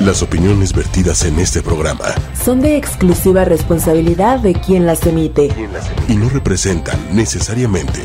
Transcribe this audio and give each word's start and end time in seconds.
Las 0.00 0.22
opiniones 0.22 0.72
vertidas 0.72 1.26
en 1.26 1.38
este 1.38 1.60
programa 1.60 2.06
son 2.32 2.62
de 2.62 2.78
exclusiva 2.78 3.44
responsabilidad 3.44 4.40
de 4.40 4.54
quien 4.54 4.86
las 4.86 5.06
emite 5.06 5.50
y 6.08 6.16
no 6.16 6.30
representan 6.30 6.98
necesariamente 7.14 8.00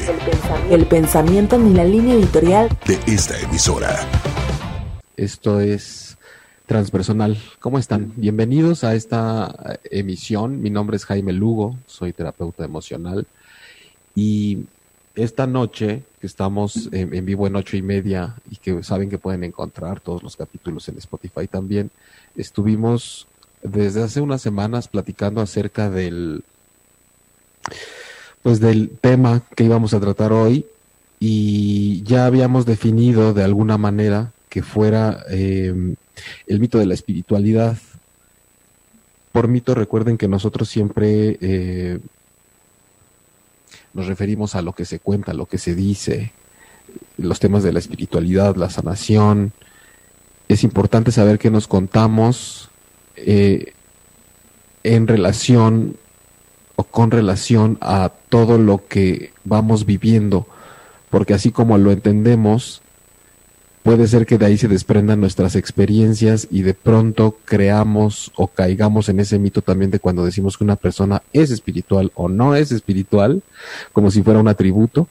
el 0.70 0.86
pensamiento 0.88 1.58
ni 1.58 1.74
la 1.74 1.86
línea 1.86 2.16
editorial 2.16 2.68
de 2.86 3.00
esta 3.08 3.40
emisora. 3.40 3.96
Esto 5.16 5.62
es 5.62 6.18
transpersonal. 6.66 7.38
¿Cómo 7.62 7.80
están? 7.80 8.12
Bienvenidos 8.18 8.84
a 8.84 8.94
esta 8.94 9.80
emisión. 9.90 10.62
Mi 10.62 10.70
nombre 10.70 10.98
es 10.98 11.06
Jaime 11.06 11.32
Lugo, 11.32 11.78
soy 11.86 12.12
terapeuta 12.12 12.66
emocional 12.66 13.26
y 14.14 14.66
esta 15.16 15.48
noche, 15.48 16.04
que 16.20 16.28
estamos 16.28 16.90
en, 16.92 17.26
vivo 17.26 17.48
en 17.48 17.56
ocho 17.56 17.78
y 17.78 17.82
media 17.82 18.36
y 18.50 18.58
que 18.58 18.84
saben 18.84 19.10
que 19.10 19.18
pueden 19.18 19.44
encontrar 19.44 20.00
todos 20.00 20.24
los 20.24 20.36
capítulos 20.36 20.88
en 20.90 20.98
Spotify 20.98 21.48
también, 21.48 21.92
estuvimos 22.36 23.28
desde 23.64 24.04
hace 24.04 24.22
unas 24.22 24.42
semanas 24.42 24.88
platicando 24.88 25.42
acerca 25.42 25.90
del, 25.90 26.44
pues 28.44 28.60
del 28.60 28.90
tema 28.90 29.42
que 29.56 29.64
íbamos 29.64 29.94
a 29.94 30.00
tratar 30.00 30.32
hoy 30.34 30.66
y 31.20 32.04
ya 32.04 32.26
habíamos 32.26 32.66
definido 32.66 33.34
de 33.34 33.44
alguna 33.44 33.78
manera 33.78 34.32
que 34.50 34.62
fuera 34.62 35.24
em, 35.30 35.96
el 36.48 36.60
mito 36.60 36.78
de 36.78 36.86
la 36.86 36.94
espiritualidad. 36.94 37.78
Por 39.32 39.48
mito 39.48 39.76
recuerden 39.76 40.18
que 40.18 40.28
nosotros 40.28 40.70
siempre 40.70 41.38
eh, 41.42 42.00
nos 43.96 44.08
referimos 44.08 44.56
a 44.56 44.62
lo 44.62 44.74
que 44.74 44.86
se 44.86 45.00
cuenta, 45.00 45.34
lo 45.34 45.48
que 45.48 45.58
se 45.58 45.74
dice, 45.74 46.34
los 47.18 47.40
temas 47.40 47.64
de 47.64 47.72
la 47.72 47.80
espiritualidad, 47.80 48.58
la 48.58 48.70
sanación. 48.70 49.54
Es 50.50 50.64
importante 50.64 51.14
saber 51.14 51.40
que 51.40 51.50
nos 51.50 51.68
contamos 51.68 52.70
eh, 53.16 53.74
en 54.84 55.08
relación 55.08 55.96
o 56.76 56.84
con 56.84 57.10
relación 57.10 57.78
a 57.80 58.12
todo 58.30 58.58
lo 58.58 58.86
que 58.86 59.32
vamos 59.46 59.86
viviendo, 59.86 60.46
porque 61.10 61.34
así 61.34 61.52
como 61.52 61.78
lo 61.78 61.92
entendemos, 61.92 62.82
puede 63.86 64.08
ser 64.08 64.26
que 64.26 64.40
de 64.40 64.48
ahí 64.48 64.58
se 64.58 64.68
desprendan 64.68 65.22
nuestras 65.22 65.56
experiencias 65.56 66.48
y 66.50 66.64
de 66.64 66.74
pronto 66.74 67.38
creamos 67.46 68.32
o 68.36 68.48
caigamos 68.48 69.10
en 69.10 69.20
ese 69.20 69.38
mito 69.38 69.62
también 69.62 69.92
de 69.92 70.00
cuando 70.00 70.26
decimos 70.26 70.58
que 70.58 70.64
una 70.64 70.76
persona 70.76 71.22
es 71.34 71.52
espiritual 71.52 72.12
o 72.16 72.28
no 72.28 72.56
es 72.56 72.72
espiritual, 72.72 73.44
como 73.94 74.10
si 74.10 74.24
fuera 74.24 74.40
un 74.40 74.48
atributo, 74.48 75.08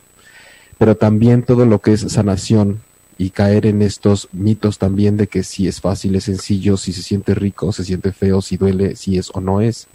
pero 0.76 0.96
también 0.96 1.44
todo 1.44 1.66
lo 1.66 1.80
que 1.80 1.92
es 1.92 2.00
sanación 2.00 2.80
y 3.16 3.30
caer 3.30 3.66
en 3.66 3.80
estos 3.80 4.28
mitos 4.32 4.78
también 4.78 5.16
de 5.16 5.28
que 5.28 5.44
si 5.44 5.68
es 5.68 5.80
fácil, 5.80 6.16
es 6.16 6.24
sencillo, 6.24 6.76
si 6.76 6.92
se 6.92 7.02
siente 7.02 7.32
rico, 7.36 7.72
se 7.72 7.84
siente 7.84 8.10
feo, 8.10 8.42
si 8.42 8.56
duele, 8.56 8.96
si 8.96 9.18
es 9.18 9.30
o 9.34 9.40
no 9.40 9.60
es. 9.60 9.86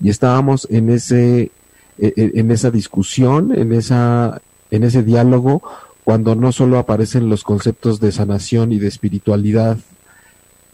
Y 0.00 0.08
estábamos 0.10 0.66
en 0.68 0.90
ese 0.90 1.52
e, 1.96 2.12
e, 2.16 2.32
en 2.34 2.50
esa 2.50 2.72
discusión, 2.72 3.56
en 3.56 3.72
esa 3.72 4.42
en 4.72 4.82
ese 4.82 5.04
diálogo 5.04 5.62
cuando 6.04 6.34
no 6.34 6.52
solo 6.52 6.78
aparecen 6.78 7.28
los 7.28 7.44
conceptos 7.44 8.00
de 8.00 8.12
sanación 8.12 8.72
y 8.72 8.78
de 8.78 8.88
espiritualidad 8.88 9.78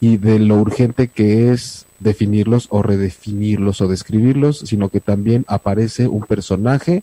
y 0.00 0.16
de 0.18 0.38
lo 0.38 0.56
urgente 0.56 1.08
que 1.08 1.52
es 1.52 1.86
definirlos 2.00 2.68
o 2.70 2.82
redefinirlos 2.82 3.80
o 3.80 3.88
describirlos, 3.88 4.58
sino 4.58 4.88
que 4.88 5.00
también 5.00 5.44
aparece 5.48 6.06
un 6.08 6.22
personaje 6.22 7.02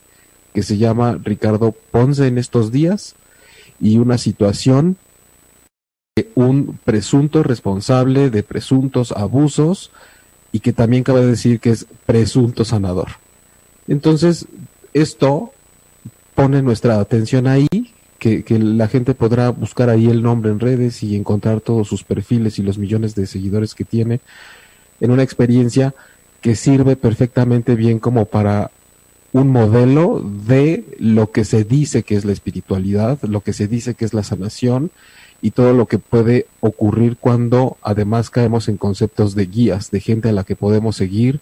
que 0.54 0.64
se 0.64 0.78
llama 0.78 1.20
Ricardo 1.24 1.72
Ponce 1.92 2.28
en 2.28 2.38
estos 2.38 2.72
días 2.72 3.16
y 3.80 3.98
una 3.98 4.18
situación 4.18 4.98
de 6.16 6.32
un 6.36 6.80
presunto 6.84 7.42
responsable 7.42 8.30
de 8.30 8.44
presuntos 8.44 9.12
abusos 9.12 9.92
y 10.52 10.60
que 10.60 10.72
también 10.72 11.04
cabe 11.04 11.26
decir 11.26 11.60
que 11.60 11.72
es 11.72 11.88
presunto 12.06 12.64
sanador. 12.66 13.10
Entonces, 13.88 14.46
esto 14.94 15.52
pone 16.36 16.62
nuestra 16.62 17.00
atención 17.00 17.48
ahí 17.48 17.93
que, 18.24 18.58
la 18.58 18.88
gente 18.88 19.14
podrá 19.16 19.50
buscar 19.50 19.90
ahí 19.90 20.08
el 20.08 20.24
nombre 20.24 20.50
en 20.50 20.62
redes 20.62 21.04
y 21.04 21.18
encontrar 21.18 21.60
todos 21.60 21.90
sus 21.90 22.06
perfiles 22.06 22.58
y 22.58 22.64
los 22.64 22.78
millones 22.78 23.16
de 23.16 23.28
seguidores 23.28 23.76
que 23.76 23.84
tiene 23.84 24.22
en 25.02 25.12
una 25.12 25.24
experiencia 25.24 25.94
que 26.40 26.56
sirve 26.56 26.96
perfectamente 26.96 27.76
bien 27.76 28.00
como 28.00 28.26
para 28.26 28.72
un 29.34 29.50
modelo 29.50 30.22
de 30.22 30.86
lo 31.00 31.32
que 31.32 31.44
se 31.44 31.66
dice 31.66 32.04
que 32.04 32.16
es 32.16 32.24
la 32.24 32.32
espiritualidad, 32.32 33.22
lo 33.24 33.42
que 33.42 33.52
se 33.52 33.68
dice 33.68 33.94
que 33.94 34.06
es 34.06 34.14
la 34.14 34.24
sanación 34.24 34.92
y 35.42 35.52
todo 35.52 35.74
lo 35.74 35.88
que 35.88 36.00
puede 36.00 36.48
ocurrir 36.62 37.18
cuando 37.18 37.76
además 37.82 38.30
caemos 38.30 38.70
en 38.70 38.78
conceptos 38.78 39.36
de 39.36 39.48
guías, 39.48 39.92
de 39.92 40.00
gente 40.00 40.30
a 40.30 40.34
la 40.34 40.46
que 40.46 40.56
podemos 40.56 40.96
seguir, 40.96 41.42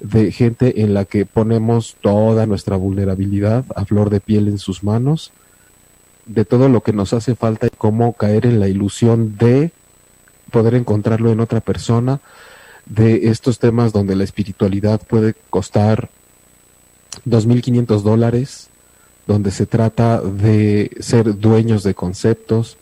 de 0.00 0.32
gente 0.32 0.80
en 0.80 0.94
la 0.94 1.04
que 1.04 1.26
ponemos 1.26 1.96
toda 2.00 2.46
nuestra 2.46 2.76
vulnerabilidad 2.76 3.66
a 3.76 3.84
flor 3.84 4.08
de 4.08 4.20
piel 4.20 4.48
en 4.48 4.58
sus 4.58 4.82
manos 4.82 5.30
de 6.26 6.44
todo 6.44 6.68
lo 6.68 6.82
que 6.82 6.92
nos 6.92 7.12
hace 7.12 7.34
falta 7.34 7.66
y 7.66 7.70
cómo 7.76 8.14
caer 8.14 8.46
en 8.46 8.60
la 8.60 8.68
ilusión 8.68 9.36
de 9.36 9.72
poder 10.50 10.74
encontrarlo 10.74 11.30
en 11.32 11.40
otra 11.40 11.60
persona, 11.60 12.20
de 12.86 13.28
estos 13.28 13.58
temas 13.58 13.92
donde 13.92 14.14
la 14.14 14.24
espiritualidad 14.24 15.00
puede 15.00 15.34
costar 15.50 16.10
2.500 17.26 18.02
dólares, 18.02 18.68
donde 19.26 19.50
se 19.50 19.66
trata 19.66 20.20
de 20.20 20.90
ser 21.00 21.38
dueños 21.38 21.82
de 21.82 21.94
conceptos, 21.94 22.76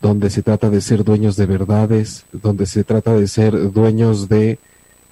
donde 0.00 0.30
se 0.30 0.42
trata 0.42 0.70
de 0.70 0.80
ser 0.80 1.04
dueños 1.04 1.36
de 1.36 1.46
verdades, 1.46 2.24
donde 2.32 2.66
se 2.66 2.84
trata 2.84 3.14
de 3.14 3.26
ser 3.28 3.72
dueños 3.72 4.28
de 4.28 4.58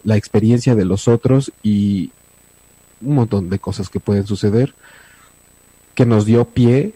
la 0.05 0.17
experiencia 0.17 0.75
de 0.75 0.85
los 0.85 1.09
otros 1.09 1.53
y 1.63 2.13
un 3.03 3.17
montón 3.17 3.51
de 3.51 3.59
cosas 3.59 3.91
que 3.91 4.01
pueden 4.01 4.27
suceder, 4.27 4.75
que 5.95 6.07
nos 6.07 6.25
dio 6.25 6.45
pie 6.47 6.95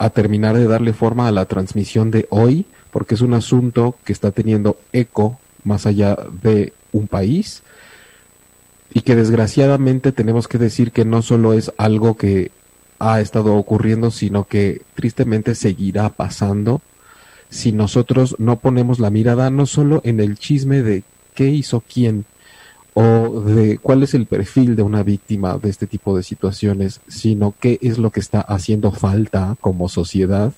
a 0.00 0.08
terminar 0.08 0.56
de 0.56 0.66
darle 0.66 0.94
forma 0.94 1.28
a 1.28 1.30
la 1.30 1.44
transmisión 1.44 2.10
de 2.10 2.26
hoy, 2.30 2.64
porque 2.90 3.14
es 3.14 3.20
un 3.20 3.34
asunto 3.34 3.96
que 4.02 4.14
está 4.14 4.30
teniendo 4.30 4.78
eco 4.94 5.38
más 5.62 5.84
allá 5.84 6.16
de 6.42 6.72
un 6.90 7.06
país 7.06 7.62
y 8.94 9.02
que 9.02 9.14
desgraciadamente 9.14 10.10
tenemos 10.10 10.48
que 10.48 10.56
decir 10.56 10.90
que 10.90 11.04
no 11.04 11.20
solo 11.20 11.52
es 11.52 11.70
algo 11.76 12.16
que 12.16 12.50
ha 12.98 13.20
estado 13.20 13.54
ocurriendo, 13.56 14.10
sino 14.10 14.44
que 14.44 14.80
tristemente 14.94 15.54
seguirá 15.54 16.08
pasando. 16.08 16.80
Si 17.50 17.72
nosotros 17.72 18.36
no 18.38 18.58
ponemos 18.58 19.00
la 19.00 19.10
mirada 19.10 19.50
no 19.50 19.66
solo 19.66 20.00
en 20.02 20.20
el 20.20 20.38
chisme 20.38 20.80
de 20.80 21.04
qué 21.34 21.48
hizo 21.48 21.82
quién, 21.82 22.24
o 22.94 23.40
de 23.40 23.78
cuál 23.78 24.02
es 24.02 24.14
el 24.14 24.26
perfil 24.26 24.76
de 24.76 24.82
una 24.82 25.02
víctima 25.02 25.58
de 25.58 25.70
este 25.70 25.86
tipo 25.86 26.16
de 26.16 26.22
situaciones, 26.22 27.00
sino 27.08 27.54
qué 27.58 27.78
es 27.82 27.98
lo 27.98 28.10
que 28.10 28.20
está 28.20 28.40
haciendo 28.40 28.90
falta 28.90 29.56
como 29.60 29.88
sociedad 29.88 30.52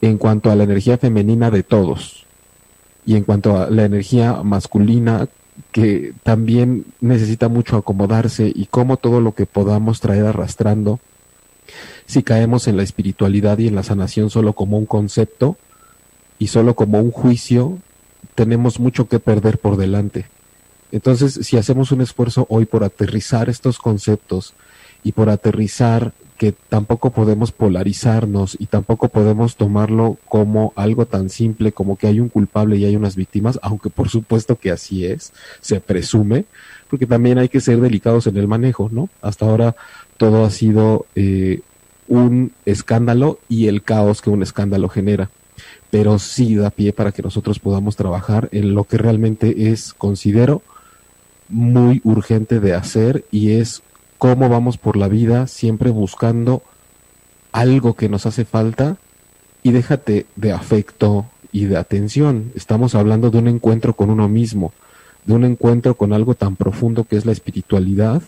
en 0.00 0.16
cuanto 0.16 0.50
a 0.50 0.56
la 0.56 0.64
energía 0.64 0.96
femenina 0.96 1.50
de 1.50 1.62
todos 1.62 2.24
y 3.04 3.16
en 3.16 3.24
cuanto 3.24 3.58
a 3.58 3.68
la 3.70 3.84
energía 3.84 4.42
masculina 4.42 5.28
que 5.72 6.14
también 6.22 6.86
necesita 7.00 7.48
mucho 7.48 7.76
acomodarse 7.76 8.50
y 8.54 8.66
cómo 8.66 8.96
todo 8.96 9.20
lo 9.20 9.34
que 9.34 9.44
podamos 9.44 10.00
traer 10.00 10.24
arrastrando, 10.24 11.00
si 12.06 12.22
caemos 12.22 12.66
en 12.66 12.78
la 12.78 12.82
espiritualidad 12.82 13.58
y 13.58 13.68
en 13.68 13.74
la 13.74 13.82
sanación 13.82 14.30
solo 14.30 14.54
como 14.54 14.78
un 14.78 14.86
concepto 14.86 15.58
y 16.38 16.46
solo 16.46 16.74
como 16.74 16.98
un 16.98 17.10
juicio, 17.10 17.78
tenemos 18.34 18.80
mucho 18.80 19.06
que 19.06 19.18
perder 19.18 19.58
por 19.58 19.76
delante 19.76 20.26
entonces, 20.92 21.40
si 21.42 21.56
hacemos 21.56 21.92
un 21.92 22.00
esfuerzo 22.00 22.46
hoy 22.48 22.66
por 22.66 22.84
aterrizar 22.84 23.48
estos 23.48 23.78
conceptos 23.78 24.54
y 25.02 25.12
por 25.12 25.30
aterrizar 25.30 26.12
que 26.36 26.52
tampoco 26.52 27.10
podemos 27.10 27.52
polarizarnos 27.52 28.56
y 28.58 28.66
tampoco 28.66 29.08
podemos 29.08 29.56
tomarlo 29.56 30.16
como 30.26 30.72
algo 30.74 31.04
tan 31.04 31.28
simple 31.28 31.72
como 31.72 31.96
que 31.96 32.06
hay 32.06 32.18
un 32.18 32.30
culpable 32.30 32.76
y 32.76 32.86
hay 32.86 32.96
unas 32.96 33.14
víctimas, 33.14 33.58
aunque 33.62 33.90
por 33.90 34.08
supuesto 34.08 34.56
que 34.56 34.70
así 34.70 35.04
es, 35.04 35.34
se 35.60 35.80
presume, 35.80 36.46
porque 36.88 37.06
también 37.06 37.36
hay 37.38 37.50
que 37.50 37.60
ser 37.60 37.80
delicados 37.80 38.26
en 38.26 38.38
el 38.38 38.48
manejo, 38.48 38.88
¿no? 38.90 39.10
Hasta 39.20 39.44
ahora 39.44 39.76
todo 40.16 40.44
ha 40.46 40.50
sido 40.50 41.04
eh, 41.14 41.60
un 42.08 42.52
escándalo 42.64 43.38
y 43.48 43.66
el 43.66 43.82
caos 43.82 44.22
que 44.22 44.30
un 44.30 44.42
escándalo 44.42 44.88
genera 44.88 45.30
pero 45.90 46.18
sí 46.18 46.54
da 46.54 46.70
pie 46.70 46.92
para 46.92 47.12
que 47.12 47.22
nosotros 47.22 47.58
podamos 47.58 47.96
trabajar 47.96 48.48
en 48.52 48.74
lo 48.74 48.84
que 48.84 48.96
realmente 48.96 49.70
es, 49.70 49.92
considero, 49.92 50.62
muy 51.50 52.00
urgente 52.04 52.60
de 52.60 52.74
hacer 52.74 53.24
y 53.30 53.52
es 53.52 53.82
cómo 54.18 54.48
vamos 54.48 54.78
por 54.78 54.96
la 54.96 55.08
vida 55.08 55.46
siempre 55.46 55.90
buscando 55.90 56.62
algo 57.52 57.94
que 57.94 58.08
nos 58.08 58.26
hace 58.26 58.44
falta 58.44 58.96
y 59.62 59.72
déjate 59.72 60.26
de 60.36 60.52
afecto 60.52 61.26
y 61.52 61.64
de 61.64 61.76
atención. 61.76 62.52
Estamos 62.54 62.94
hablando 62.94 63.30
de 63.30 63.38
un 63.38 63.48
encuentro 63.48 63.94
con 63.94 64.10
uno 64.10 64.28
mismo, 64.28 64.72
de 65.24 65.34
un 65.34 65.44
encuentro 65.44 65.96
con 65.96 66.12
algo 66.12 66.34
tan 66.34 66.56
profundo 66.56 67.04
que 67.04 67.16
es 67.16 67.26
la 67.26 67.32
espiritualidad, 67.32 68.22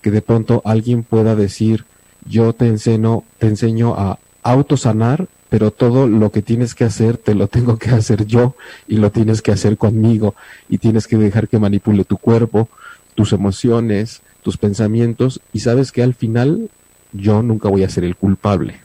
que 0.00 0.10
de 0.10 0.22
pronto 0.22 0.62
alguien 0.64 1.02
pueda 1.02 1.34
decir, 1.34 1.84
yo 2.26 2.52
te 2.52 2.66
enseño, 2.66 3.24
te 3.38 3.48
enseño 3.48 3.94
a 3.94 4.18
autosanar 4.42 5.28
pero 5.50 5.72
todo 5.72 6.06
lo 6.06 6.30
que 6.30 6.42
tienes 6.42 6.74
que 6.74 6.84
hacer 6.84 7.18
te 7.18 7.34
lo 7.34 7.48
tengo 7.48 7.76
que 7.76 7.90
hacer 7.90 8.24
yo 8.24 8.54
y 8.88 8.96
lo 8.96 9.10
tienes 9.10 9.42
que 9.42 9.52
hacer 9.52 9.76
conmigo 9.76 10.34
y 10.70 10.78
tienes 10.78 11.06
que 11.06 11.18
dejar 11.18 11.48
que 11.48 11.58
manipule 11.58 12.04
tu 12.04 12.16
cuerpo, 12.16 12.68
tus 13.14 13.32
emociones, 13.34 14.22
tus 14.42 14.56
pensamientos 14.56 15.40
y 15.52 15.60
sabes 15.60 15.92
que 15.92 16.02
al 16.02 16.14
final 16.14 16.70
yo 17.12 17.42
nunca 17.42 17.68
voy 17.68 17.82
a 17.82 17.90
ser 17.90 18.04
el 18.04 18.16
culpable. 18.16 18.80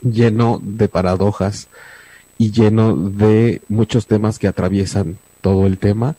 Lleno 0.00 0.60
de 0.62 0.88
paradojas 0.88 1.68
y 2.38 2.52
lleno 2.52 2.96
de 2.96 3.60
muchos 3.68 4.06
temas 4.06 4.38
que 4.38 4.48
atraviesan 4.48 5.18
todo 5.40 5.66
el 5.66 5.78
tema 5.78 6.14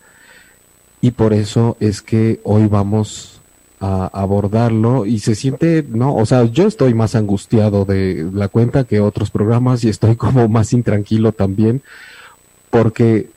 y 1.00 1.12
por 1.12 1.34
eso 1.34 1.78
es 1.80 2.02
que 2.02 2.42
hoy 2.44 2.68
vamos 2.68 3.42
a 3.80 4.07
abordarlo 4.13 5.06
y 5.06 5.19
se 5.19 5.36
siente, 5.36 5.86
no, 5.88 6.16
o 6.16 6.25
sea, 6.25 6.45
yo 6.45 6.68
estoy 6.68 6.94
más 6.94 7.16
angustiado 7.16 7.86
de 7.86 8.30
la 8.33 8.48
cuenta 8.48 8.86
que 8.86 9.01
otros 9.01 9.31
programas 9.31 9.83
y 9.83 9.89
estoy 9.89 10.16
como 10.18 10.48
más 10.48 10.74
intranquilo 10.74 11.31
también 11.31 11.81
porque 12.69 13.30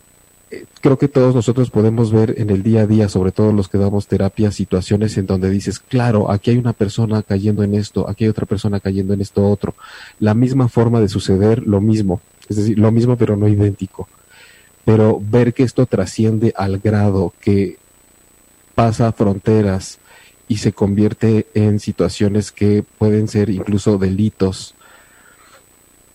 eh, 0.50 0.64
creo 0.80 0.98
que 0.98 1.08
todos 1.08 1.34
nosotros 1.34 1.70
podemos 1.70 2.10
ver 2.10 2.34
en 2.38 2.50
el 2.50 2.62
día 2.62 2.82
a 2.82 2.86
día, 2.86 3.08
sobre 3.08 3.32
todo 3.32 3.52
los 3.52 3.68
que 3.68 3.78
damos 3.78 4.06
terapia, 4.06 4.50
situaciones 4.50 5.16
en 5.18 5.26
donde 5.26 5.50
dices, 5.50 5.78
claro, 5.78 6.30
aquí 6.30 6.50
hay 6.50 6.56
una 6.56 6.72
persona 6.72 7.22
cayendo 7.22 7.62
en 7.62 7.74
esto, 7.74 8.08
aquí 8.08 8.24
hay 8.24 8.30
otra 8.30 8.46
persona 8.46 8.80
cayendo 8.80 9.14
en 9.14 9.20
esto 9.20 9.46
otro. 9.46 9.74
La 10.20 10.34
misma 10.34 10.68
forma 10.68 11.00
de 11.00 11.08
suceder, 11.08 11.66
lo 11.66 11.80
mismo, 11.80 12.20
es 12.48 12.56
decir, 12.56 12.78
lo 12.78 12.90
mismo 12.90 13.16
pero 13.16 13.36
no 13.36 13.46
idéntico. 13.46 14.08
Pero 14.84 15.20
ver 15.22 15.52
que 15.52 15.64
esto 15.64 15.84
trasciende 15.84 16.54
al 16.56 16.78
grado 16.78 17.34
que 17.40 17.76
pasa 18.74 19.12
fronteras, 19.12 19.98
y 20.48 20.56
se 20.56 20.72
convierte 20.72 21.46
en 21.54 21.78
situaciones 21.78 22.50
que 22.52 22.82
pueden 22.82 23.28
ser 23.28 23.50
incluso 23.50 23.98
delitos 23.98 24.74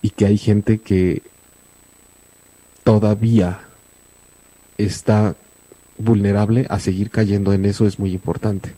y 0.01 0.09
que 0.09 0.25
hay 0.25 0.37
gente 0.37 0.79
que 0.79 1.21
todavía 2.83 3.61
está 4.77 5.35
vulnerable 5.97 6.65
a 6.69 6.79
seguir 6.79 7.11
cayendo 7.11 7.53
en 7.53 7.65
eso 7.65 7.85
es 7.87 7.99
muy 7.99 8.11
importante. 8.11 8.73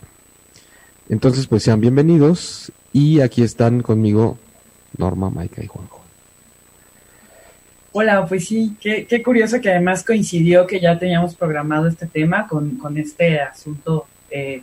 Entonces, 1.08 1.46
pues 1.46 1.62
sean 1.62 1.80
bienvenidos 1.80 2.70
y 2.92 3.20
aquí 3.20 3.42
están 3.42 3.82
conmigo 3.82 4.38
Norma, 4.98 5.30
Maika 5.30 5.62
y 5.64 5.66
Juanjo. 5.66 6.02
Hola, 7.92 8.26
pues 8.26 8.46
sí, 8.46 8.76
qué, 8.78 9.22
curioso 9.22 9.58
que 9.60 9.70
además 9.70 10.04
coincidió 10.04 10.66
que 10.66 10.80
ya 10.80 10.98
teníamos 10.98 11.34
programado 11.34 11.88
este 11.88 12.06
tema 12.06 12.46
con, 12.46 12.78
este 12.98 13.40
asunto 13.40 14.06
eh, 14.30 14.62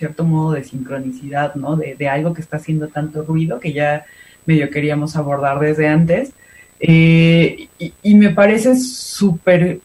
cierto 0.00 0.24
modo 0.24 0.52
de 0.52 0.64
sincronicidad, 0.64 1.54
¿no? 1.54 1.76
De, 1.76 2.08
algo 2.08 2.34
que 2.34 2.40
está 2.40 2.56
haciendo 2.56 2.88
tanto 2.88 3.22
ruido 3.22 3.60
que 3.60 3.72
ya 3.72 4.04
medio 4.46 4.70
queríamos 4.70 5.14
abordar 5.14 5.60
desde 5.60 5.86
antes. 5.86 6.32
Eh, 6.80 7.68
y, 7.78 8.14
me 8.14 8.30
parece 8.30 8.76
súper 8.76 9.80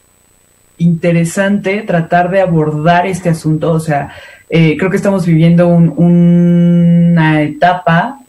interesante 0.77 1.83
tratar 1.83 2.31
de 2.31 2.41
abordar 2.41 3.05
este 3.05 3.29
asunto, 3.29 3.71
o 3.73 3.79
sea, 3.79 4.13
eh, 4.49 4.77
creo 4.77 4.89
que 4.89 4.97
estamos 4.97 5.25
viviendo 5.25 5.67
una 5.67 7.41
etapa 7.41 8.19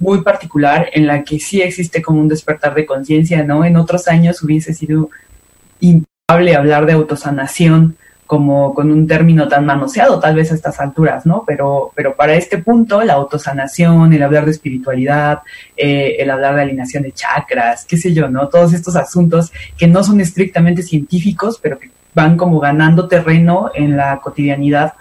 muy 0.00 0.22
particular 0.22 0.88
en 0.92 1.06
la 1.06 1.22
que 1.22 1.38
sí 1.38 1.62
existe 1.62 2.02
como 2.02 2.20
un 2.20 2.28
despertar 2.28 2.74
de 2.74 2.86
conciencia, 2.86 3.44
¿no? 3.44 3.64
En 3.64 3.76
otros 3.76 4.08
años 4.08 4.42
hubiese 4.42 4.74
sido 4.74 5.10
improbable 5.78 6.56
hablar 6.56 6.86
de 6.86 6.94
autosanación, 6.94 7.96
como 8.30 8.72
con 8.74 8.92
un 8.92 9.08
término 9.08 9.48
tan 9.48 9.66
manoseado 9.66 10.20
tal 10.20 10.36
vez 10.36 10.52
a 10.52 10.54
estas 10.54 10.78
alturas, 10.78 11.26
¿no? 11.26 11.42
Pero, 11.44 11.90
pero 11.96 12.14
para 12.14 12.34
este 12.34 12.58
punto, 12.58 13.02
la 13.02 13.14
autosanación, 13.14 14.12
el 14.12 14.22
hablar 14.22 14.44
de 14.44 14.52
espiritualidad, 14.52 15.40
eh, 15.76 16.14
el 16.16 16.30
hablar 16.30 16.54
de 16.54 16.62
alineación 16.62 17.02
de 17.02 17.10
chakras, 17.10 17.84
qué 17.84 17.96
sé 17.96 18.14
yo, 18.14 18.28
¿no? 18.28 18.48
Todos 18.48 18.72
estos 18.72 18.94
asuntos 18.94 19.50
que 19.76 19.88
no 19.88 20.04
son 20.04 20.20
estrictamente 20.20 20.84
científicos, 20.84 21.58
pero 21.60 21.80
que 21.80 21.90
van 22.14 22.36
como 22.36 22.60
ganando 22.60 23.08
terreno 23.08 23.72
en 23.74 23.96
la 23.96 24.20
cotidianidad 24.20 24.92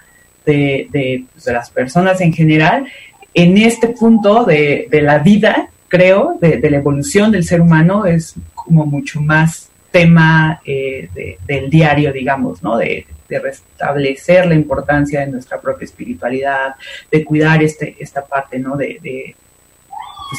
de, 0.43 0.87
de, 0.91 1.25
pues, 1.31 1.45
las 1.53 1.69
personas 1.69 2.21
en 2.21 2.33
general. 2.33 2.87
En 3.35 3.57
este 3.59 3.89
punto 3.89 4.43
de, 4.43 4.87
de 4.89 5.03
la 5.03 5.19
vida, 5.19 5.69
creo, 5.87 6.39
de, 6.41 6.57
de 6.57 6.69
la 6.71 6.77
evolución 6.77 7.31
del 7.31 7.43
ser 7.43 7.61
humano, 7.61 8.07
es 8.07 8.33
como 8.55 8.87
mucho 8.87 9.21
más 9.21 9.69
tema 9.91 10.59
eh, 10.65 11.37
del 11.45 11.69
diario, 11.69 12.11
digamos, 12.11 12.63
¿no? 12.63 12.75
De, 12.75 13.05
de 13.29 13.39
restablecer 13.39 14.45
la 14.45 14.55
importancia 14.55 15.21
de 15.21 15.27
nuestra 15.27 15.61
propia 15.61 15.85
espiritualidad, 15.85 16.75
de 17.11 17.23
cuidar 17.23 17.61
este, 17.63 17.95
esta 17.99 18.25
parte, 18.25 18.59
¿no? 18.59 18.75
De, 18.75 19.35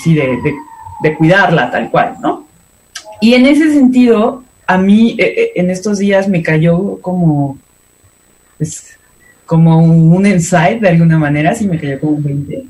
sí, 0.02 0.14
de, 0.14 0.38
de, 1.02 1.14
cuidarla 1.16 1.70
tal 1.70 1.90
cual, 1.90 2.16
¿no? 2.20 2.46
Y 3.20 3.34
en 3.34 3.46
ese 3.46 3.72
sentido, 3.72 4.42
a 4.66 4.76
mí 4.78 5.16
eh, 5.18 5.34
eh, 5.36 5.52
en 5.56 5.70
estos 5.70 5.98
días 5.98 6.28
me 6.28 6.42
cayó 6.42 7.00
como, 7.00 7.58
pues, 8.58 8.98
como 9.46 9.78
un 9.78 10.26
insight 10.26 10.80
de 10.80 10.88
alguna 10.88 11.18
manera, 11.18 11.54
sí 11.54 11.66
me 11.66 11.78
cayó 11.78 12.00
como 12.00 12.12
un 12.12 12.24
20, 12.24 12.66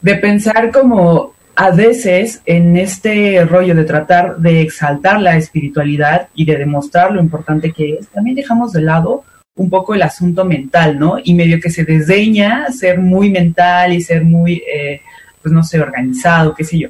de 0.00 0.14
pensar 0.16 0.70
como 0.70 1.32
a 1.60 1.72
veces 1.72 2.40
en 2.46 2.76
este 2.76 3.44
rollo 3.44 3.74
de 3.74 3.82
tratar 3.82 4.36
de 4.38 4.60
exaltar 4.60 5.20
la 5.20 5.36
espiritualidad 5.36 6.28
y 6.36 6.44
de 6.44 6.56
demostrar 6.56 7.10
lo 7.10 7.20
importante 7.20 7.72
que 7.72 7.94
es, 7.94 8.06
también 8.08 8.36
dejamos 8.36 8.72
de 8.72 8.82
lado 8.82 9.24
un 9.58 9.68
poco 9.68 9.94
el 9.94 10.02
asunto 10.02 10.44
mental, 10.44 10.98
¿no? 10.98 11.16
Y 11.22 11.34
medio 11.34 11.60
que 11.60 11.70
se 11.70 11.84
desdeña 11.84 12.70
ser 12.72 12.98
muy 12.98 13.30
mental 13.30 13.92
y 13.92 14.00
ser 14.00 14.24
muy, 14.24 14.62
eh, 14.72 15.02
pues 15.42 15.52
no 15.52 15.62
sé, 15.62 15.80
organizado, 15.80 16.54
qué 16.54 16.64
sé 16.64 16.78
yo. 16.78 16.88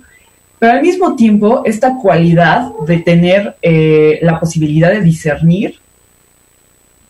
Pero 0.58 0.72
al 0.72 0.82
mismo 0.82 1.16
tiempo, 1.16 1.62
esta 1.64 1.96
cualidad 1.96 2.70
de 2.86 2.98
tener 2.98 3.56
eh, 3.62 4.18
la 4.22 4.38
posibilidad 4.38 4.90
de 4.90 5.00
discernir 5.00 5.80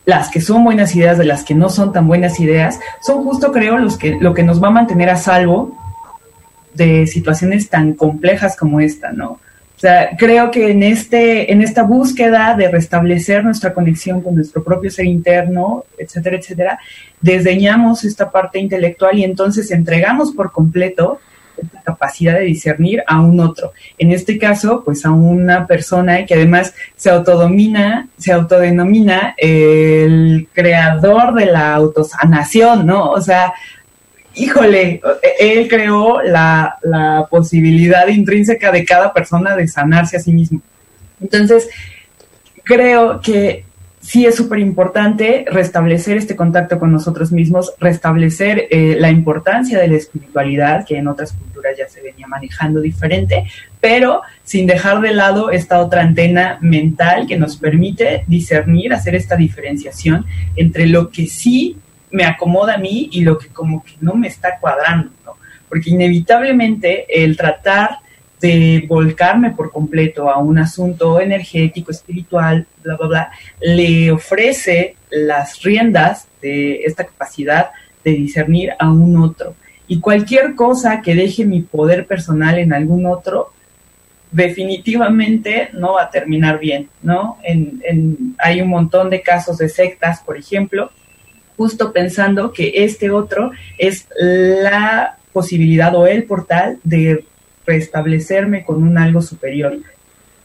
las 0.05 0.31
que 0.31 0.41
son 0.41 0.65
buenas 0.65 0.97
ideas 0.97 1.19
de 1.19 1.27
las 1.27 1.45
que 1.45 1.55
no 1.55 1.69
son 1.69 1.93
tan 1.93 2.09
buenas 2.09 2.41
ideas, 2.41 2.81
son 3.03 3.25
justo, 3.25 3.53
creo, 3.53 3.77
los 3.77 3.99
que, 3.99 4.17
lo 4.19 4.33
que 4.33 4.43
nos 4.43 4.63
va 4.63 4.69
a 4.69 4.71
mantener 4.71 5.11
a 5.11 5.17
salvo 5.17 5.77
de 6.73 7.07
situaciones 7.07 7.69
tan 7.69 7.93
complejas 7.93 8.57
como 8.57 8.81
esta, 8.81 9.13
¿no? 9.13 9.39
O 9.79 9.81
sea, 9.81 10.17
creo 10.19 10.51
que 10.51 10.73
en, 10.73 10.83
este, 10.83 11.53
en 11.53 11.63
esta 11.63 11.85
búsqueda 11.85 12.57
de 12.57 12.67
restablecer 12.67 13.45
nuestra 13.45 13.73
conexión 13.73 14.21
con 14.23 14.35
nuestro 14.35 14.65
propio 14.65 14.91
ser 14.91 15.05
interno, 15.05 15.85
etcétera, 15.97 16.37
etcétera, 16.37 16.79
desdeñamos 17.21 18.03
esta 18.03 18.29
parte 18.29 18.59
intelectual 18.59 19.17
y 19.17 19.23
entonces 19.23 19.71
entregamos 19.71 20.33
por 20.33 20.51
completo 20.51 21.21
esta 21.57 21.81
capacidad 21.83 22.35
de 22.35 22.47
discernir 22.47 23.05
a 23.07 23.21
un 23.21 23.39
otro. 23.39 23.73
En 23.99 24.11
este 24.11 24.37
caso, 24.37 24.83
pues 24.85 25.07
a 25.07 25.13
una 25.13 25.69
persona 25.69 26.27
que 26.27 26.35
además 26.35 26.75
se 26.97 27.11
autodomina, 27.11 28.09
se 28.19 28.33
autodenomina 28.33 29.37
el 29.37 30.49
creador 30.53 31.35
de 31.35 31.47
la 31.47 31.73
autosanación, 31.75 32.85
¿no? 32.85 33.13
O 33.13 33.21
sea, 33.21 33.53
híjole, 34.39 35.01
él 35.39 35.69
creó 35.69 36.23
la, 36.23 36.79
posibilidad 37.31 38.07
intrínseca 38.09 38.71
de 38.71 38.85
cada 38.85 39.13
persona 39.13 39.57
de 39.57 39.69
sanarse 39.69 40.17
a 40.17 40.21
sí 40.21 40.33
mismo. 40.33 40.61
Entonces, 41.21 41.69
creo 42.65 43.21
que 43.21 43.65
sí 44.01 44.25
es 44.25 44.37
súper 44.37 44.61
importante 44.61 45.45
restablecer 45.51 46.17
este 46.17 46.37
contacto 46.37 46.79
con 46.79 46.93
nosotros 46.93 47.33
mismos, 47.33 47.75
restablecer 47.81 48.69
eh, 48.71 48.97
la 48.99 49.11
importancia 49.11 49.79
de 49.79 49.89
la 49.89 49.97
espiritualidad, 49.97 50.87
que 50.87 50.97
en 50.97 51.09
otras 51.09 51.33
culturas 51.33 51.77
ya 51.77 51.89
se 51.89 52.01
venía 52.01 52.27
manejando 52.27 52.81
diferente, 52.81 53.45
pero 53.81 54.23
sin 54.45 54.67
dejar 54.67 55.01
de 55.01 55.13
lado 55.13 55.51
esta 55.51 55.81
otra 55.81 56.03
antena 56.03 56.59
mental 56.61 57.27
que 57.27 57.37
nos 57.37 57.57
permite 57.57 58.25
discernir, 58.27 58.93
hacer 58.93 59.15
esta 59.15 59.37
diferenciación 59.37 60.25
entre 60.57 60.87
lo 60.87 61.11
que 61.11 61.27
sí 61.27 61.77
me 62.11 62.25
acomoda 62.25 62.75
a 62.75 62.79
mí 62.79 63.09
y 63.13 63.23
lo 63.23 63.39
que 63.39 63.49
como 63.49 63.85
que 63.85 63.95
no 64.01 64.15
me 64.15 64.29
está 64.29 64.59
cuadrando, 64.59 65.11
¿no? 65.25 65.37
Porque 65.69 65.91
inevitablemente 65.91 67.07
el 67.23 67.37
tratar 67.37 67.99
de 68.41 68.85
volcarme 68.87 69.51
por 69.51 69.73
completo 69.73 70.31
a 70.31 70.39
un 70.39 70.59
asunto 70.59 71.21
energético, 71.21 71.91
espiritual, 71.91 72.67
bla, 72.83 72.97
bla, 72.97 73.07
bla, 73.09 73.31
le 73.61 74.13
ofrece 74.13 74.97
las 75.11 75.61
riendas 75.63 76.29
de 76.41 76.83
esta 76.85 77.05
capacidad 77.05 77.71
de 78.05 78.13
discernir 78.13 78.73
a 78.79 78.91
un 78.91 79.17
otro. 79.17 79.55
Y 79.89 80.01
cualquier 80.01 80.55
cosa 80.55 81.01
que 81.01 81.15
deje 81.15 81.45
mi 81.45 81.63
poder 81.63 82.07
personal 82.07 82.59
en 82.59 82.73
algún 82.73 83.07
otro, 83.07 83.53
definitivamente 84.31 85.71
no 85.73 85.95
va 85.95 86.03
a 86.03 86.11
terminar 86.11 86.59
bien, 86.59 86.89
¿no? 87.03 87.39
En, 87.43 88.35
hay 88.39 88.61
un 88.61 88.69
montón 88.69 89.09
de 89.11 89.23
casos 89.23 89.59
de 89.59 89.69
sectas, 89.69 90.21
por 90.21 90.37
ejemplo, 90.37 90.91
justo 91.59 91.93
pensando 91.93 92.53
que 92.53 92.73
este 92.77 93.11
otro 93.11 93.51
es 93.77 94.07
la 94.19 95.19
posibilidad 95.33 95.95
o 95.95 96.07
el 96.07 96.25
portal 96.25 96.79
de 96.85 97.25
restablecerme 97.67 98.65
con 98.65 98.83
un 98.83 98.97
algo 98.97 99.21
superior. 99.21 99.77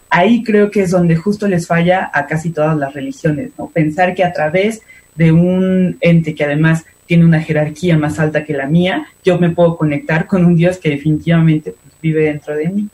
Ahí 0.10 0.44
creo 0.44 0.70
que 0.70 0.82
es 0.82 0.92
donde 0.92 1.16
justo 1.16 1.48
les 1.48 1.68
falla 1.68 2.12
a 2.14 2.26
casi 2.26 2.50
todas 2.50 2.76
las 2.78 2.94
religiones, 2.94 3.52
¿no? 3.58 3.68
Pensar 3.68 4.14
que 4.14 4.24
a 4.24 4.34
través 4.34 4.82
de 5.16 5.32
un 5.32 5.98
ente 6.02 6.36
que 6.36 6.44
además 6.44 6.84
tiene 7.06 7.26
una 7.26 7.42
jerarquía 7.42 7.98
más 7.98 8.20
alta 8.20 8.44
que 8.44 8.54
la 8.54 8.68
mía, 8.68 9.08
yo 9.24 9.38
me 9.38 9.52
puedo 9.52 9.78
conectar 9.78 10.26
con 10.28 10.46
un 10.46 10.56
Dios 10.56 10.78
que 10.78 10.90
definitivamente 10.90 11.72
pues, 11.72 11.96
vive 12.02 12.26
dentro 12.26 12.56
de 12.56 12.70
mí. 12.70 12.90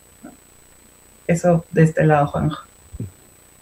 Eso 1.25 1.65
de 1.71 1.83
este 1.83 2.05
lado, 2.05 2.27
Juanjo. 2.27 2.68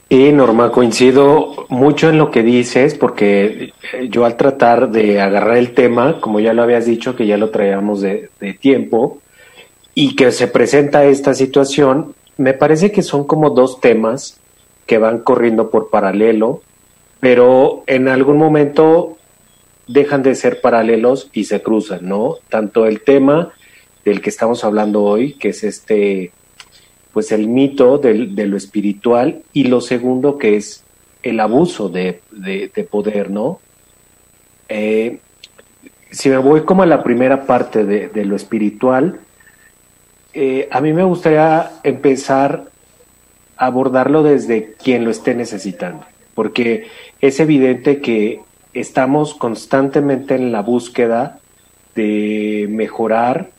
Y 0.09 0.31
Norma, 0.31 0.71
coincido 0.71 1.65
mucho 1.67 2.09
en 2.09 2.17
lo 2.17 2.31
que 2.31 2.41
dices, 2.41 2.95
porque 2.95 3.73
eh, 3.93 4.07
yo 4.09 4.23
al 4.23 4.37
tratar 4.37 4.89
de 4.89 5.19
agarrar 5.19 5.57
el 5.57 5.73
tema, 5.73 6.21
como 6.21 6.39
ya 6.39 6.53
lo 6.53 6.63
habías 6.63 6.85
dicho, 6.85 7.15
que 7.15 7.27
ya 7.27 7.37
lo 7.37 7.49
traíamos 7.49 7.99
de, 7.99 8.29
de 8.39 8.53
tiempo, 8.53 9.19
y 9.93 10.15
que 10.15 10.31
se 10.31 10.47
presenta 10.47 11.03
esta 11.05 11.33
situación, 11.33 12.15
me 12.37 12.53
parece 12.53 12.91
que 12.91 13.01
son 13.01 13.25
como 13.25 13.49
dos 13.49 13.81
temas 13.81 14.39
que 14.85 14.97
van 14.97 15.19
corriendo 15.19 15.69
por 15.69 15.89
paralelo, 15.89 16.61
pero 17.19 17.83
en 17.87 18.07
algún 18.07 18.37
momento 18.37 19.17
dejan 19.87 20.23
de 20.23 20.35
ser 20.35 20.61
paralelos 20.61 21.29
y 21.33 21.45
se 21.45 21.61
cruzan, 21.61 22.07
¿no? 22.07 22.35
Tanto 22.49 22.85
el 22.85 23.01
tema 23.01 23.51
del 24.05 24.21
que 24.21 24.29
estamos 24.29 24.63
hablando 24.63 25.03
hoy, 25.03 25.33
que 25.33 25.49
es 25.49 25.63
este 25.63 26.31
pues 27.13 27.31
el 27.31 27.47
mito 27.47 27.97
de 27.97 28.13
lo 28.45 28.57
espiritual 28.57 29.41
y 29.53 29.65
lo 29.65 29.81
segundo 29.81 30.37
que 30.37 30.57
es 30.57 30.83
el 31.23 31.39
abuso 31.39 31.89
de, 31.89 32.21
poder, 32.89 33.29
¿no? 33.29 33.59
Eh, 34.69 35.19
si 36.11 36.29
me 36.29 36.37
voy 36.37 36.61
como 36.61 36.83
a 36.83 36.85
la 36.85 37.03
primera 37.03 37.45
parte 37.45 37.83
de, 37.83 38.25
lo 38.25 38.35
espiritual, 38.35 39.19
eh, 40.33 40.67
a 40.71 40.81
mí 40.81 40.93
me 40.93 41.03
gustaría 41.03 41.71
empezar 41.83 42.65
a 43.57 43.65
abordarlo 43.65 44.23
desde 44.23 44.73
quien 44.73 45.03
lo 45.03 45.11
esté 45.11 45.35
necesitando, 45.35 46.05
porque 46.35 46.87
es 47.19 47.39
evidente 47.39 47.99
que 47.99 48.39
estamos 48.73 49.33
constantemente 49.33 50.35
en 50.35 50.51
la 50.51 50.61
búsqueda 50.61 51.39
de 51.95 52.67
mejorar, 52.69 53.49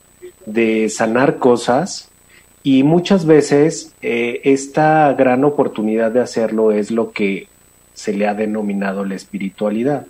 de 0.47 0.89
sanar 0.89 1.39
cosas, 1.39 2.11
y 2.63 2.83
muchas 2.83 3.25
veces 3.25 3.95
eh, 4.03 4.41
esta 4.45 5.13
gran 5.15 5.45
oportunidad 5.45 6.11
de 6.11 6.21
hacerlo 6.21 6.73
es 6.73 6.91
lo 6.91 7.13
que 7.13 7.49
se 7.95 8.13
le 8.13 8.27
ha 8.27 8.35
denominado 8.35 9.05
la 9.05 9.15
espiritualidad. 9.15 10.07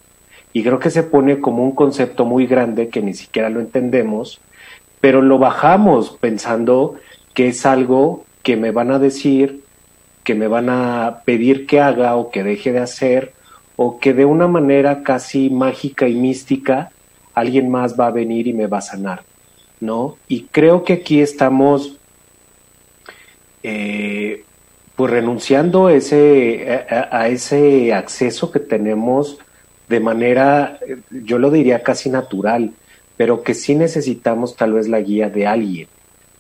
Y 0.53 0.63
creo 0.63 0.79
que 0.79 0.91
se 0.91 1.03
pone 1.03 1.41
como 1.41 1.63
un 1.63 1.73
concepto 1.73 2.25
muy 2.25 2.47
grande 2.47 2.89
que 2.89 3.03
ni 3.03 3.15
siquiera 3.15 3.51
lo 3.51 3.61
entendemos, 3.61 4.41
pero 5.01 5.23
lo 5.23 5.39
bajamos 5.39 6.17
pensando 6.21 6.97
que 7.35 7.49
es 7.49 7.67
algo 7.67 8.25
que 8.43 8.57
me 8.57 8.71
van 8.71 8.91
a 8.91 8.99
decir, 8.99 9.63
que 10.25 10.35
me 10.35 10.49
van 10.49 10.71
a 10.71 11.23
pedir 11.25 11.67
que 11.67 11.81
haga 11.81 12.17
o 12.17 12.31
que 12.31 12.43
deje 12.43 12.73
de 12.73 12.81
hacer, 12.81 13.33
o 13.77 13.99
que 13.99 14.15
de 14.15 14.25
una 14.25 14.49
manera 14.49 15.03
casi 15.03 15.51
mágica 15.51 16.09
y 16.09 16.15
mística 16.15 16.91
alguien 17.35 17.71
más 17.71 17.99
va 17.99 18.09
a 18.09 18.11
venir 18.11 18.47
y 18.49 18.53
me 18.53 18.67
va 18.67 18.79
a 18.79 18.83
sanar, 18.83 19.23
¿no? 19.81 20.17
Y 20.27 20.45
creo 20.51 20.83
que 20.83 20.95
aquí 20.95 21.21
estamos 21.21 21.98
eh, 23.63 24.45
pues 24.97 25.11
renunciando 25.11 25.89
ese, 25.89 26.85
a, 26.91 27.29
ese 27.29 27.93
acceso 27.93 28.51
que 28.51 28.61
tenemos 28.61 29.39
de 29.89 30.01
manera, 30.01 30.81
yo 31.11 31.39
lo 31.39 31.51
diría 31.51 31.83
casi 31.83 32.11
natural, 32.11 32.73
pero 33.17 33.43
que 33.43 33.55
sí 33.55 33.75
necesitamos 33.75 34.57
tal 34.57 34.73
vez 34.75 34.89
la 34.89 35.01
guía 35.01 35.31
de 35.31 35.47
alguien, 35.47 35.89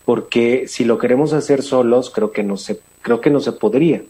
porque 0.04 0.66
si 0.66 0.84
lo 0.84 0.98
queremos 0.98 1.32
hacer 1.32 1.62
solos, 1.62 2.10
creo 2.10 2.32
que 2.32 2.42
no 2.42 2.56
se, 2.56 2.80
creo 3.00 3.20
que 3.20 3.30
no 3.30 3.40
se 3.40 3.52
podría. 3.52 4.02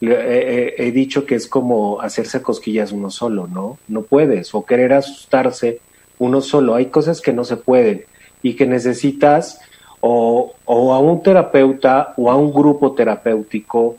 he 0.00 0.92
dicho 0.94 1.26
que 1.26 1.34
es 1.34 1.48
como 1.48 2.00
hacerse 2.00 2.40
cosquillas 2.40 2.92
uno 2.92 3.10
solo, 3.10 3.46
¿no? 3.46 3.78
No 3.88 4.02
puedes, 4.02 4.54
o 4.54 4.64
querer 4.64 4.92
asustarse 4.92 5.80
uno 6.18 6.40
solo. 6.40 6.74
Hay 6.74 6.86
cosas 6.86 7.20
que 7.20 7.32
no 7.32 7.44
se 7.44 7.56
pueden 7.56 8.04
y 8.42 8.54
que 8.54 8.66
necesitas 8.66 9.60
o, 10.00 10.54
a 10.66 10.98
un 10.98 11.22
terapeuta 11.22 12.14
o 12.16 12.30
a 12.30 12.36
un 12.36 12.52
grupo 12.52 12.92
terapéutico, 12.92 13.96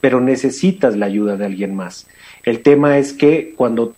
pero 0.00 0.20
necesitas 0.20 0.96
la 0.96 1.06
ayuda 1.06 1.36
de 1.36 1.46
alguien 1.46 1.74
más. 1.74 2.06
El 2.44 2.62
tema 2.62 2.98
es 2.98 3.12
que 3.12 3.54
cuando, 3.56 3.94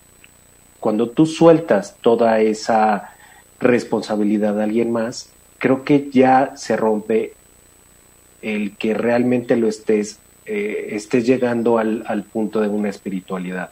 cuando 0.80 1.10
tú 1.10 1.26
sueltas 1.26 1.96
toda 2.00 2.40
esa 2.40 3.10
responsabilidad 3.60 4.54
de 4.54 4.64
alguien 4.64 4.92
más, 4.92 5.30
creo 5.58 5.84
que 5.84 6.08
ya 6.10 6.52
se 6.56 6.76
rompe 6.76 7.32
el 8.42 8.76
que 8.76 8.94
realmente 8.94 9.56
lo 9.56 9.68
estés, 9.68 10.20
eh, 10.46 10.88
estés 10.92 11.26
llegando 11.26 11.78
al, 11.78 12.04
al 12.06 12.22
punto 12.22 12.60
de 12.60 12.68
una 12.68 12.88
espiritualidad, 12.88 13.70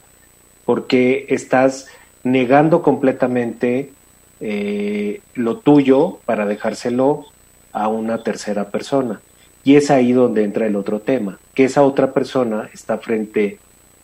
porque 0.64 1.26
estás 1.28 1.86
negando 2.24 2.82
completamente 2.82 3.92
eh, 4.40 5.20
lo 5.34 5.58
tuyo 5.58 6.18
para 6.24 6.46
dejárselo 6.46 7.26
a 7.74 7.88
una 7.88 8.22
tercera 8.22 8.70
persona. 8.70 9.20
Y 9.64 9.76
es 9.76 9.90
ahí 9.90 10.12
donde 10.12 10.44
entra 10.44 10.66
el 10.66 10.76
otro 10.76 11.00
tema, 11.00 11.38
que 11.54 11.64
esa 11.64 11.82
otra 11.82 12.12
persona 12.12 12.70
está 12.72 12.98
frente 12.98 13.58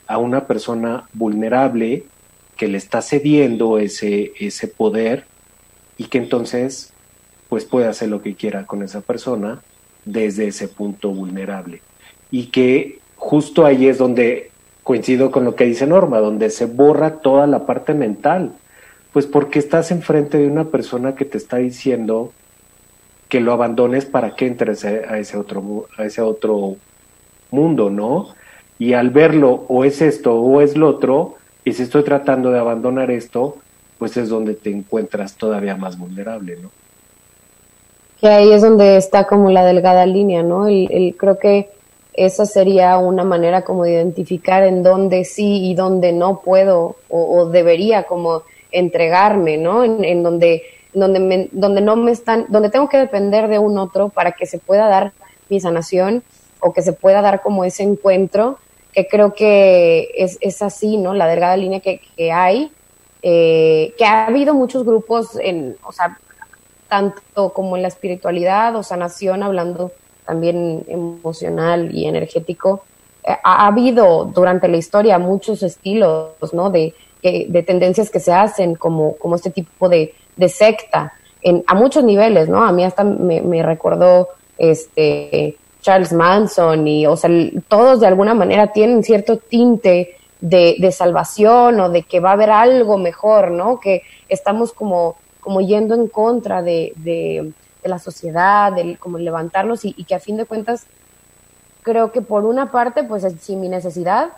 a 0.07 0.19
una 0.19 0.47
persona 0.47 1.09
vulnerable 1.15 2.05
que 2.57 2.69
le 2.69 2.77
está 2.77 3.00
cediendo 3.00 3.79
ese, 3.79 4.33
ese 4.39 4.69
poder 4.69 5.25
y 5.97 6.05
que 6.05 6.19
entonces 6.19 6.93
pues 7.49 7.65
puede 7.65 7.87
hacer 7.87 8.09
lo 8.09 8.23
que 8.23 8.35
quiera 8.35 8.67
con 8.67 8.83
esa 8.83 9.00
persona 9.00 9.61
desde 10.05 10.49
ese 10.49 10.69
punto 10.69 11.11
vulnerable. 11.11 11.81
Y 12.31 12.47
que 12.47 12.99
justo 13.17 13.67
ahí 13.67 13.87
es 13.87 13.99
donde 13.99 14.50
coincido 14.83 15.31
con 15.31 15.45
lo 15.45 15.55
que 15.55 15.65
dice 15.65 15.87
Norma, 15.87 16.19
donde 16.19 16.50
se 16.50 16.67
borra 16.67 17.19
toda 17.21 17.47
la 17.47 17.67
parte 17.67 17.95
mental. 17.95 18.53
Pues 19.12 19.27
porque 19.27 19.59
estás 19.59 19.91
enfrente 19.91 20.39
de 20.39 20.47
una 20.47 20.65
persona 20.65 21.15
que 21.15 21.25
te 21.25 21.39
está 21.39 21.59
diciendo 21.59 22.33
que 23.30 23.40
lo 23.40 23.52
abandones 23.52 24.04
para 24.04 24.34
que 24.34 24.46
entres 24.46 24.84
a 24.84 25.18
ese 25.18 25.38
otro, 25.38 25.87
a 25.96 26.04
ese 26.04 26.20
otro 26.20 26.75
mundo, 27.50 27.88
¿no? 27.88 28.34
Y 28.78 28.92
al 28.92 29.10
verlo, 29.10 29.64
o 29.68 29.84
es 29.84 30.02
esto 30.02 30.34
o 30.34 30.60
es 30.60 30.76
lo 30.76 30.88
otro, 30.88 31.37
y 31.64 31.72
si 31.72 31.84
estoy 31.84 32.02
tratando 32.02 32.50
de 32.50 32.58
abandonar 32.58 33.10
esto, 33.10 33.56
pues 33.99 34.16
es 34.16 34.28
donde 34.28 34.54
te 34.54 34.70
encuentras 34.70 35.37
todavía 35.37 35.76
más 35.76 35.96
vulnerable, 35.96 36.56
¿no? 36.60 36.70
Que 38.20 38.28
ahí 38.28 38.52
es 38.52 38.62
donde 38.62 38.96
está 38.96 39.25
como 39.25 39.50
la 39.50 39.64
delgada 39.64 40.04
línea, 40.06 40.42
¿no? 40.42 40.64
Creo 41.16 41.38
que 41.38 41.70
esa 42.14 42.46
sería 42.46 42.99
una 42.99 43.22
manera 43.22 43.62
como 43.62 43.84
de 43.84 43.92
identificar 43.92 44.64
en 44.64 44.82
dónde 44.82 45.25
sí 45.25 45.70
y 45.70 45.75
dónde 45.75 46.12
no 46.12 46.40
puedo 46.40 46.96
o, 47.08 47.46
debería 47.46 48.02
como 48.02 48.42
entregarme, 48.72 49.56
¿no? 49.56 49.84
En, 49.84 50.04
en 50.04 50.22
donde 50.25 50.62
donde, 50.92 51.49
donde 51.52 51.80
no 51.80 51.97
me 51.97 52.11
están, 52.11 52.47
donde 52.49 52.70
tengo 52.70 52.88
que 52.88 52.99
depender 52.99 53.49
de 53.49 53.59
un 53.59 53.78
otro 53.78 54.09
para 54.09 54.32
que 54.32 54.47
se 54.47 54.59
pueda 54.59 54.88
dar 54.88 55.12
mi 55.49 55.61
sanación 55.61 56.23
o 56.61 56.73
que 56.73 56.82
se 56.82 56.92
pueda 56.92 57.23
dar 57.23 57.42
como 57.42 57.64
ese 57.64 57.82
encuentro, 57.82 58.59
que 58.92 59.06
creo 59.06 59.35
que 59.35 60.11
es, 60.16 60.38
es 60.40 60.62
así, 60.62 60.97
¿no? 60.97 61.14
La 61.14 61.26
delgada 61.26 61.56
línea 61.56 61.80
que, 61.80 62.00
que 62.16 62.32
hay, 62.32 62.73
eh, 63.23 63.94
que 63.97 64.04
ha 64.04 64.26
habido 64.26 64.54
muchos 64.54 64.85
grupos 64.85 65.37
en, 65.40 65.76
o 65.85 65.92
sea, 65.92 66.18
tanto 66.88 67.52
como 67.52 67.76
en 67.76 67.82
la 67.82 67.88
espiritualidad 67.88 68.75
o 68.76 68.82
sanación, 68.82 69.42
hablando 69.42 69.92
también 70.26 70.85
emocional 70.88 71.94
y 71.94 72.06
energético, 72.06 72.85
ha, 73.30 73.66
habido 73.66 74.25
durante 74.25 74.68
la 74.68 74.76
historia 74.76 75.18
muchos 75.18 75.62
estilos, 75.62 76.32
¿no? 76.52 76.70
De, 76.70 76.94
de 77.22 77.62
tendencias 77.62 78.10
que 78.10 78.20
se 78.20 78.32
hacen 78.32 78.75
como, 78.75 79.16
como 79.16 79.37
este 79.37 79.50
tipo 79.50 79.88
de, 79.88 80.14
de 80.37 80.49
secta 80.49 81.12
en, 81.42 81.64
a 81.66 81.75
muchos 81.75 82.04
niveles, 82.04 82.49
¿no? 82.49 82.64
A 82.64 82.72
mí 82.72 82.84
hasta 82.84 83.04
me, 83.04 83.62
recordó 83.62 84.28
este 84.58 85.56
Charles 85.80 86.12
Manson 86.12 86.87
y, 86.87 87.06
o 87.06 87.16
sea, 87.16 87.30
todos 87.68 88.00
de 88.00 88.06
alguna 88.06 88.34
manera 88.34 88.72
tienen 88.72 89.02
cierto 89.02 89.38
tinte 89.38 90.16
de, 90.40 90.92
salvación 90.92 91.80
o 91.80 91.88
de 91.88 92.02
que 92.02 92.20
va 92.20 92.30
a 92.30 92.34
haber 92.34 92.50
algo 92.50 92.99
mejor, 92.99 93.50
¿no? 93.50 93.80
Que 93.80 94.02
estamos 94.28 94.72
como, 94.72 95.16
como 95.40 95.60
yendo 95.60 95.94
en 95.94 96.08
contra 96.08 96.62
de, 96.62 96.92
de, 96.96 97.52
la 97.84 97.99
sociedad, 97.99 98.72
de 98.72 98.96
como 98.96 99.18
levantarlos 99.18 99.84
y, 99.84 99.92
que 100.04 100.14
a 100.14 100.20
fin 100.20 100.37
de 100.37 100.44
cuentas 100.44 100.87
creo 101.82 102.12
que 102.12 102.22
por 102.22 102.44
una 102.44 102.70
parte, 102.70 103.04
pues 103.04 103.25
sin 103.40 103.60
mi 103.60 103.68
necesidad 103.68 104.30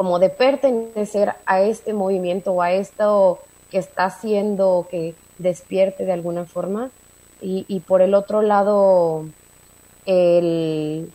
como 0.00 0.18
de 0.18 0.30
pertenecer 0.30 1.34
a 1.44 1.60
este 1.60 1.92
movimiento 1.92 2.52
o 2.52 2.62
a 2.62 2.72
esto 2.72 3.38
que 3.70 3.76
está 3.76 4.06
haciendo 4.06 4.86
que 4.90 5.14
despierte 5.36 6.06
de 6.06 6.12
alguna 6.12 6.46
forma. 6.46 6.90
Y, 7.42 7.80
por 7.80 8.00
el 8.00 8.14
otro 8.14 8.40
lado, 8.40 9.26
el, 10.06 11.12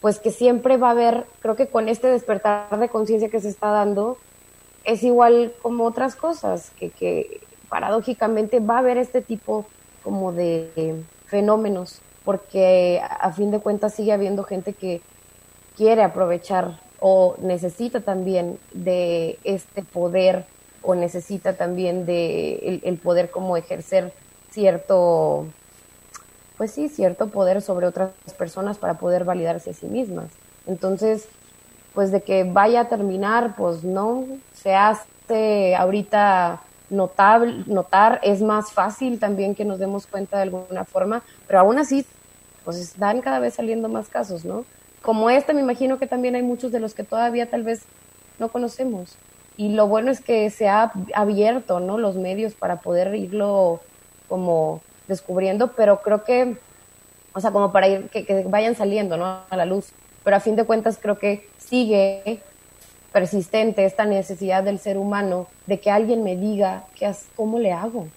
pues 0.00 0.18
que 0.18 0.30
siempre 0.30 0.76
va 0.76 0.88
a 0.88 0.90
haber, 0.92 1.24
creo 1.40 1.56
que 1.56 1.68
con 1.68 1.88
este 1.88 2.08
despertar 2.08 2.78
de 2.78 2.88
conciencia 2.88 3.30
que 3.30 3.40
se 3.40 3.48
está 3.48 3.68
dando, 3.68 4.18
es 4.84 5.02
igual 5.02 5.54
como 5.62 5.84
otras 5.84 6.14
cosas, 6.14 6.70
que, 6.78 6.90
que 6.90 7.40
paradójicamente 7.68 8.60
va 8.60 8.76
a 8.76 8.78
haber 8.80 8.98
este 8.98 9.22
tipo 9.22 9.64
como 10.02 10.32
de 10.32 11.02
fenómenos, 11.26 12.00
porque 12.24 13.00
a 13.02 13.32
fin 13.32 13.50
de 13.50 13.60
cuentas 13.60 13.94
sigue 13.94 14.12
habiendo 14.12 14.44
gente 14.44 14.72
que 14.72 15.00
quiere 15.76 16.02
aprovechar 16.02 16.78
o 17.00 17.34
necesita 17.40 18.00
también 18.00 18.58
de 18.72 19.38
este 19.44 19.82
poder 19.82 20.44
o 20.82 20.94
necesita 20.94 21.54
también 21.54 22.06
de 22.06 22.80
el, 22.84 22.98
poder 22.98 23.30
como 23.30 23.56
ejercer 23.56 24.12
cierto 24.50 25.46
pues 26.56 26.70
sí, 26.70 26.88
cierto 26.88 27.28
poder 27.28 27.62
sobre 27.62 27.86
otras 27.86 28.12
personas 28.38 28.78
para 28.78 28.94
poder 28.94 29.24
validarse 29.24 29.70
a 29.70 29.74
sí 29.74 29.86
mismas. 29.86 30.30
Entonces, 30.66 31.26
pues 31.92 32.12
de 32.12 32.22
que 32.22 32.44
vaya 32.44 32.82
a 32.82 32.88
terminar, 32.88 33.56
pues 33.56 33.82
no, 33.82 34.24
se 34.54 34.74
hace 34.74 35.74
ahorita 35.74 36.60
notable, 36.92 37.64
notar, 37.66 38.20
es 38.22 38.42
más 38.42 38.72
fácil 38.72 39.18
también 39.18 39.54
que 39.54 39.64
nos 39.64 39.78
demos 39.78 40.06
cuenta 40.06 40.36
de 40.36 40.44
alguna 40.44 40.84
forma, 40.84 41.22
pero 41.46 41.60
aún 41.60 41.78
así, 41.78 42.06
pues 42.64 42.76
están 42.76 43.20
cada 43.20 43.40
vez 43.40 43.54
saliendo 43.54 43.88
más 43.88 44.08
casos, 44.08 44.44
¿no? 44.44 44.64
Como 45.00 45.30
este, 45.30 45.54
me 45.54 45.62
imagino 45.62 45.98
que 45.98 46.06
también 46.06 46.36
hay 46.36 46.42
muchos 46.42 46.70
de 46.70 46.78
los 46.78 46.94
que 46.94 47.02
todavía 47.02 47.50
tal 47.50 47.64
vez 47.64 47.82
no 48.38 48.50
conocemos. 48.50 49.16
Y 49.56 49.70
lo 49.70 49.88
bueno 49.88 50.10
es 50.10 50.20
que 50.20 50.48
se 50.50 50.68
ha 50.68 50.92
abierto, 51.14 51.80
¿no? 51.80 51.98
Los 51.98 52.16
medios 52.16 52.54
para 52.54 52.76
poder 52.76 53.14
irlo 53.14 53.80
como 54.28 54.80
descubriendo, 55.08 55.72
pero 55.72 56.00
creo 56.02 56.24
que, 56.24 56.56
o 57.34 57.40
sea, 57.40 57.50
como 57.50 57.72
para 57.72 57.88
ir, 57.88 58.08
que, 58.10 58.24
que 58.24 58.44
vayan 58.44 58.76
saliendo, 58.76 59.16
¿no? 59.16 59.40
A 59.48 59.56
la 59.56 59.64
luz. 59.64 59.92
Pero 60.22 60.36
a 60.36 60.40
fin 60.40 60.56
de 60.56 60.64
cuentas 60.64 60.98
creo 61.00 61.18
que 61.18 61.48
sigue 61.58 62.42
persistente 63.12 63.84
esta 63.84 64.04
necesidad 64.04 64.62
del 64.64 64.78
ser 64.78 64.98
humano 64.98 65.46
de 65.66 65.80
que 65.80 65.90
alguien 65.90 66.22
me 66.22 66.36
diga 66.36 66.84
qué, 66.94 67.10
cómo 67.36 67.58
le 67.58 67.72
hago, 67.72 68.08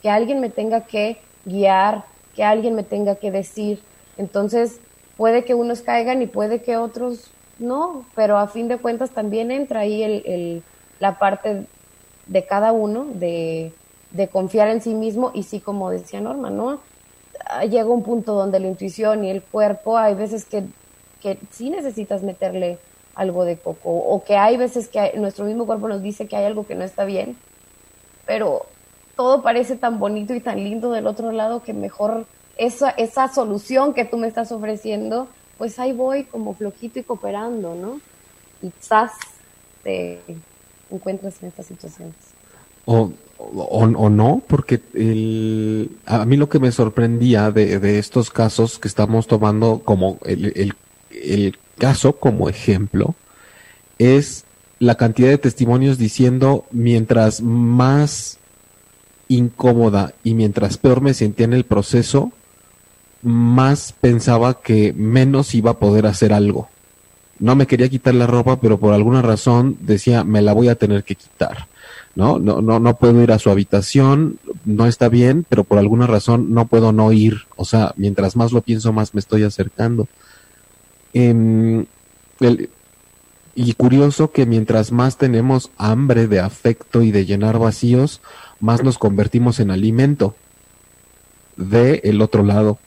que 0.00 0.08
alguien 0.08 0.40
me 0.40 0.50
tenga 0.50 0.82
que 0.82 1.18
guiar, 1.44 2.04
que 2.34 2.44
alguien 2.44 2.74
me 2.74 2.82
tenga 2.82 3.16
que 3.16 3.30
decir. 3.30 3.80
Entonces, 4.16 4.80
puede 5.16 5.44
que 5.44 5.54
unos 5.54 5.82
caigan 5.82 6.22
y 6.22 6.26
puede 6.26 6.62
que 6.62 6.76
otros 6.76 7.30
no, 7.58 8.04
pero 8.14 8.38
a 8.38 8.48
fin 8.48 8.68
de 8.68 8.78
cuentas 8.78 9.10
también 9.10 9.50
entra 9.50 9.80
ahí 9.80 10.02
el, 10.02 10.22
el, 10.26 10.62
la 10.98 11.18
parte 11.18 11.66
de 12.26 12.46
cada 12.46 12.72
uno 12.72 13.04
de, 13.04 13.72
de 14.10 14.28
confiar 14.28 14.68
en 14.68 14.80
sí 14.80 14.94
mismo 14.94 15.30
y 15.34 15.42
sí, 15.44 15.60
como 15.60 15.90
decía 15.90 16.20
Norma, 16.20 16.50
¿no? 16.50 16.80
Llega 17.68 17.86
un 17.86 18.02
punto 18.02 18.34
donde 18.34 18.58
la 18.58 18.68
intuición 18.68 19.24
y 19.24 19.30
el 19.30 19.42
cuerpo, 19.42 19.98
hay 19.98 20.14
veces 20.14 20.44
que, 20.44 20.64
que 21.20 21.38
sí 21.50 21.70
necesitas 21.70 22.22
meterle 22.22 22.78
algo 23.14 23.44
de 23.44 23.56
coco 23.56 23.90
o 23.90 24.22
que 24.24 24.36
hay 24.36 24.56
veces 24.56 24.88
que 24.88 25.12
nuestro 25.16 25.44
mismo 25.44 25.66
cuerpo 25.66 25.88
nos 25.88 26.02
dice 26.02 26.26
que 26.26 26.36
hay 26.36 26.44
algo 26.44 26.66
que 26.66 26.74
no 26.74 26.84
está 26.84 27.04
bien, 27.04 27.36
pero 28.26 28.66
todo 29.16 29.42
parece 29.42 29.76
tan 29.76 29.98
bonito 29.98 30.34
y 30.34 30.40
tan 30.40 30.62
lindo 30.62 30.90
del 30.90 31.06
otro 31.06 31.32
lado 31.32 31.62
que 31.62 31.72
mejor 31.72 32.26
esa, 32.56 32.90
esa 32.90 33.28
solución 33.28 33.94
que 33.94 34.04
tú 34.04 34.16
me 34.16 34.28
estás 34.28 34.52
ofreciendo, 34.52 35.28
pues 35.58 35.78
ahí 35.78 35.92
voy 35.92 36.24
como 36.24 36.54
flojito 36.54 36.98
y 36.98 37.02
cooperando, 37.02 37.74
¿no? 37.74 38.00
Y 38.62 38.70
quizás 38.70 39.12
te 39.82 40.20
encuentras 40.90 41.42
en 41.42 41.48
estas 41.48 41.66
situaciones. 41.66 42.14
O, 42.86 43.10
o, 43.38 44.10
no, 44.10 44.42
porque 44.46 44.80
el, 44.94 45.90
a 46.06 46.24
mí 46.24 46.36
lo 46.36 46.48
que 46.48 46.58
me 46.58 46.70
sorprendía 46.70 47.50
de, 47.50 47.78
de 47.78 47.98
estos 47.98 48.30
casos 48.30 48.78
que 48.78 48.88
estamos 48.88 49.26
tomando 49.26 49.80
como 49.84 50.18
el, 50.24 50.46
el, 50.54 50.74
el, 51.10 51.58
caso 51.74 52.16
como 52.16 52.48
ejemplo 52.48 53.14
es 53.98 54.44
la 54.78 54.96
cantidad 54.96 55.28
de 55.28 55.38
testimonios 55.38 55.98
diciendo 55.98 56.64
mientras 56.70 57.40
más 57.42 58.38
incómoda 59.28 60.14
y 60.22 60.34
mientras 60.34 60.78
peor 60.78 61.00
me 61.00 61.14
sentía 61.14 61.46
en 61.46 61.52
el 61.52 61.64
proceso, 61.64 62.32
más 63.22 63.94
pensaba 63.98 64.60
que 64.60 64.92
menos 64.92 65.54
iba 65.54 65.72
a 65.72 65.78
poder 65.78 66.06
hacer 66.06 66.32
algo. 66.32 66.68
No 67.38 67.56
me 67.56 67.66
quería 67.66 67.88
quitar 67.88 68.14
la 68.14 68.26
ropa, 68.26 68.60
pero 68.60 68.78
por 68.78 68.94
alguna 68.94 69.22
razón 69.22 69.76
decía, 69.80 70.24
me 70.24 70.42
la 70.42 70.52
voy 70.52 70.68
a 70.68 70.76
tener 70.76 71.04
que 71.04 71.14
quitar. 71.14 71.66
¿no? 72.14 72.38
No, 72.38 72.62
no, 72.62 72.78
no 72.78 72.96
puedo 72.96 73.22
ir 73.22 73.32
a 73.32 73.38
su 73.38 73.50
habitación, 73.50 74.38
no 74.64 74.86
está 74.86 75.08
bien, 75.08 75.44
pero 75.48 75.64
por 75.64 75.78
alguna 75.78 76.06
razón 76.06 76.52
no 76.52 76.66
puedo 76.66 76.92
no 76.92 77.10
ir. 77.12 77.42
O 77.56 77.64
sea, 77.64 77.92
mientras 77.96 78.36
más 78.36 78.52
lo 78.52 78.62
pienso, 78.62 78.92
más 78.92 79.14
me 79.14 79.20
estoy 79.20 79.42
acercando. 79.42 80.06
El, 81.14 81.88
y 83.54 83.72
curioso 83.74 84.32
que 84.32 84.46
mientras 84.46 84.92
más 84.92 85.16
tenemos 85.16 85.70
hambre 85.78 86.26
de 86.26 86.40
afecto 86.40 87.02
y 87.02 87.12
de 87.12 87.24
llenar 87.24 87.58
vacíos, 87.58 88.20
más 88.60 88.82
nos 88.82 88.98
convertimos 88.98 89.60
en 89.60 89.70
alimento 89.70 90.34
de 91.56 92.00
el 92.04 92.20
otro 92.20 92.42
lado. 92.42 92.78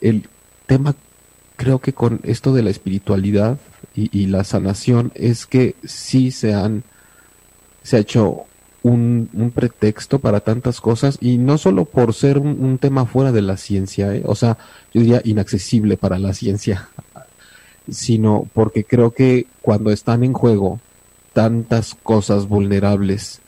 El 0.00 0.28
tema 0.66 0.94
creo 1.56 1.80
que 1.80 1.92
con 1.92 2.20
esto 2.22 2.54
de 2.54 2.62
la 2.62 2.70
espiritualidad 2.70 3.58
y, 3.94 4.26
la 4.26 4.42
sanación 4.44 5.12
es 5.14 5.46
que 5.46 5.74
sí 5.84 6.30
se 6.30 6.54
han 6.54 6.82
se 7.82 7.96
ha 7.96 8.00
hecho 8.00 8.44
un, 8.82 9.52
pretexto 9.54 10.18
para 10.18 10.40
tantas 10.40 10.80
cosas 10.80 11.18
y 11.20 11.38
no 11.38 11.58
solo 11.58 11.84
por 11.84 12.14
ser 12.14 12.38
un, 12.38 12.64
un 12.64 12.78
tema 12.78 13.04
fuera 13.06 13.32
de 13.32 13.42
la 13.42 13.56
ciencia, 13.56 14.14
¿eh? 14.14 14.22
o 14.24 14.34
sea, 14.34 14.56
yo 14.94 15.02
diría 15.02 15.20
inaccesible 15.24 15.96
para 15.96 16.18
la 16.18 16.32
ciencia, 16.32 16.88
sino 17.90 18.48
porque 18.52 18.84
creo 18.84 19.12
que 19.12 19.46
cuando 19.60 19.90
están 19.90 20.24
en 20.24 20.32
juego 20.32 20.80
tantas 21.32 21.94
cosas 21.94 22.46
vulnerables 22.48 23.40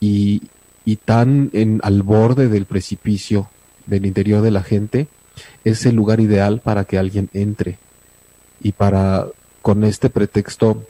y, 0.00 0.42
y 0.84 0.96
tan 0.96 1.50
en, 1.52 1.80
al 1.82 2.02
borde 2.02 2.48
del 2.48 2.66
precipicio 2.66 3.48
del 3.86 4.06
interior 4.06 4.42
de 4.42 4.50
la 4.50 4.62
gente, 4.62 5.08
es 5.64 5.86
el 5.86 5.94
lugar 5.94 6.20
ideal 6.20 6.60
para 6.60 6.84
que 6.84 6.98
alguien 6.98 7.30
entre. 7.32 7.78
Y 8.62 8.72
para 8.72 9.26
con 9.62 9.84
este 9.84 10.10
pretexto 10.10 10.84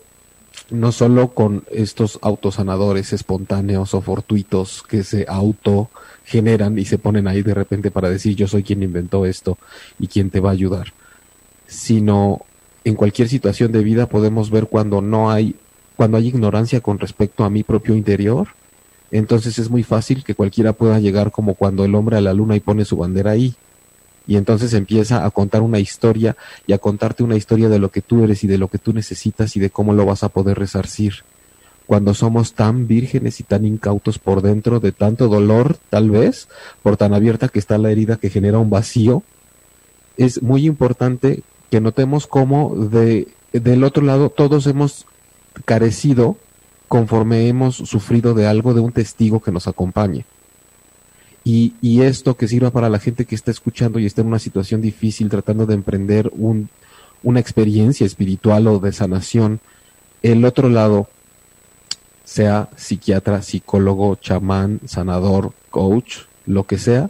no 0.71 0.93
solo 0.93 1.29
con 1.29 1.65
estos 1.71 2.19
autosanadores 2.23 3.13
espontáneos 3.13 3.95
o 3.95 4.01
fortuitos 4.01 4.83
que 4.83 5.05
se 5.05 5.27
auto 5.29 5.91
generan 6.25 6.79
y 6.79 6.85
se 6.85 6.99
ponen 6.99 7.29
ahí 7.29 7.43
de 7.43 7.55
repente 7.55 7.91
para 7.91 8.09
decir 8.09 8.35
yo 8.37 8.49
soy 8.49 8.63
quien 8.63 8.83
inventó 8.83 9.27
esto 9.27 9.59
y 9.99 10.07
quien 10.07 10.31
te 10.31 10.41
va 10.41 10.51
a 10.51 10.53
ayudar, 10.53 10.93
sino 11.67 12.47
en 12.85 12.95
cualquier 12.95 13.29
situación 13.29 13.73
de 13.73 13.83
vida 13.83 14.07
podemos 14.07 14.51
ver 14.51 14.67
cuando 14.67 15.01
no 15.01 15.31
hay 15.31 15.55
cuando 15.97 16.17
hay 16.17 16.29
ignorancia 16.29 16.81
con 16.81 16.99
respecto 16.99 17.45
a 17.45 17.51
mi 17.51 17.63
propio 17.63 17.95
interior, 17.95 18.49
entonces 19.11 19.59
es 19.59 19.69
muy 19.69 19.83
fácil 19.83 20.25
que 20.25 20.35
cualquiera 20.35 20.73
pueda 20.73 20.99
llegar 20.99 21.31
como 21.31 21.55
cuando 21.55 21.85
el 21.85 21.95
hombre 21.95 22.17
a 22.17 22.21
la 22.23 22.33
luna 22.33 22.57
y 22.57 22.61
pone 22.61 22.85
su 22.85 22.97
bandera 22.97 23.33
ahí. 23.33 23.55
Y 24.27 24.37
entonces 24.37 24.73
empieza 24.73 25.25
a 25.25 25.31
contar 25.31 25.63
una 25.63 25.81
historia 25.81 26.37
y 26.67 26.73
a 26.73 26.79
contarte 26.79 27.23
una 27.23 27.37
historia 27.37 27.69
de 27.69 27.79
lo 27.79 27.91
que 27.91 28.01
tú 28.01 28.25
eres 28.25 28.43
y 28.43 28.47
de 28.47 28.57
lo 28.57 28.69
que 28.69 28.79
tú 28.79 28.93
necesitas 28.93 29.55
y 29.57 29.61
de 29.61 29.71
cómo 29.71 29.93
lo 29.93 30.07
vas 30.07 30.23
a 30.23 30.31
poder 30.31 30.59
resarcir. 30.59 31.25
Cuando 31.87 32.15
somos 32.15 32.55
tan 32.55 32.87
vírgenes 32.87 33.41
y 33.41 33.43
tan 33.43 33.67
incautos 33.67 34.19
por 34.19 34.41
dentro 34.41 34.81
de 34.81 34.93
tanto 34.93 35.29
dolor, 35.29 35.77
tal 35.91 36.11
vez, 36.11 36.49
por 36.83 36.97
tan 36.97 37.13
abierta 37.13 37.49
que 37.49 37.59
está 37.59 37.77
la 37.77 37.91
herida 37.91 38.17
que 38.17 38.31
genera 38.31 38.59
un 38.59 38.71
vacío, 38.71 39.23
es 40.17 40.43
muy 40.43 40.67
importante 40.67 41.43
que 41.73 41.81
notemos 41.81 42.27
cómo 42.27 42.77
de, 42.77 43.29
del 43.55 43.83
otro 43.83 44.05
lado 44.05 44.29
todos 44.29 44.67
hemos 44.67 45.07
carecido 45.65 46.37
conforme 46.87 47.49
hemos 47.49 47.77
sufrido 47.77 48.35
de 48.35 48.47
algo 48.47 48.75
de 48.75 48.83
un 48.83 48.93
testigo 48.93 49.41
que 49.41 49.53
nos 49.53 49.67
acompañe. 49.67 50.27
Y, 51.45 51.73
y, 51.81 52.03
esto 52.03 52.37
que 52.37 52.47
sirva 52.47 52.73
para 52.73 52.91
la 52.91 52.99
gente 52.99 53.25
que 53.25 53.35
está 53.35 53.51
escuchando 53.51 53.99
y 53.99 54.05
está 54.05 54.21
en 54.21 54.27
una 54.27 54.39
situación 54.39 54.83
difícil 54.83 55.31
tratando 55.31 55.65
de 55.65 55.73
emprender 55.73 56.31
un, 56.35 56.69
una 57.23 57.41
experiencia 57.41 58.05
espiritual 58.05 58.67
o 58.67 58.79
de 58.79 58.93
sanación, 58.93 59.61
el 60.23 60.45
otro 60.45 60.69
lado, 60.69 61.09
sea 62.23 62.69
psiquiatra, 62.77 63.41
psicólogo, 63.41 64.17
chamán, 64.17 64.81
sanador, 64.85 65.55
coach, 65.71 66.19
lo 66.45 66.65
que 66.65 66.77
sea, 66.77 67.09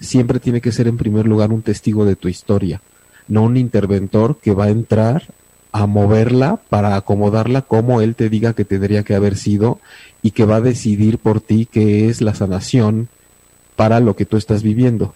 siempre 0.00 0.40
tiene 0.40 0.62
que 0.62 0.72
ser 0.72 0.88
en 0.88 0.96
primer 0.96 1.26
lugar 1.26 1.52
un 1.52 1.60
testigo 1.60 2.06
de 2.06 2.16
tu 2.16 2.28
historia, 2.28 2.80
no 3.30 3.42
un 3.44 3.56
interventor 3.56 4.38
que 4.38 4.52
va 4.52 4.64
a 4.66 4.70
entrar 4.70 5.32
a 5.72 5.86
moverla 5.86 6.60
para 6.68 6.96
acomodarla 6.96 7.62
como 7.62 8.00
él 8.00 8.16
te 8.16 8.28
diga 8.28 8.54
que 8.54 8.64
tendría 8.64 9.04
que 9.04 9.14
haber 9.14 9.36
sido 9.36 9.78
y 10.20 10.32
que 10.32 10.44
va 10.44 10.56
a 10.56 10.60
decidir 10.60 11.18
por 11.18 11.40
ti 11.40 11.66
qué 11.70 12.08
es 12.08 12.20
la 12.20 12.34
sanación 12.34 13.08
para 13.76 14.00
lo 14.00 14.16
que 14.16 14.26
tú 14.26 14.36
estás 14.36 14.62
viviendo. 14.62 15.14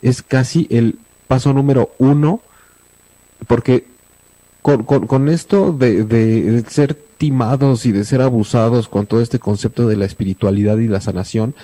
Es 0.00 0.22
casi 0.22 0.66
el 0.70 0.98
paso 1.28 1.52
número 1.52 1.90
uno, 1.98 2.40
porque 3.46 3.84
con, 4.62 4.84
con, 4.84 5.06
con 5.06 5.28
esto 5.28 5.72
de, 5.72 6.04
de, 6.04 6.64
ser 6.68 6.94
timados 6.94 7.84
y 7.84 7.92
de 7.92 8.04
ser 8.04 8.22
abusados 8.22 8.88
con 8.88 9.06
todo 9.06 9.20
este 9.20 9.38
concepto 9.38 9.86
de 9.86 9.96
la 9.96 10.06
espiritualidad 10.06 10.78
y 10.78 10.88
la 10.88 11.00
sanación, 11.00 11.54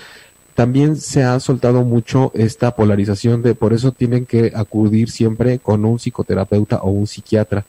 también 0.56 0.96
se 0.96 1.22
ha 1.22 1.38
soltado 1.38 1.84
mucho 1.84 2.32
esta 2.34 2.74
polarización 2.74 3.42
de 3.42 3.54
por 3.54 3.72
eso 3.72 3.92
tienen 3.92 4.26
que 4.26 4.52
acudir 4.56 5.10
siempre 5.10 5.60
con 5.60 5.84
un 5.84 6.00
psicoterapeuta 6.00 6.78
o 6.78 6.90
un 6.90 7.06
psiquiatra 7.06 7.64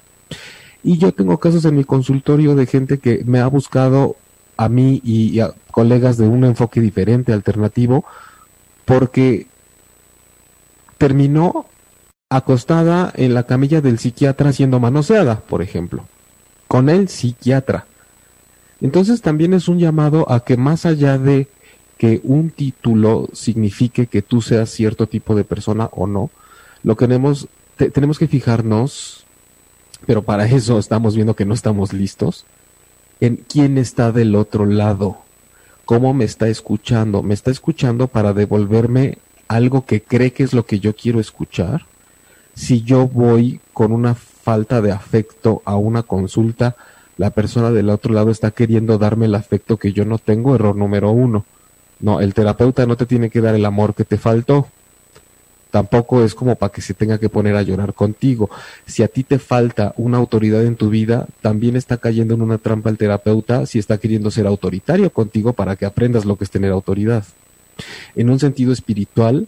y 0.84 0.98
yo 0.98 1.12
tengo 1.12 1.38
casos 1.38 1.66
en 1.66 1.76
mi 1.76 1.84
consultorio 1.84 2.56
de 2.56 2.66
gente 2.66 3.00
que 3.00 3.24
me 3.26 3.40
ha 3.40 3.48
buscado 3.48 4.16
a 4.56 4.70
mí 4.70 5.02
y, 5.04 5.40
a 5.42 5.54
colegas 5.72 6.18
de 6.18 6.28
un 6.28 6.46
enfoque 6.46 6.80
diferente, 6.80 7.34
alternativo, 7.34 8.06
porque 8.86 9.48
terminó 10.98 11.66
acostada 12.30 13.12
en 13.16 13.34
la 13.34 13.44
camilla 13.44 13.82
del 13.82 14.00
psiquiatra 14.00 14.54
siendo 14.54 14.80
manoseada, 14.80 15.42
por 15.42 15.62
ejemplo, 15.62 16.06
con 16.68 16.90
el 16.90 17.10
psiquiatra. 17.10 17.86
Entonces 18.80 19.22
también 19.22 19.54
es 19.54 19.68
un 19.68 19.80
llamado 19.80 20.32
a 20.32 20.42
que 20.42 20.56
más 20.56 20.86
allá 20.86 21.18
de 21.18 21.48
que 21.98 22.22
un 22.24 22.52
título 22.52 23.28
signifique 23.34 24.08
que 24.08 24.22
tú 24.22 24.42
seas 24.42 24.70
cierto 24.70 25.08
tipo 25.08 25.36
de 25.36 25.44
persona 25.44 25.90
o 25.92 26.08
no. 26.08 26.30
Lo 26.84 26.96
que 26.96 27.08
tenemos, 27.08 27.48
tenemos 27.78 28.20
que 28.20 28.28
fijarnos, 28.28 29.26
pero 30.06 30.22
para 30.22 30.46
eso 30.46 30.78
estamos 30.80 31.16
viendo 31.16 31.36
que 31.36 31.46
no 31.46 31.54
estamos 31.54 31.94
listos, 31.94 32.46
en 33.20 33.38
quién 33.38 33.78
está 33.78 34.12
del 34.12 34.36
otro 34.36 34.66
lado, 34.66 35.18
cómo 35.86 36.14
me 36.14 36.26
está 36.26 36.48
escuchando. 36.48 37.24
¿Me 37.24 37.34
está 37.34 37.50
escuchando 37.50 38.08
para 38.08 38.34
devolverme 38.34 39.18
algo 39.48 39.86
que 39.86 40.02
cree 40.04 40.34
que 40.34 40.44
es 40.44 40.54
lo 40.54 40.66
que 40.66 40.80
yo 40.80 40.96
quiero 40.96 41.20
escuchar? 41.20 41.86
Si 42.54 42.84
yo 42.84 43.08
voy 43.08 43.60
con 43.74 43.92
una 43.92 44.16
falta 44.16 44.82
de 44.82 44.92
afecto 44.92 45.62
a 45.66 45.76
una 45.76 46.04
consulta, 46.04 46.76
la 47.18 47.32
persona 47.32 47.72
del 47.72 47.90
otro 47.90 48.14
lado 48.14 48.30
está 48.30 48.52
queriendo 48.52 48.98
darme 48.98 49.26
el 49.26 49.36
afecto 49.36 49.78
que 49.78 49.94
yo 49.94 50.06
no 50.06 50.20
tengo, 50.20 50.56
error 50.56 50.76
número 50.76 51.12
uno. 51.12 51.46
No, 52.00 52.22
el 52.22 52.34
terapeuta 52.34 52.86
no 52.86 52.96
te 52.96 53.06
tiene 53.06 53.30
que 53.30 53.42
dar 53.42 53.56
el 53.56 53.66
amor 53.66 53.96
que 53.96 54.06
te 54.06 54.18
faltó. 54.18 54.68
Tampoco 55.72 56.24
es 56.24 56.34
como 56.34 56.56
para 56.56 56.72
que 56.72 56.82
se 56.82 56.94
tenga 56.94 57.18
que 57.18 57.30
poner 57.30 57.56
a 57.56 57.62
llorar 57.62 57.94
contigo. 57.94 58.50
Si 58.86 59.04
a 59.04 59.08
ti 59.08 59.24
te 59.24 59.38
falta 59.38 59.94
una 59.98 60.18
autoridad 60.18 60.64
en 60.64 60.76
tu 60.76 60.90
vida, 60.90 61.28
también 61.42 61.76
está 61.76 61.98
cayendo 61.98 62.34
en 62.36 62.42
una 62.42 62.58
trampa 62.58 62.90
el 62.90 62.98
terapeuta 62.98 63.66
si 63.66 63.80
está 63.80 63.98
queriendo 63.98 64.32
ser 64.32 64.48
autoritario 64.48 65.10
contigo 65.10 65.54
para 65.54 65.76
que 65.76 65.86
aprendas 65.86 66.26
lo 66.26 66.38
que 66.38 66.46
es 66.46 66.52
tener 66.52 66.72
autoridad. 66.72 67.26
En 68.16 68.30
un 68.30 68.40
sentido 68.40 68.72
espiritual, 68.72 69.48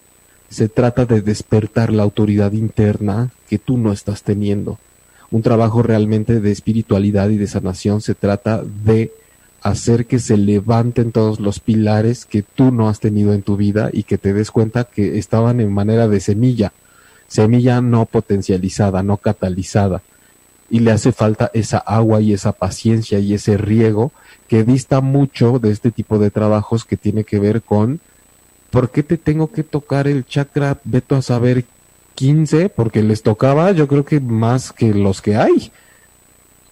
se 0.49 0.67
trata 0.67 1.05
de 1.05 1.21
despertar 1.21 1.93
la 1.93 2.03
autoridad 2.03 2.51
interna 2.51 3.31
que 3.47 3.59
tú 3.59 3.77
no 3.77 3.91
estás 3.91 4.23
teniendo. 4.23 4.77
Un 5.31 5.41
trabajo 5.41 5.83
realmente 5.83 6.39
de 6.39 6.51
espiritualidad 6.51 7.29
y 7.29 7.37
de 7.37 7.47
sanación 7.47 8.01
se 8.01 8.15
trata 8.15 8.63
de 8.63 9.11
hacer 9.61 10.05
que 10.05 10.19
se 10.19 10.37
levanten 10.37 11.11
todos 11.11 11.39
los 11.39 11.59
pilares 11.59 12.25
que 12.25 12.41
tú 12.41 12.71
no 12.71 12.89
has 12.89 12.99
tenido 12.99 13.33
en 13.33 13.41
tu 13.41 13.57
vida 13.57 13.89
y 13.91 14.03
que 14.03 14.17
te 14.17 14.33
des 14.33 14.51
cuenta 14.51 14.85
que 14.85 15.17
estaban 15.17 15.59
en 15.59 15.73
manera 15.73 16.07
de 16.07 16.19
semilla, 16.19 16.73
semilla 17.27 17.81
no 17.81 18.05
potencializada, 18.05 19.03
no 19.03 19.17
catalizada. 19.17 20.01
Y 20.69 20.79
le 20.79 20.91
hace 20.91 21.11
falta 21.11 21.49
esa 21.53 21.79
agua 21.79 22.21
y 22.21 22.33
esa 22.33 22.51
paciencia 22.51 23.19
y 23.19 23.33
ese 23.33 23.57
riego 23.57 24.11
que 24.47 24.63
dista 24.63 25.01
mucho 25.01 25.59
de 25.59 25.71
este 25.71 25.91
tipo 25.91 26.19
de 26.19 26.31
trabajos 26.31 26.85
que 26.85 26.97
tiene 26.97 27.23
que 27.23 27.39
ver 27.39 27.61
con 27.61 27.99
¿por 28.69 28.91
qué 28.91 29.03
te 29.03 29.17
tengo 29.17 29.51
que 29.51 29.63
tocar 29.63 30.07
el 30.07 30.25
chakra, 30.25 30.79
veto 30.83 31.15
a 31.15 31.21
saber 31.21 31.65
15? 32.15 32.69
Porque 32.69 33.01
les 33.01 33.23
tocaba 33.23 33.71
yo 33.71 33.87
creo 33.87 34.05
que 34.05 34.19
más 34.19 34.71
que 34.71 34.93
los 34.93 35.21
que 35.21 35.35
hay. 35.35 35.71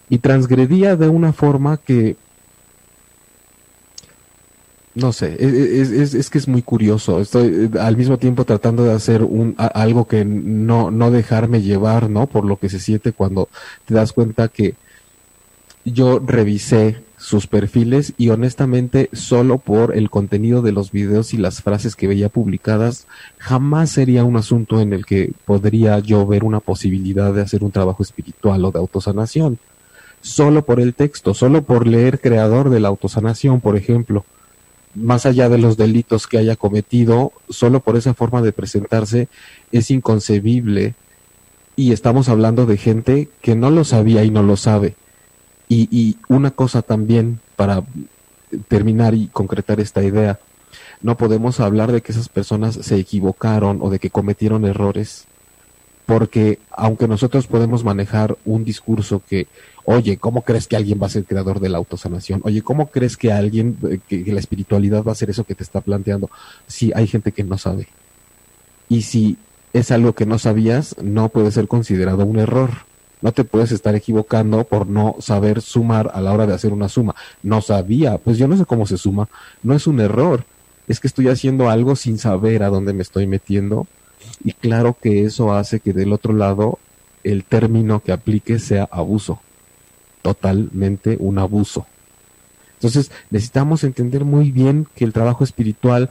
Y 0.08 0.18
transgredía 0.18 0.96
de 0.96 1.08
una 1.08 1.32
forma 1.32 1.76
que 1.76 2.16
no 4.98 5.12
sé, 5.12 5.36
es, 5.38 6.30
que 6.30 6.38
es 6.38 6.48
muy 6.48 6.62
curioso. 6.62 7.20
Estoy 7.20 7.70
eh, 7.72 7.78
al 7.78 7.96
mismo 7.96 8.18
tiempo 8.18 8.44
tratando 8.44 8.84
de 8.84 8.92
hacer 8.92 9.22
un, 9.22 9.54
algo 9.56 10.06
que 10.06 10.24
no, 10.24 10.90
no 10.90 11.10
dejarme 11.10 11.62
llevar, 11.62 12.10
¿no? 12.10 12.26
Por 12.26 12.44
lo 12.44 12.58
que 12.58 12.68
se 12.68 12.80
siente 12.80 13.12
cuando 13.12 13.48
te 13.86 13.94
das 13.94 14.12
cuenta 14.12 14.48
que 14.48 14.74
yo 15.84 16.18
revisé 16.18 17.02
sus 17.16 17.46
perfiles 17.46 18.12
y 18.16 18.28
honestamente 18.28 19.08
solo 19.12 19.58
por 19.58 19.96
el 19.96 20.10
contenido 20.10 20.62
de 20.62 20.72
los 20.72 20.92
videos 20.92 21.34
y 21.34 21.36
las 21.36 21.62
frases 21.62 21.96
que 21.96 22.06
veía 22.06 22.28
publicadas 22.28 23.06
jamás 23.38 23.90
sería 23.90 24.24
un 24.24 24.36
asunto 24.36 24.80
en 24.80 24.92
el 24.92 25.04
que 25.04 25.32
podría 25.44 25.98
yo 25.98 26.26
ver 26.26 26.44
una 26.44 26.60
posibilidad 26.60 27.32
de 27.32 27.42
hacer 27.42 27.64
un 27.64 27.72
trabajo 27.72 28.02
espiritual 28.02 28.64
o 28.64 28.70
de 28.70 28.78
autosanación. 28.78 29.58
Solo 30.20 30.64
por 30.64 30.80
el 30.80 30.94
texto, 30.94 31.34
solo 31.34 31.62
por 31.62 31.86
leer 31.86 32.20
creador 32.20 32.70
de 32.70 32.80
la 32.80 32.88
autosanación, 32.88 33.60
por 33.60 33.76
ejemplo 33.76 34.24
más 34.98 35.26
allá 35.26 35.48
de 35.48 35.58
los 35.58 35.76
delitos 35.76 36.26
que 36.26 36.38
haya 36.38 36.56
cometido, 36.56 37.32
solo 37.48 37.80
por 37.80 37.96
esa 37.96 38.14
forma 38.14 38.42
de 38.42 38.52
presentarse 38.52 39.28
es 39.72 39.90
inconcebible. 39.90 40.94
Y 41.76 41.92
estamos 41.92 42.28
hablando 42.28 42.66
de 42.66 42.76
gente 42.76 43.28
que 43.40 43.54
no 43.54 43.70
lo 43.70 43.84
sabía 43.84 44.24
y 44.24 44.30
no 44.30 44.42
lo 44.42 44.56
sabe. 44.56 44.96
Y, 45.68 45.88
y 45.96 46.16
una 46.28 46.50
cosa 46.50 46.82
también 46.82 47.40
para 47.56 47.84
terminar 48.68 49.14
y 49.14 49.28
concretar 49.28 49.80
esta 49.80 50.02
idea, 50.02 50.38
no 51.02 51.16
podemos 51.16 51.60
hablar 51.60 51.92
de 51.92 52.00
que 52.00 52.12
esas 52.12 52.28
personas 52.28 52.74
se 52.74 52.96
equivocaron 52.96 53.78
o 53.82 53.90
de 53.90 53.98
que 53.98 54.10
cometieron 54.10 54.64
errores, 54.64 55.26
porque 56.06 56.58
aunque 56.70 57.06
nosotros 57.06 57.46
podemos 57.46 57.84
manejar 57.84 58.36
un 58.44 58.64
discurso 58.64 59.22
que 59.28 59.46
Oye, 59.90 60.18
¿cómo 60.18 60.42
crees 60.42 60.68
que 60.68 60.76
alguien 60.76 61.00
va 61.02 61.06
a 61.06 61.08
ser 61.08 61.24
creador 61.24 61.60
de 61.60 61.70
la 61.70 61.78
autosanación? 61.78 62.42
Oye, 62.44 62.60
¿cómo 62.60 62.88
crees 62.88 63.16
que 63.16 63.32
alguien, 63.32 63.78
eh, 63.90 63.98
que, 64.06 64.22
la 64.34 64.38
espiritualidad 64.38 65.02
va 65.02 65.12
a 65.12 65.14
ser 65.14 65.30
eso 65.30 65.44
que 65.44 65.54
te 65.54 65.62
está 65.62 65.80
planteando? 65.80 66.28
Si 66.66 66.92
hay 66.94 67.06
gente 67.06 67.32
que 67.32 67.42
no 67.42 67.56
sabe. 67.56 67.88
Y 68.90 69.00
si 69.00 69.38
es 69.72 69.90
algo 69.90 70.12
que 70.12 70.26
no 70.26 70.38
sabías, 70.38 70.94
no 71.00 71.30
puede 71.30 71.50
ser 71.52 71.68
considerado 71.68 72.26
un 72.26 72.38
error. 72.38 72.68
No 73.22 73.32
te 73.32 73.44
puedes 73.44 73.72
estar 73.72 73.94
equivocando 73.94 74.64
por 74.64 74.86
no 74.86 75.16
saber 75.20 75.62
sumar 75.62 76.10
a 76.12 76.20
la 76.20 76.34
hora 76.34 76.46
de 76.46 76.52
hacer 76.52 76.74
una 76.74 76.90
suma. 76.90 77.14
No 77.42 77.62
sabía, 77.62 78.18
pues 78.18 78.36
yo 78.36 78.46
no 78.46 78.58
sé 78.58 78.66
cómo 78.66 78.86
se 78.86 78.98
suma. 78.98 79.30
No 79.62 79.72
es 79.72 79.86
un 79.86 80.00
error. 80.00 80.44
Es 80.86 81.00
que 81.00 81.06
estoy 81.06 81.28
haciendo 81.28 81.70
algo 81.70 81.96
sin 81.96 82.18
saber 82.18 82.62
a 82.62 82.68
dónde 82.68 82.92
me 82.92 83.00
estoy 83.00 83.26
metiendo. 83.26 83.86
Y 84.44 84.52
claro 84.52 84.98
que 85.00 85.24
eso 85.24 85.54
hace 85.54 85.80
que 85.80 85.94
del 85.94 86.12
otro 86.12 86.34
lado 86.34 86.78
el 87.24 87.44
término 87.44 88.00
que 88.00 88.12
aplique 88.12 88.58
sea 88.58 88.86
abuso 88.92 89.40
totalmente 90.28 91.16
un 91.18 91.38
abuso. 91.38 91.86
Entonces 92.74 93.10
necesitamos 93.30 93.82
entender 93.82 94.24
muy 94.24 94.52
bien 94.52 94.86
que 94.94 95.04
el 95.04 95.12
trabajo 95.12 95.42
espiritual 95.42 96.10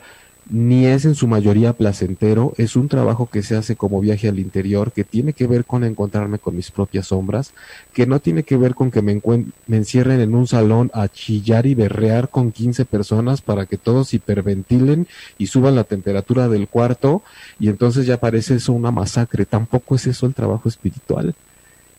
ni 0.50 0.86
es 0.86 1.04
en 1.04 1.14
su 1.14 1.28
mayoría 1.28 1.74
placentero, 1.74 2.54
es 2.58 2.78
un 2.78 2.88
trabajo 2.88 3.30
que 3.30 3.44
se 3.44 3.58
hace 3.58 3.76
como 3.76 4.00
viaje 4.00 4.30
al 4.30 4.40
interior, 4.40 4.94
que 4.94 5.04
tiene 5.04 5.34
que 5.34 5.46
ver 5.46 5.66
con 5.66 5.84
encontrarme 5.84 6.40
con 6.40 6.56
mis 6.56 6.72
propias 6.72 7.08
sombras, 7.08 7.54
que 7.94 8.08
no 8.08 8.22
tiene 8.22 8.44
que 8.44 8.56
ver 8.56 8.74
con 8.74 8.90
que 8.90 9.02
me, 9.02 9.22
me 9.68 9.78
encierren 9.78 10.22
en 10.22 10.34
un 10.34 10.48
salón 10.48 10.90
a 10.94 11.10
chillar 11.10 11.66
y 11.66 11.76
berrear 11.76 12.30
con 12.30 12.54
15 12.54 12.86
personas 12.86 13.42
para 13.42 13.66
que 13.66 13.78
todos 13.78 14.14
hiperventilen 14.14 15.08
y 15.38 15.48
suban 15.48 15.76
la 15.76 15.84
temperatura 15.84 16.48
del 16.48 16.70
cuarto 16.70 17.24
y 17.60 17.68
entonces 17.68 18.06
ya 18.06 18.18
parece 18.18 18.56
eso 18.56 18.72
una 18.72 18.92
masacre. 18.92 19.46
Tampoco 19.46 19.96
es 19.96 20.08
eso 20.08 20.26
el 20.26 20.34
trabajo 20.34 20.70
espiritual 20.70 21.36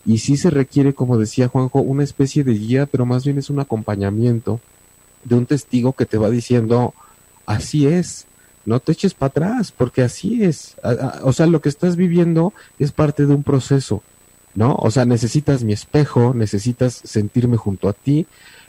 y 0.08 0.18
sí 0.18 0.38
se 0.38 0.48
requiere, 0.48 0.94
como 0.94 1.18
decía 1.18 1.48
Juanjo, 1.48 1.82
una 1.82 2.02
especie 2.02 2.42
de 2.42 2.54
guía, 2.54 2.86
pero 2.86 3.04
más 3.04 3.26
bien 3.26 3.36
es 3.36 3.50
un 3.50 3.60
acompañamiento 3.60 4.58
de 5.22 5.34
un 5.34 5.44
testigo 5.44 5.92
que 5.92 6.06
te 6.06 6.16
va 6.16 6.30
diciendo, 6.30 6.94
así 7.44 7.86
es, 7.86 8.26
no 8.64 8.80
te 8.80 8.92
eches 8.92 9.12
para 9.12 9.28
atrás, 9.28 9.70
porque 9.70 10.00
así 10.00 10.44
es. 10.44 10.76
O 11.24 11.34
sea, 11.34 11.46
lo 11.46 11.60
que 11.60 11.68
estás 11.68 11.96
viviendo 11.96 12.54
es 12.78 12.90
parte 12.90 13.26
de 13.26 13.34
un 13.34 13.42
proceso, 13.42 14.02
¿no? 14.54 14.76
O 14.76 14.90
sea, 14.90 15.04
necesitas 15.04 15.62
mi 15.62 15.74
espejo, 15.74 16.32
necesitas 16.34 16.94
sentirme 17.04 17.58
junto 17.58 17.86
a 17.90 17.92
ti, 17.92 18.26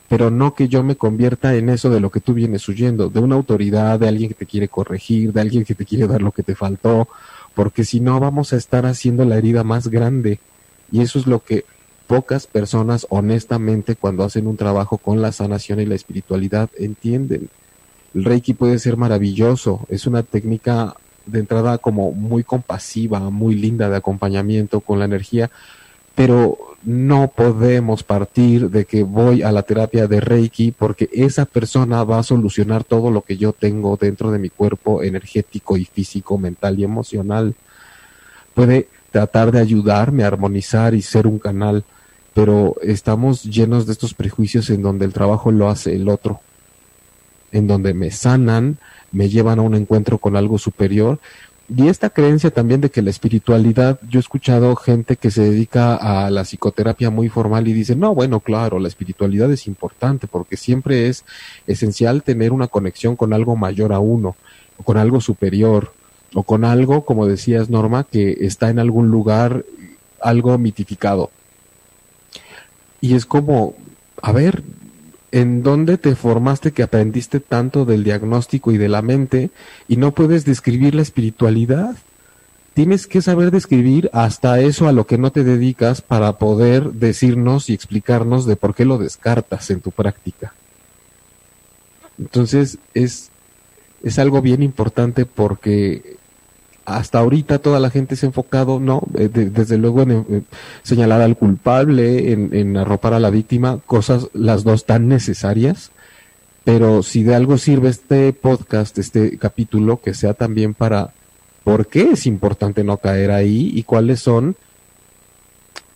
pero 0.09 0.31
no 0.31 0.55
que 0.55 0.67
yo 0.67 0.83
me 0.83 0.97
convierta 0.97 1.55
en 1.55 1.69
eso 1.69 1.89
de 1.89 2.01
lo 2.01 2.09
que 2.09 2.19
tú 2.19 2.33
vienes 2.33 2.67
huyendo, 2.67 3.07
de 3.07 3.21
una 3.21 3.35
autoridad, 3.35 3.97
de 3.97 4.09
alguien 4.09 4.27
que 4.27 4.35
te 4.35 4.45
quiere 4.45 4.67
corregir, 4.67 5.31
de 5.31 5.39
alguien 5.39 5.63
que 5.63 5.75
te 5.75 5.85
quiere 5.85 6.05
dar 6.05 6.21
lo 6.21 6.33
que 6.33 6.43
te 6.43 6.55
faltó, 6.55 7.07
porque 7.55 7.85
si 7.85 8.01
no 8.01 8.19
vamos 8.19 8.51
a 8.51 8.57
estar 8.57 8.85
haciendo 8.85 9.23
la 9.23 9.37
herida 9.37 9.63
más 9.63 9.87
grande 9.87 10.41
y 10.91 11.01
eso 11.01 11.19
es 11.19 11.27
lo 11.27 11.43
que 11.43 11.65
pocas 12.07 12.47
personas 12.47 13.05
honestamente 13.09 13.95
cuando 13.95 14.23
hacen 14.23 14.47
un 14.47 14.57
trabajo 14.57 14.97
con 14.97 15.21
la 15.21 15.31
sanación 15.31 15.79
y 15.79 15.85
la 15.85 15.95
espiritualidad 15.95 16.69
entienden. 16.77 17.49
El 18.15 18.25
Reiki 18.25 18.55
puede 18.55 18.79
ser 18.79 18.97
maravilloso, 18.97 19.85
es 19.89 20.07
una 20.07 20.23
técnica 20.23 20.95
de 21.27 21.39
entrada 21.39 21.77
como 21.77 22.11
muy 22.11 22.43
compasiva, 22.43 23.19
muy 23.29 23.53
linda 23.53 23.89
de 23.89 23.97
acompañamiento 23.97 24.79
con 24.79 24.97
la 24.97 25.05
energía, 25.05 25.51
pero 26.15 26.57
no 26.83 27.27
podemos 27.27 28.03
partir 28.03 28.69
de 28.69 28.85
que 28.85 29.03
voy 29.03 29.43
a 29.43 29.51
la 29.51 29.63
terapia 29.63 30.07
de 30.07 30.19
Reiki 30.19 30.71
porque 30.71 31.09
esa 31.13 31.45
persona 31.45 32.03
va 32.03 32.19
a 32.19 32.23
solucionar 32.23 32.83
todo 32.83 33.11
lo 33.11 33.21
que 33.21 33.37
yo 33.37 33.53
tengo 33.53 33.97
dentro 33.97 34.31
de 34.31 34.39
mi 34.39 34.49
cuerpo 34.49 35.03
energético 35.03 35.77
y 35.77 35.85
físico, 35.85 36.37
mental 36.37 36.79
y 36.79 36.83
emocional. 36.83 37.53
Puede 38.53 38.87
tratar 39.11 39.51
de 39.51 39.59
ayudarme 39.59 40.23
a 40.23 40.27
armonizar 40.27 40.93
y 40.93 41.01
ser 41.01 41.27
un 41.27 41.39
canal, 41.39 41.83
pero 42.33 42.75
estamos 42.81 43.43
llenos 43.43 43.85
de 43.85 43.93
estos 43.93 44.13
prejuicios 44.13 44.69
en 44.69 44.81
donde 44.81 45.05
el 45.05 45.13
trabajo 45.13 45.51
lo 45.51 45.69
hace 45.69 45.95
el 45.95 46.09
otro, 46.09 46.39
en 47.51 47.67
donde 47.67 47.93
me 47.93 48.11
sanan, 48.11 48.77
me 49.11 49.29
llevan 49.29 49.59
a 49.59 49.63
un 49.63 49.75
encuentro 49.75 50.17
con 50.17 50.35
algo 50.35 50.57
superior. 50.57 51.19
Y 51.75 51.87
esta 51.87 52.09
creencia 52.09 52.49
también 52.49 52.81
de 52.81 52.89
que 52.89 53.03
la 53.03 53.11
espiritualidad, 53.11 53.99
yo 54.09 54.19
he 54.19 54.21
escuchado 54.21 54.75
gente 54.75 55.17
que 55.17 55.29
se 55.29 55.43
dedica 55.43 55.95
a 55.95 56.31
la 56.31 56.43
psicoterapia 56.43 57.11
muy 57.11 57.29
formal 57.29 57.67
y 57.67 57.73
dice, 57.73 57.95
no, 57.95 58.15
bueno, 58.15 58.39
claro, 58.39 58.79
la 58.79 58.87
espiritualidad 58.87 59.51
es 59.51 59.67
importante 59.67 60.25
porque 60.25 60.57
siempre 60.57 61.09
es 61.09 61.25
esencial 61.67 62.23
tener 62.23 62.53
una 62.53 62.67
conexión 62.67 63.15
con 63.15 63.33
algo 63.33 63.55
mayor 63.55 63.93
a 63.93 63.99
uno, 63.99 64.35
con 64.83 64.97
algo 64.97 65.21
superior, 65.21 65.93
o 66.33 66.43
con 66.43 66.65
algo, 66.65 67.05
como 67.05 67.25
decías 67.25 67.69
Norma, 67.69 68.03
que 68.03 68.37
está 68.41 68.69
en 68.69 68.79
algún 68.79 69.09
lugar 69.09 69.65
algo 70.21 70.57
mitificado. 70.57 71.31
Y 73.01 73.15
es 73.15 73.25
como, 73.25 73.75
a 74.21 74.31
ver, 74.31 74.63
en 75.31 75.63
dónde 75.63 75.97
te 75.97 76.15
formaste 76.15 76.71
que 76.71 76.83
aprendiste 76.83 77.39
tanto 77.39 77.85
del 77.85 78.03
diagnóstico 78.03 78.71
y 78.71 78.77
de 78.77 78.89
la 78.89 79.01
mente 79.01 79.51
y 79.87 79.97
no 79.97 80.13
puedes 80.13 80.45
describir 80.45 80.95
la 80.95 81.01
espiritualidad. 81.01 81.95
Tienes 82.73 83.07
que 83.07 83.21
saber 83.21 83.51
describir 83.51 84.09
hasta 84.13 84.59
eso 84.59 84.87
a 84.87 84.91
lo 84.91 85.05
que 85.05 85.17
no 85.17 85.31
te 85.31 85.43
dedicas 85.43 86.01
para 86.01 86.37
poder 86.37 86.93
decirnos 86.93 87.69
y 87.69 87.73
explicarnos 87.73 88.45
de 88.45 88.55
por 88.55 88.73
qué 88.73 88.85
lo 88.85 88.97
descartas 88.97 89.69
en 89.69 89.81
tu 89.81 89.91
práctica. 89.91 90.53
Entonces 92.17 92.77
es, 92.93 93.29
es 94.03 94.19
algo 94.19 94.41
bien 94.41 94.63
importante 94.63 95.25
porque 95.25 96.18
hasta 96.97 97.19
ahorita 97.19 97.59
toda 97.59 97.79
la 97.79 97.89
gente 97.89 98.15
se 98.15 98.25
ha 98.25 98.29
enfocado, 98.29 98.79
no, 98.79 99.01
eh, 99.17 99.29
desde 99.29 99.77
luego 99.77 100.01
en, 100.03 100.45
señalar 100.83 101.21
al 101.21 101.37
culpable, 101.37 102.31
en, 102.31 102.53
en, 102.53 102.77
arropar 102.77 103.13
a 103.13 103.19
la 103.19 103.29
víctima, 103.29 103.79
cosas 103.85 104.27
las 104.33 104.63
dos 104.63 104.85
tan 104.85 105.07
necesarias, 105.07 105.91
pero 106.63 107.03
si 107.03 107.23
de 107.23 107.35
algo 107.35 107.57
sirve 107.57 107.89
este 107.89 108.33
podcast, 108.33 108.97
este 108.97 109.37
capítulo, 109.37 110.01
que 110.01 110.13
sea 110.13 110.33
también 110.33 110.73
para 110.73 111.13
por 111.63 111.87
qué 111.87 112.11
es 112.11 112.25
importante 112.25 112.83
no 112.83 112.97
caer 112.97 113.31
ahí 113.31 113.71
y 113.73 113.83
cuáles 113.83 114.21
son 114.21 114.55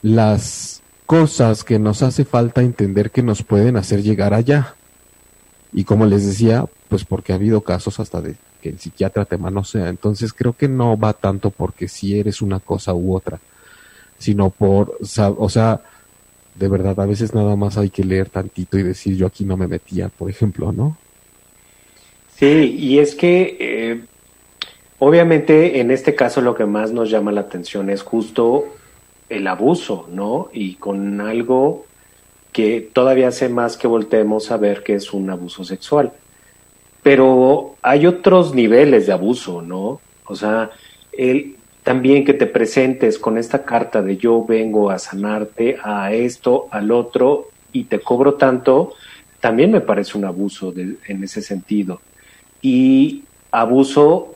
las 0.01 0.82
cosas 1.06 1.63
que 1.63 1.79
nos 1.79 2.01
hace 2.03 2.25
falta 2.25 2.62
entender 2.62 3.12
que 3.12 3.23
nos 3.23 3.43
pueden 3.43 3.77
hacer 3.77 4.03
llegar 4.03 4.34
allá. 4.34 4.75
Y 5.71 5.84
como 5.86 6.06
les 6.06 6.25
decía, 6.25 6.65
pues 6.89 7.06
porque 7.06 7.34
ha 7.34 7.36
habido 7.36 7.62
casos 7.62 7.99
hasta 7.99 8.21
de 8.21 8.36
que 8.63 8.69
el 8.69 8.80
psiquiatra 8.80 9.26
te 9.26 9.38
manosea. 9.38 9.89
Entonces 9.89 10.32
creo 10.32 10.54
que 10.54 10.69
no 10.69 10.97
va 10.97 11.12
tanto 11.12 11.49
porque 11.49 11.89
si 11.89 12.17
eres 12.17 12.41
una 12.41 12.62
cosa 12.62 12.93
u 12.93 13.13
otra, 13.13 13.39
sino 14.17 14.52
por, 14.52 14.97
o 15.02 15.49
sea, 15.49 15.82
de 16.56 16.67
verdad, 16.69 16.97
a 17.02 17.06
veces 17.06 17.34
nada 17.34 17.58
más 17.58 17.78
hay 17.78 17.89
que 17.89 18.06
leer 18.06 18.30
tantito 18.30 18.78
y 18.78 18.84
decir 18.84 19.17
yo 19.17 19.28
aquí 19.28 19.43
no 19.43 19.58
me 19.58 19.67
metía, 19.67 20.08
por 20.08 20.30
ejemplo, 20.30 20.71
¿no? 20.71 20.95
Sí, 22.38 22.78
y 22.80 22.99
es 22.99 23.15
que 23.15 23.58
eh, 23.60 24.02
obviamente 24.99 25.82
en 25.82 25.91
este 25.91 26.15
caso 26.15 26.39
lo 26.39 26.56
que 26.56 26.65
más 26.65 26.93
nos 26.93 27.10
llama 27.10 27.34
la 27.34 27.41
atención 27.41 27.89
es 27.89 28.02
justo 28.02 28.65
el 29.28 29.45
abuso, 29.47 30.08
¿no? 30.10 30.49
Y 30.54 30.76
con 30.76 31.19
algo 31.19 31.86
que 32.54 32.80
todavía 32.93 33.28
hace 33.28 33.49
más 33.49 33.76
que 33.76 33.88
volteemos 33.88 34.52
a 34.52 34.58
ver 34.58 34.84
que 34.84 34.95
es 34.95 35.12
un 35.12 35.30
abuso 35.30 35.65
sexual. 35.65 36.13
Pero 37.04 37.76
hay 37.82 38.08
otros 38.08 38.56
niveles 38.56 39.06
de 39.08 39.13
abuso, 39.13 39.62
¿no? 39.62 40.00
O 40.26 40.36
sea, 40.36 40.72
el, 41.12 41.58
también 41.84 42.24
que 42.24 42.34
te 42.34 42.48
presentes 42.48 43.20
con 43.20 43.38
esta 43.38 43.63
carta 43.63 44.02
de 44.02 44.18
yo 44.18 44.46
vengo 44.46 44.89
a 44.89 44.98
sanarte 44.98 45.78
a 45.84 46.13
esto, 46.13 46.68
al 46.72 46.92
otro, 46.92 47.50
y 47.74 47.86
te 47.86 48.00
cobro 48.00 48.36
tanto, 48.36 48.94
también 49.42 49.72
me 49.72 49.82
parece 49.82 50.18
un 50.18 50.26
abuso 50.26 50.74
en 50.76 51.24
ese 51.24 51.42
sentido. 51.42 52.00
Y 52.62 53.24
abuso, 53.52 54.36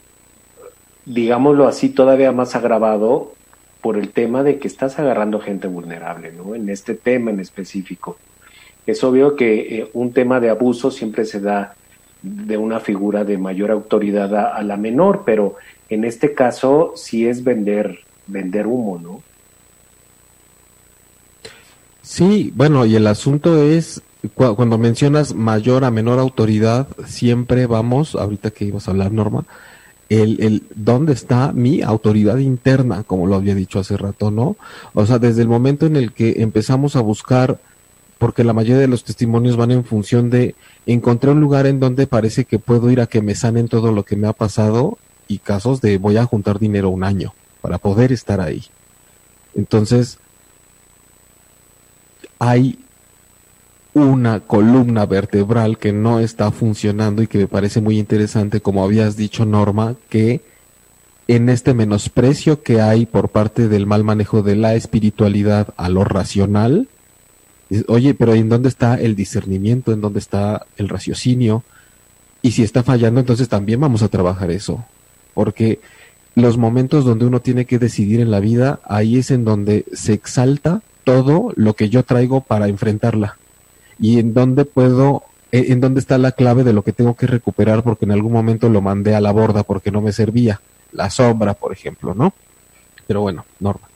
digámoslo 1.06 1.68
así, 1.68 1.90
todavía 1.90 2.34
más 2.34 2.56
agravado 2.56 3.34
por 3.82 3.98
el 3.98 4.10
tema 4.10 4.44
de 4.44 4.60
que 4.60 4.68
estás 4.68 5.00
agarrando 5.00 5.40
gente 5.40 5.68
vulnerable, 5.68 6.34
¿no? 6.34 6.56
En 6.56 6.68
este 6.70 6.94
tema 6.94 7.32
en 7.32 7.40
específico. 7.40 8.18
Es 8.86 9.04
obvio 9.04 9.36
que 9.36 9.80
eh, 9.80 9.90
un 9.94 10.12
tema 10.12 10.40
de 10.40 10.50
abuso 10.50 10.92
siempre 10.92 11.24
se 11.24 11.40
da 11.40 11.76
de 12.22 12.58
una 12.58 12.80
figura 12.80 13.24
de 13.24 13.38
mayor 13.38 13.72
autoridad 13.72 14.34
a, 14.36 14.62
la 14.64 14.78
menor, 14.78 15.24
pero 15.26 15.56
en 15.90 16.04
este 16.04 16.34
caso 16.34 16.94
sí 16.96 17.28
es 17.28 17.44
vender, 17.44 18.00
vender 18.28 18.68
humo, 18.68 19.00
¿no? 19.00 19.22
Sí, 22.02 22.52
bueno, 22.56 22.86
y 22.86 22.96
el 22.96 23.06
asunto 23.06 23.62
es, 23.62 24.02
cuando 24.34 24.78
mencionas 24.78 25.36
mayor 25.36 25.84
a 25.84 25.92
menor 25.92 26.20
autoridad, 26.20 26.88
siempre 27.06 27.68
vamos, 27.68 28.16
ahorita 28.16 28.52
que 28.52 28.66
ibas 28.66 28.88
a 28.88 28.92
hablar, 28.92 29.12
Norma, 29.12 29.46
el, 30.10 30.42
el 30.42 30.64
dónde 30.74 31.14
está 31.14 31.52
mi 31.52 31.82
autoridad 31.82 32.38
interna, 32.38 33.04
como 33.04 33.28
lo 33.28 33.36
había 33.36 33.56
dicho 33.56 33.80
hace 33.80 33.98
rato, 33.98 34.32
¿no? 34.32 34.56
O 34.94 35.06
sea, 35.06 35.20
desde 35.20 35.42
el 35.42 35.50
momento 35.50 35.86
en 35.86 35.98
el 35.98 36.14
que 36.14 36.42
empezamos 36.42 36.96
a 36.96 37.02
buscar, 37.02 37.60
porque 38.18 38.46
la 38.46 38.54
mayoría 38.54 38.80
de 38.80 38.88
los 38.88 39.04
testimonios 39.04 39.58
van 39.58 39.72
en 39.72 39.84
función 39.84 40.30
de 40.30 40.56
encontré 40.88 41.32
un 41.32 41.42
lugar 41.42 41.68
en 41.68 41.80
donde 41.80 42.08
parece 42.08 42.46
que 42.46 42.60
puedo 42.60 42.90
ir 42.90 43.02
a 43.02 43.08
que 43.08 43.22
me 43.22 43.36
sanen 43.36 43.68
todo 43.68 43.92
lo 43.92 44.04
que 44.04 44.16
me 44.16 44.28
ha 44.28 44.34
pasado 44.34 44.98
y 45.28 45.40
casos 45.40 45.82
de 45.82 45.98
voy 45.98 46.18
a 46.18 46.26
juntar 46.26 46.58
dinero 46.58 46.90
un 46.90 47.04
año 47.04 47.34
para 47.62 47.78
poder 47.78 48.12
estar 48.12 48.40
ahí. 48.40 48.64
Entonces, 49.54 50.18
hay 52.40 52.80
una 53.94 54.40
columna 54.42 55.06
vertebral 55.06 55.78
que 55.78 55.92
no 55.92 56.20
está 56.20 56.52
funcionando 56.52 57.22
y 57.22 57.28
que 57.28 57.40
me 57.40 57.48
parece 57.48 57.82
muy 57.82 58.00
interesante, 58.00 58.62
como 58.62 58.84
habías 58.84 59.18
dicho 59.18 59.46
Norma, 59.46 59.96
que 60.10 60.42
en 61.28 61.50
este 61.50 61.74
menosprecio 61.74 62.64
que 62.64 62.80
hay 62.80 63.06
por 63.06 63.30
parte 63.30 63.68
del 63.68 63.86
mal 63.86 64.04
manejo 64.04 64.44
de 64.44 64.56
la 64.56 64.76
espiritualidad 64.76 65.74
a 65.76 65.90
lo 65.90 66.06
racional, 66.06 66.88
oye, 67.88 68.14
pero 68.14 68.34
¿en 68.34 68.50
dónde 68.50 68.70
está 68.70 68.96
el 68.96 69.16
discernimiento? 69.16 69.92
¿En 69.92 70.02
dónde 70.02 70.20
está 70.20 70.66
el 70.78 70.90
raciocinio? 70.90 71.64
Y 72.42 72.52
si 72.52 72.64
está 72.64 72.84
fallando, 72.84 73.20
entonces 73.20 73.50
también 73.50 73.80
vamos 73.80 74.04
a 74.04 74.08
trabajar 74.08 74.52
eso. 74.52 74.86
Porque 75.34 75.80
los 76.36 76.58
momentos 76.58 77.04
donde 77.04 77.26
uno 77.26 77.42
tiene 77.42 77.66
que 77.66 77.80
decidir 77.80 78.20
en 78.20 78.32
la 78.32 78.40
vida, 78.40 78.80
ahí 78.84 79.18
es 79.18 79.32
en 79.32 79.44
donde 79.44 79.86
se 79.94 80.14
exalta 80.14 80.82
todo 81.04 81.52
lo 81.56 81.74
que 81.74 81.90
yo 81.90 82.04
traigo 82.04 82.42
para 82.42 82.68
enfrentarla. 82.68 83.38
Y 84.00 84.20
en 84.20 84.34
dónde 84.34 84.66
puedo, 84.66 85.24
eh, 85.52 85.66
en 85.70 85.82
dónde 85.82 86.00
está 86.00 86.18
la 86.18 86.32
clave 86.32 86.64
de 86.64 86.74
lo 86.74 86.84
que 86.84 86.94
tengo 86.94 87.16
que 87.16 87.28
recuperar 87.28 87.84
porque 87.84 88.06
en 88.06 88.12
algún 88.12 88.34
momento 88.34 88.70
lo 88.70 88.82
mandé 88.82 89.16
a 89.16 89.22
la 89.22 89.32
borda 89.32 89.64
porque 89.64 89.92
no 89.92 90.02
me 90.02 90.12
servía. 90.14 90.62
La 90.92 91.10
sombra, 91.10 91.54
por 91.54 91.74
ejemplo, 91.74 92.14
¿no? 92.14 92.34
Pero 93.08 93.22
bueno, 93.22 93.46
Norma 93.60 93.88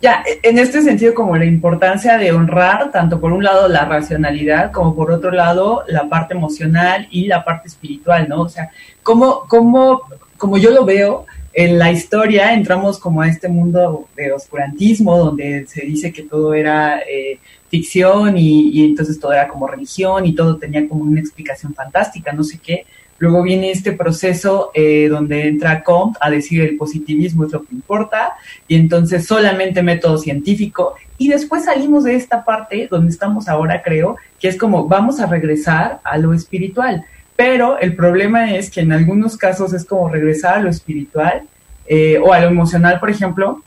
ya, 0.00 0.22
en 0.42 0.58
este 0.58 0.82
sentido, 0.82 1.14
como 1.14 1.36
la 1.36 1.44
importancia 1.44 2.18
de 2.18 2.32
honrar, 2.32 2.90
tanto 2.92 3.20
por 3.20 3.32
un 3.32 3.42
lado 3.42 3.68
la 3.68 3.84
racionalidad, 3.84 4.70
como 4.70 4.94
por 4.94 5.10
otro 5.10 5.30
lado 5.30 5.84
la 5.88 6.08
parte 6.08 6.34
emocional 6.34 7.08
y 7.10 7.26
la 7.26 7.44
parte 7.44 7.68
espiritual, 7.68 8.28
¿no? 8.28 8.42
O 8.42 8.48
sea, 8.48 8.70
como, 9.02 9.40
como, 9.48 10.02
como 10.36 10.58
yo 10.58 10.70
lo 10.70 10.84
veo, 10.84 11.26
en 11.52 11.78
la 11.78 11.90
historia 11.90 12.52
entramos 12.52 12.98
como 12.98 13.22
a 13.22 13.28
este 13.28 13.48
mundo 13.48 14.08
de 14.14 14.32
oscurantismo, 14.32 15.16
donde 15.16 15.66
se 15.66 15.86
dice 15.86 16.12
que 16.12 16.24
todo 16.24 16.52
era 16.52 17.00
eh, 17.00 17.38
ficción 17.70 18.36
y, 18.36 18.68
y 18.70 18.84
entonces 18.84 19.18
todo 19.18 19.32
era 19.32 19.48
como 19.48 19.66
religión 19.66 20.26
y 20.26 20.34
todo 20.34 20.58
tenía 20.58 20.86
como 20.86 21.04
una 21.04 21.20
explicación 21.20 21.74
fantástica, 21.74 22.32
no 22.32 22.44
sé 22.44 22.58
qué 22.58 22.84
Luego 23.18 23.42
viene 23.42 23.70
este 23.70 23.92
proceso 23.92 24.70
eh, 24.74 25.08
donde 25.08 25.48
entra 25.48 25.82
Comte 25.82 26.18
a 26.20 26.30
decir 26.30 26.60
el 26.62 26.76
positivismo 26.76 27.44
es 27.44 27.52
lo 27.52 27.62
que 27.64 27.74
importa 27.74 28.34
y 28.68 28.76
entonces 28.76 29.26
solamente 29.26 29.82
método 29.82 30.18
científico. 30.18 30.94
Y 31.18 31.28
después 31.28 31.64
salimos 31.64 32.04
de 32.04 32.14
esta 32.14 32.44
parte 32.44 32.88
donde 32.90 33.10
estamos 33.10 33.48
ahora 33.48 33.82
creo 33.82 34.16
que 34.38 34.48
es 34.48 34.58
como 34.58 34.86
vamos 34.86 35.20
a 35.20 35.26
regresar 35.26 36.00
a 36.04 36.18
lo 36.18 36.34
espiritual. 36.34 37.04
Pero 37.36 37.78
el 37.78 37.94
problema 37.94 38.54
es 38.54 38.70
que 38.70 38.80
en 38.80 38.92
algunos 38.92 39.36
casos 39.36 39.72
es 39.72 39.84
como 39.84 40.08
regresar 40.08 40.54
a 40.54 40.60
lo 40.60 40.70
espiritual 40.70 41.42
eh, 41.86 42.18
o 42.18 42.32
a 42.32 42.40
lo 42.40 42.48
emocional 42.48 42.98
por 42.98 43.10
ejemplo 43.10 43.62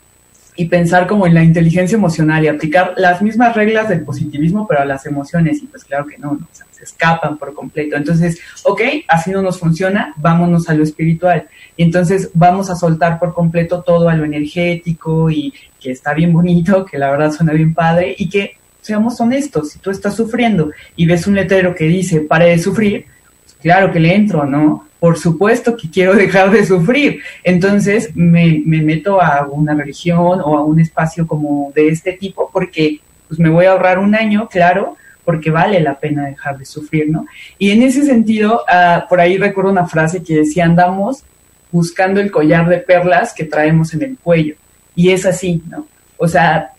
y 0.60 0.66
pensar 0.66 1.06
como 1.06 1.26
en 1.26 1.32
la 1.32 1.42
inteligencia 1.42 1.96
emocional 1.96 2.44
y 2.44 2.48
aplicar 2.48 2.92
las 2.98 3.22
mismas 3.22 3.56
reglas 3.56 3.88
del 3.88 4.02
positivismo 4.02 4.66
pero 4.68 4.82
a 4.82 4.84
las 4.84 5.06
emociones 5.06 5.62
y 5.62 5.66
pues 5.66 5.84
claro 5.84 6.04
que 6.04 6.18
no, 6.18 6.34
no 6.34 6.46
escapan 6.82 7.38
por 7.38 7.54
completo. 7.54 7.96
Entonces, 7.96 8.38
ok, 8.64 8.82
así 9.08 9.30
no 9.30 9.40
nos 9.40 9.58
funciona, 9.58 10.12
vámonos 10.18 10.68
a 10.68 10.74
lo 10.74 10.82
espiritual. 10.82 11.48
Y 11.78 11.84
entonces 11.84 12.30
vamos 12.34 12.68
a 12.68 12.76
soltar 12.76 13.18
por 13.18 13.32
completo 13.32 13.82
todo 13.82 14.10
a 14.10 14.14
lo 14.14 14.26
energético 14.26 15.30
y 15.30 15.54
que 15.80 15.92
está 15.92 16.12
bien 16.12 16.30
bonito, 16.30 16.84
que 16.84 16.98
la 16.98 17.10
verdad 17.10 17.32
suena 17.32 17.54
bien 17.54 17.72
padre 17.72 18.14
y 18.18 18.28
que 18.28 18.56
seamos 18.82 19.18
honestos, 19.18 19.70
si 19.70 19.78
tú 19.78 19.90
estás 19.90 20.14
sufriendo 20.14 20.72
y 20.94 21.06
ves 21.06 21.26
un 21.26 21.36
letrero 21.36 21.74
que 21.74 21.84
dice 21.84 22.20
pare 22.20 22.50
de 22.50 22.58
sufrir, 22.58 23.06
pues 23.44 23.56
claro 23.62 23.90
que 23.90 24.00
le 24.00 24.14
entro, 24.14 24.44
¿no? 24.44 24.89
Por 25.00 25.18
supuesto 25.18 25.76
que 25.76 25.90
quiero 25.90 26.14
dejar 26.24 26.50
de 26.50 26.64
sufrir. 26.64 27.22
Entonces 27.42 28.14
me, 28.14 28.62
me 28.64 28.82
meto 28.82 29.20
a 29.20 29.48
una 29.50 29.74
religión 29.74 30.40
o 30.44 30.56
a 30.56 30.64
un 30.64 30.78
espacio 30.78 31.26
como 31.26 31.72
de 31.74 31.88
este 31.88 32.12
tipo 32.12 32.50
porque 32.52 33.00
pues 33.26 33.40
me 33.40 33.48
voy 33.48 33.64
a 33.64 33.72
ahorrar 33.72 33.98
un 33.98 34.14
año, 34.14 34.48
claro, 34.48 34.96
porque 35.24 35.50
vale 35.50 35.80
la 35.80 35.98
pena 36.00 36.26
dejar 36.26 36.58
de 36.58 36.64
sufrir, 36.64 37.08
¿no? 37.08 37.26
Y 37.58 37.70
en 37.70 37.82
ese 37.82 38.04
sentido, 38.04 38.64
uh, 38.68 39.08
por 39.08 39.20
ahí 39.20 39.38
recuerdo 39.38 39.70
una 39.70 39.86
frase 39.86 40.22
que 40.22 40.34
decía, 40.34 40.64
andamos 40.64 41.22
buscando 41.70 42.20
el 42.20 42.32
collar 42.32 42.68
de 42.68 42.78
perlas 42.78 43.32
que 43.32 43.44
traemos 43.44 43.94
en 43.94 44.02
el 44.02 44.18
cuello. 44.18 44.56
Y 44.96 45.10
es 45.10 45.24
así, 45.24 45.62
¿no? 45.68 45.86
O 46.16 46.26
sea, 46.26 46.72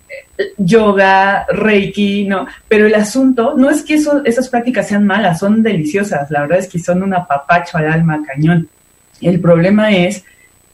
yoga, 0.58 1.46
reiki, 1.50 2.26
¿no? 2.26 2.48
Pero 2.68 2.88
el 2.88 2.96
asunto 2.96 3.56
no 3.58 3.70
es 3.70 3.84
que 3.84 3.96
eso, 3.96 4.24
esas 4.26 4.50
prácticas 4.50 4.88
sean 4.88 5.06
malas, 5.06 5.40
son 5.40 5.64
deliciosas, 5.64 6.30
la 6.32 6.42
verdad 6.42 6.60
es 6.60 6.68
que 6.68 6.80
son 6.80 7.04
un 7.04 7.14
apapacho 7.14 7.78
al 7.78 7.92
alma 7.92 8.22
cañón. 8.26 8.68
El 9.22 9.40
problema 9.40 9.92
es 9.92 10.24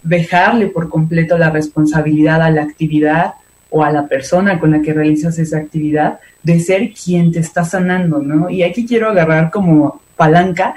dejarle 0.03 0.67
por 0.67 0.89
completo 0.89 1.37
la 1.37 1.49
responsabilidad 1.49 2.41
a 2.41 2.49
la 2.49 2.63
actividad 2.63 3.33
o 3.69 3.83
a 3.83 3.91
la 3.91 4.07
persona 4.07 4.59
con 4.59 4.71
la 4.71 4.81
que 4.81 4.93
realizas 4.93 5.37
esa 5.39 5.57
actividad 5.57 6.19
de 6.43 6.59
ser 6.59 6.93
quien 6.93 7.31
te 7.31 7.39
está 7.39 7.65
sanando, 7.65 8.19
¿no? 8.19 8.49
Y 8.49 8.63
aquí 8.63 8.85
quiero 8.85 9.09
agarrar 9.09 9.51
como 9.51 10.01
palanca 10.15 10.75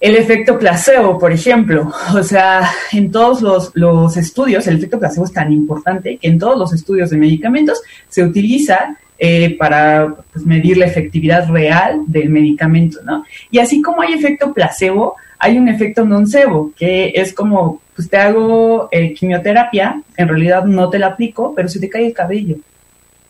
el 0.00 0.16
efecto 0.16 0.58
placebo, 0.58 1.18
por 1.18 1.32
ejemplo. 1.32 1.92
O 2.14 2.22
sea, 2.22 2.68
en 2.92 3.10
todos 3.10 3.42
los, 3.42 3.70
los, 3.74 4.16
estudios, 4.16 4.66
el 4.66 4.76
efecto 4.76 4.98
placebo 4.98 5.24
es 5.24 5.32
tan 5.32 5.52
importante 5.52 6.16
que 6.16 6.28
en 6.28 6.38
todos 6.38 6.58
los 6.58 6.72
estudios 6.72 7.10
de 7.10 7.16
medicamentos 7.16 7.80
se 8.08 8.22
utiliza 8.22 8.96
eh, 9.18 9.56
para 9.58 10.14
pues, 10.32 10.44
medir 10.46 10.78
la 10.78 10.86
efectividad 10.86 11.48
real 11.50 12.02
del 12.06 12.30
medicamento, 12.30 13.00
¿no? 13.04 13.24
Y 13.50 13.58
así 13.58 13.82
como 13.82 14.02
hay 14.02 14.14
efecto 14.14 14.52
placebo, 14.52 15.16
hay 15.38 15.58
un 15.58 15.68
efecto 15.68 16.04
nocebo, 16.04 16.72
que 16.76 17.12
es 17.14 17.32
como, 17.32 17.80
pues 17.94 18.08
te 18.08 18.16
hago 18.16 18.88
eh, 18.90 19.14
quimioterapia, 19.14 20.02
en 20.16 20.28
realidad 20.28 20.64
no 20.64 20.88
te 20.90 20.98
la 20.98 21.08
aplico, 21.08 21.54
pero 21.54 21.68
se 21.68 21.80
te 21.80 21.88
cae 21.88 22.06
el 22.06 22.14
cabello. 22.14 22.56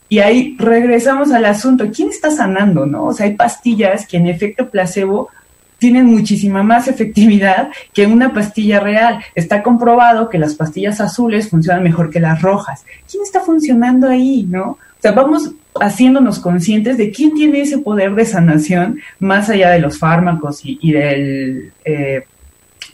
Y 0.09 0.19
ahí 0.19 0.57
regresamos 0.59 1.31
al 1.31 1.45
asunto, 1.45 1.89
¿quién 1.95 2.09
está 2.09 2.31
sanando, 2.31 2.85
no? 2.87 3.07
O 3.07 3.13
sea, 3.13 3.27
hay 3.27 3.35
pastillas 3.35 4.07
que 4.07 4.17
en 4.17 4.27
efecto 4.27 4.69
placebo 4.69 5.29
tienen 5.81 6.07
muchísima 6.07 6.63
más 6.63 6.87
efectividad 6.87 7.71
que 7.93 8.07
una 8.07 8.33
pastilla 8.33 8.79
real. 8.79 9.19
Está 9.35 9.65
comprobado 9.65 10.29
que 10.29 10.39
las 10.39 10.55
pastillas 10.55 11.01
azules 11.01 11.49
funcionan 11.49 11.83
mejor 11.83 12.11
que 12.11 12.21
las 12.21 12.41
rojas. 12.41 12.85
¿Quién 13.11 13.25
está 13.25 13.41
funcionando 13.41 14.09
ahí, 14.09 14.47
no? 14.49 14.63
O 14.73 15.03
sea, 15.03 15.13
vamos 15.13 15.51
haciéndonos 15.81 16.39
conscientes 16.39 16.99
de 16.99 17.11
quién 17.11 17.35
tiene 17.35 17.63
ese 17.63 17.79
poder 17.79 18.15
de 18.15 18.27
sanación 18.27 19.01
más 19.19 19.49
allá 19.49 19.71
de 19.71 19.81
los 19.81 19.99
fármacos 19.99 20.61
y, 20.63 20.93
del 20.93 21.73
eh, 21.85 22.25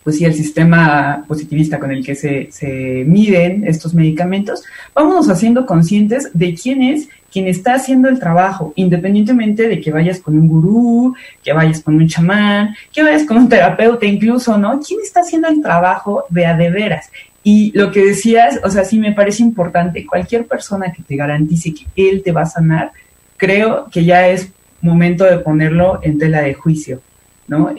pues 0.05 0.23
el 0.23 0.35
sistema 0.35 1.25
positivista 1.27 1.81
con 1.81 1.91
el 1.91 2.05
que 2.05 2.15
se, 2.15 2.49
se 2.53 3.05
miden 3.05 3.65
estos 3.67 3.93
medicamentos, 3.93 4.63
vámonos 4.95 5.29
haciendo 5.29 5.67
conscientes 5.67 6.31
de 6.33 6.55
quién 6.55 6.83
es 6.83 7.09
quien 7.37 7.49
está 7.49 7.75
haciendo 7.75 8.09
el 8.09 8.19
trabajo, 8.19 8.73
independientemente 8.77 9.69
de 9.69 9.79
que 9.79 9.93
vayas 9.93 10.21
con 10.21 10.39
un 10.39 10.49
gurú, 10.49 11.15
que 11.45 11.53
vayas 11.53 11.83
con 11.83 11.97
un 11.97 12.09
chamán, 12.09 12.75
que 12.91 13.03
vayas 13.03 13.25
con 13.25 13.37
un 13.37 13.47
terapeuta 13.47 14.07
incluso, 14.07 14.57
¿no? 14.57 14.81
¿Quién 14.81 15.01
está 15.03 15.21
haciendo 15.21 15.47
el 15.49 15.61
trabajo 15.61 16.25
de 16.31 16.47
a 16.47 16.57
de 16.57 16.71
veras? 16.71 17.11
Y 17.43 17.73
lo 17.79 17.91
que 17.91 18.07
decías, 18.07 18.59
o 18.65 18.71
sea, 18.71 18.87
sí 18.87 18.99
me 18.99 19.13
parece 19.13 19.43
importante, 19.43 20.07
cualquier 20.07 20.47
persona 20.47 20.91
que 20.95 21.03
te 21.03 21.15
garantice 21.15 21.75
que 21.75 22.09
él 22.09 22.23
te 22.23 22.33
va 22.33 22.41
a 22.41 22.47
sanar, 22.47 22.93
creo 23.37 23.89
que 23.93 24.07
ya 24.07 24.29
es 24.29 24.49
momento 24.81 25.25
de 25.25 25.37
ponerlo 25.37 26.01
en 26.03 26.17
tela 26.17 26.41
de 26.41 26.55
juicio, 26.55 27.03
¿no? 27.49 27.71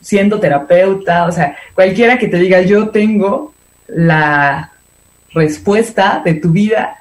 Siendo 0.00 0.40
terapeuta, 0.40 1.26
o 1.26 1.30
sea, 1.30 1.56
cualquiera 1.76 2.18
que 2.18 2.26
te 2.26 2.38
diga, 2.40 2.60
yo 2.62 2.88
tengo 2.88 3.54
la 3.86 4.72
respuesta 5.32 6.22
de 6.24 6.34
tu 6.34 6.50
vida, 6.50 6.96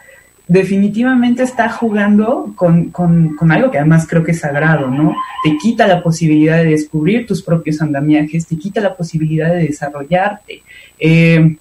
definitivamente 0.47 1.43
está 1.43 1.69
jugando 1.69 2.53
con, 2.55 2.89
con, 2.89 3.51
algo 3.51 3.71
que 3.71 3.79
además 3.79 4.05
creo 4.07 4.23
que 4.23 4.31
es 4.31 4.39
sagrado, 4.39 4.87
¿no? 4.87 5.15
Te 5.43 5.57
quita 5.57 5.87
la 5.87 6.03
posibilidad 6.03 6.57
de 6.57 6.65
descubrir 6.65 7.25
tus 7.25 7.41
propios 7.41 7.81
andamiajes, 7.81 8.45
te 8.45 8.57
quita 8.57 8.79
la 8.81 8.95
posibilidad 8.95 9.49
de 9.49 9.67
desarrollarte. 9.67 10.61
Eh, 10.99 11.57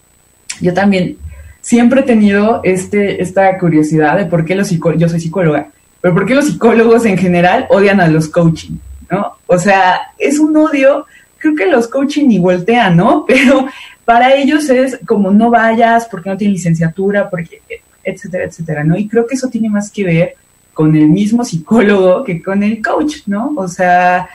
yo 0.61 0.75
también 0.75 1.17
siempre 1.61 2.01
he 2.01 2.05
tenido 2.05 2.61
este, 2.63 3.23
esta 3.23 3.57
curiosidad 3.59 4.19
de 4.19 4.27
por 4.27 4.45
qué 4.45 4.55
los 4.55 4.69
psicólogos, 4.69 5.01
yo 5.01 5.09
soy 5.09 5.21
psicóloga, 5.21 5.69
pero 6.01 6.15
por 6.15 6.27
qué 6.27 6.35
los 6.35 6.47
psicólogos 6.47 7.07
en 7.07 7.17
general 7.17 7.67
odian 7.71 8.01
a 8.01 8.09
los 8.09 8.29
coaching, 8.29 8.77
¿no? 9.11 9.39
O 9.47 9.59
sea, 9.59 10.13
es 10.19 10.39
un 10.39 10.55
odio, 10.57 11.07
creo 11.39 11.55
que 11.55 11.67
los 11.67 11.89
coaching 11.89 12.29
ni 12.29 12.39
voltean, 12.39 12.99
¿no? 12.99 13.25
Pero 13.29 13.67
para 14.05 14.35
ellos 14.35 14.69
es 14.69 14.99
como 15.07 15.31
no 15.31 15.51
vayas 15.51 16.07
porque 16.11 16.29
no 16.29 16.37
tienes 16.37 16.59
licenciatura, 16.59 17.31
porque 17.31 17.63
etcétera, 18.05 18.45
etcétera, 18.45 18.85
¿no? 18.85 18.97
Y 18.97 19.09
creo 19.09 19.27
que 19.27 19.35
eso 19.35 19.49
tiene 19.49 19.69
más 19.69 19.91
que 19.91 20.05
ver 20.05 20.35
con 20.73 20.95
el 20.97 21.09
mismo 21.09 21.45
psicólogo 21.45 22.25
que 22.25 22.43
con 22.43 22.63
el 22.63 22.83
coach, 22.83 23.27
¿no? 23.27 23.53
O 23.57 23.69
sea, 23.69 24.29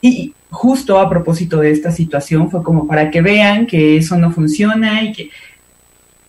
y 0.00 0.32
justo 0.50 0.98
a 0.98 1.08
propósito 1.08 1.58
de 1.58 1.70
esta 1.70 1.90
situación 1.90 2.50
fue 2.50 2.62
como 2.62 2.86
para 2.86 3.10
que 3.10 3.20
vean 3.20 3.66
que 3.66 3.96
eso 3.96 4.16
no 4.16 4.30
funciona 4.30 5.02
y 5.02 5.12
que 5.12 5.30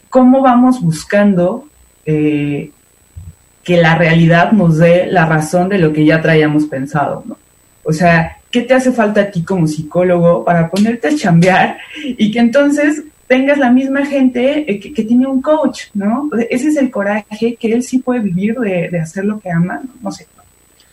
cómo 0.09 0.41
vamos 0.41 0.81
buscando 0.81 1.67
eh, 2.05 2.71
que 3.63 3.77
la 3.77 3.95
realidad 3.95 4.51
nos 4.51 4.77
dé 4.77 5.07
la 5.07 5.25
razón 5.25 5.69
de 5.69 5.77
lo 5.77 5.93
que 5.93 6.05
ya 6.05 6.21
traíamos 6.21 6.65
pensado, 6.65 7.23
¿no? 7.25 7.37
O 7.83 7.93
sea, 7.93 8.37
¿qué 8.51 8.61
te 8.61 8.73
hace 8.73 8.91
falta 8.91 9.21
a 9.21 9.31
ti 9.31 9.43
como 9.43 9.67
psicólogo 9.67 10.43
para 10.43 10.69
ponerte 10.69 11.07
a 11.07 11.15
chambear 11.15 11.77
y 12.03 12.31
que 12.31 12.39
entonces 12.39 13.03
tengas 13.31 13.57
la 13.57 13.71
misma 13.71 14.05
gente 14.05 14.69
eh, 14.69 14.77
que, 14.77 15.05
tiene 15.05 15.25
un 15.25 15.41
coach, 15.41 15.83
¿no? 15.93 16.29
Ese 16.49 16.67
es 16.67 16.75
el 16.75 16.91
coraje 16.91 17.55
que 17.55 17.73
él 17.73 17.81
sí 17.81 17.99
puede 17.99 18.19
vivir 18.19 18.55
de, 18.59 18.99
hacer 18.99 19.23
lo 19.23 19.39
que 19.39 19.49
ama, 19.49 19.81
no 20.01 20.11
sé. 20.11 20.27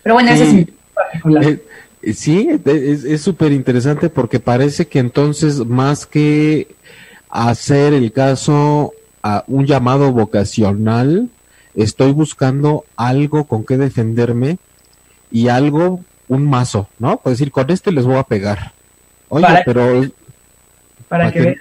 Pero 0.05 0.14
bueno, 0.14 0.31
ese 0.31 0.44
es 0.44 0.55
mi 0.55 0.64
particular. 0.94 1.44
Eh, 2.01 2.12
sí, 2.14 2.48
es 2.64 3.20
súper 3.22 3.51
interesante 3.51 4.09
porque 4.09 4.38
parece 4.38 4.87
que 4.87 5.01
entonces 5.01 5.66
más 5.66 6.07
que 6.07 6.68
hacer 7.29 7.92
el 7.92 8.12
caso 8.12 8.92
a 9.20 9.42
un 9.48 9.66
llamado 9.66 10.12
vocacional, 10.12 11.31
estoy 11.74 12.12
buscando 12.12 12.85
algo 12.96 13.48
con 13.48 13.64
que 13.64 13.77
defenderme 13.79 14.59
y 15.33 15.48
algo, 15.48 16.05
un 16.29 16.48
mazo, 16.48 16.88
¿no? 17.01 17.16
Puedo 17.16 17.35
decir, 17.35 17.51
con 17.51 17.68
este 17.68 17.90
les 17.90 18.05
voy 18.05 18.18
a 18.18 18.22
pegar. 18.22 18.74
Oye, 19.29 19.44
pero... 19.64 20.03
Para, 21.09 21.33
que, 21.33 21.57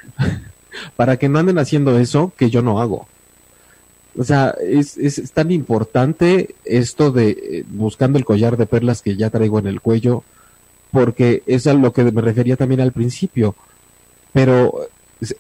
para 0.96 1.18
que 1.18 1.30
no 1.30 1.40
anden 1.40 1.60
haciendo 1.60 1.98
eso 1.98 2.34
que 2.38 2.50
yo 2.50 2.62
no 2.62 2.82
hago. 2.82 3.08
O 4.18 4.24
sea, 4.24 4.56
es, 4.62 4.98
es, 4.98 5.32
tan 5.32 5.52
importante 5.52 6.56
esto 6.66 7.12
de 7.12 7.30
eh, 7.30 7.64
buscando 7.70 8.18
el 8.18 8.26
collar 8.26 8.58
de 8.58 8.66
perlas 8.66 9.02
que 9.02 9.16
ya 9.16 9.30
traigo 9.30 9.60
en 9.60 9.68
el 9.68 9.80
cuello, 9.80 10.24
porque 10.92 11.44
es 11.46 11.68
a 11.68 11.74
lo 11.74 11.94
que 11.94 12.04
me 12.04 12.22
refería 12.22 12.56
también 12.56 12.82
al 12.82 12.94
principio. 12.94 13.56
Pero 14.34 14.88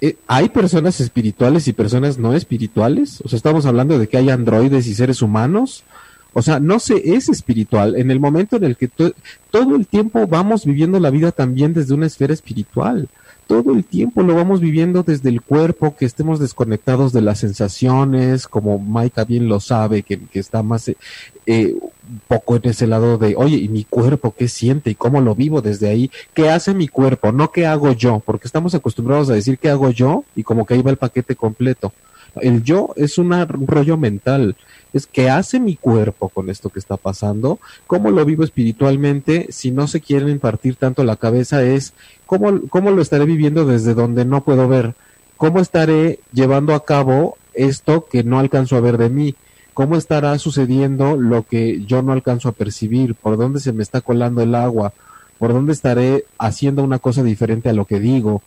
eh, 0.01 0.17
¿Hay 0.27 0.49
personas 0.49 0.99
espirituales 0.99 1.67
y 1.67 1.73
personas 1.73 2.17
no 2.17 2.33
espirituales? 2.33 3.21
O 3.21 3.29
sea, 3.29 3.37
estamos 3.37 3.65
hablando 3.65 3.99
de 3.99 4.07
que 4.07 4.17
hay 4.17 4.29
androides 4.29 4.87
y 4.87 4.95
seres 4.95 5.21
humanos. 5.21 5.83
O 6.33 6.41
sea, 6.41 6.59
no 6.59 6.79
se 6.79 7.15
es 7.15 7.29
espiritual. 7.29 7.95
En 7.95 8.11
el 8.11 8.19
momento 8.19 8.57
en 8.57 8.63
el 8.63 8.77
que 8.77 8.87
todo 8.87 9.75
el 9.75 9.87
tiempo 9.87 10.27
vamos 10.27 10.65
viviendo 10.65 10.99
la 10.99 11.09
vida 11.09 11.31
también 11.31 11.73
desde 11.73 11.93
una 11.93 12.07
esfera 12.07 12.33
espiritual 12.33 13.07
todo 13.47 13.73
el 13.73 13.85
tiempo 13.85 14.21
lo 14.21 14.35
vamos 14.35 14.59
viviendo 14.59 15.03
desde 15.03 15.29
el 15.29 15.41
cuerpo, 15.41 15.95
que 15.95 16.05
estemos 16.05 16.39
desconectados 16.39 17.13
de 17.13 17.21
las 17.21 17.39
sensaciones, 17.39 18.47
como 18.47 18.77
Maika 18.77 19.23
bien 19.23 19.47
lo 19.47 19.59
sabe, 19.59 20.03
que, 20.03 20.19
está 20.33 20.61
más 20.63 20.89
eh, 20.89 20.97
eh, 21.45 21.75
poco 22.27 22.57
en 22.57 22.69
ese 22.69 22.85
lado 22.85 23.17
de, 23.17 23.35
oye, 23.35 23.57
¿y 23.57 23.69
mi 23.69 23.85
cuerpo 23.85 24.35
qué 24.37 24.47
siente 24.47 24.91
y 24.91 24.95
cómo 24.95 25.21
lo 25.21 25.33
vivo 25.33 25.61
desde 25.61 25.89
ahí? 25.89 26.11
¿Qué 26.33 26.49
hace 26.49 26.73
mi 26.73 26.87
cuerpo? 26.87 27.31
No 27.31 27.51
qué 27.51 27.65
hago 27.65 27.93
yo, 27.93 28.21
porque 28.23 28.47
estamos 28.47 28.75
acostumbrados 28.75 29.29
a 29.29 29.33
decir 29.33 29.57
qué 29.57 29.69
hago 29.69 29.89
yo 29.89 30.25
y 30.35 30.43
como 30.43 30.65
que 30.65 30.73
ahí 30.73 30.81
va 30.81 30.91
el 30.91 30.97
paquete 30.97 31.35
completo. 31.35 31.93
El 32.41 32.63
yo 32.63 32.93
es 32.95 33.17
un 33.17 33.31
rollo 33.65 33.97
mental 33.97 34.55
es 34.93 35.07
qué 35.07 35.29
hace 35.29 35.59
mi 35.59 35.75
cuerpo 35.75 36.29
con 36.29 36.49
esto 36.49 36.69
que 36.69 36.79
está 36.79 36.97
pasando, 36.97 37.59
cómo 37.87 38.11
lo 38.11 38.23
vivo 38.25 38.43
espiritualmente, 38.43 39.47
si 39.49 39.71
no 39.71 39.87
se 39.87 40.01
quieren 40.01 40.29
impartir 40.29 40.75
tanto 40.75 41.03
la 41.03 41.15
cabeza 41.15 41.63
es 41.63 41.93
cómo, 42.25 42.61
cómo 42.69 42.91
lo 42.91 43.01
estaré 43.01 43.25
viviendo 43.25 43.65
desde 43.65 43.93
donde 43.93 44.25
no 44.25 44.43
puedo 44.43 44.67
ver, 44.67 44.95
cómo 45.37 45.59
estaré 45.59 46.19
llevando 46.33 46.73
a 46.73 46.85
cabo 46.85 47.37
esto 47.53 48.05
que 48.05 48.23
no 48.23 48.39
alcanzo 48.39 48.75
a 48.75 48.81
ver 48.81 48.97
de 48.97 49.09
mí, 49.09 49.35
cómo 49.73 49.95
estará 49.95 50.37
sucediendo 50.39 51.17
lo 51.17 51.43
que 51.43 51.83
yo 51.85 52.01
no 52.01 52.11
alcanzo 52.11 52.49
a 52.49 52.53
percibir, 52.53 53.15
por 53.15 53.37
dónde 53.37 53.59
se 53.59 53.73
me 53.73 53.83
está 53.83 54.01
colando 54.01 54.41
el 54.41 54.55
agua, 54.55 54.93
por 55.37 55.53
dónde 55.53 55.73
estaré 55.73 56.25
haciendo 56.39 56.83
una 56.83 56.99
cosa 56.99 57.23
diferente 57.23 57.69
a 57.69 57.73
lo 57.73 57.85
que 57.85 57.99
digo, 57.99 58.41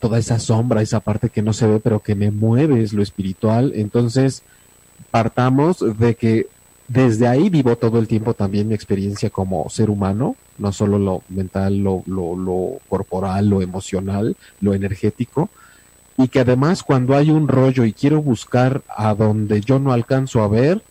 toda 0.00 0.18
esa 0.18 0.38
sombra, 0.38 0.82
esa 0.82 1.00
parte 1.00 1.30
que 1.30 1.42
no 1.42 1.52
se 1.52 1.66
ve 1.66 1.80
pero 1.80 2.00
que 2.00 2.14
me 2.14 2.30
mueve 2.30 2.82
es 2.82 2.92
lo 2.92 3.02
espiritual, 3.02 3.72
entonces 3.74 4.42
partamos 5.10 5.84
de 5.98 6.14
que 6.14 6.46
desde 6.88 7.26
ahí 7.26 7.50
vivo 7.50 7.76
todo 7.76 7.98
el 7.98 8.06
tiempo 8.06 8.34
también 8.34 8.68
mi 8.68 8.74
experiencia 8.74 9.30
como 9.30 9.68
ser 9.70 9.90
humano, 9.90 10.36
no 10.58 10.72
solo 10.72 10.98
lo 10.98 11.22
mental, 11.28 11.78
lo, 11.78 12.02
lo, 12.06 12.78
corporal, 12.88 13.48
lo 13.48 13.60
emocional, 13.60 14.36
lo 14.60 14.74
energético, 14.74 15.50
y 16.16 16.28
que 16.28 16.40
además 16.40 16.82
cuando 16.82 17.16
hay 17.16 17.30
un 17.30 17.48
rollo 17.48 17.84
y 17.84 17.92
quiero 17.92 18.22
buscar 18.22 18.82
a 18.88 19.14
donde 19.14 19.60
yo 19.60 19.78
no 19.78 19.92
alcanzo 19.92 20.42
a 20.42 20.48
ver, 20.48 20.82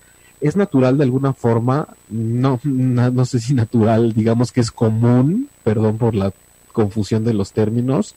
es 0.41 0.55
natural 0.55 0.97
de 0.97 1.05
alguna 1.05 1.33
forma, 1.33 1.87
no, 2.09 2.59
no, 2.63 3.25
sé 3.25 3.39
si 3.39 3.53
natural, 3.53 4.13
digamos 4.13 4.51
que 4.51 4.61
es 4.61 4.71
común, 4.71 5.49
perdón 5.63 5.97
por 5.97 6.13
la 6.13 6.33
confusión 6.73 7.23
de 7.23 7.33
los 7.33 7.53
términos, 7.53 8.15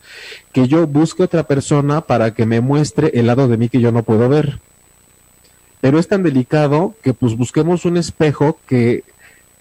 que 0.52 0.66
yo 0.66 0.86
busque 0.88 1.22
otra 1.22 1.44
persona 1.44 2.00
para 2.00 2.34
que 2.34 2.44
me 2.44 2.60
muestre 2.60 3.12
el 3.14 3.28
lado 3.28 3.46
de 3.46 3.56
mí 3.56 3.68
que 3.68 3.80
yo 3.80 3.92
no 3.92 4.02
puedo 4.02 4.28
ver 4.28 4.60
pero 5.80 5.98
es 5.98 6.08
tan 6.08 6.22
delicado 6.22 6.94
que 7.02 7.14
pues 7.14 7.36
busquemos 7.36 7.84
un 7.84 7.96
espejo 7.96 8.58
que 8.66 9.04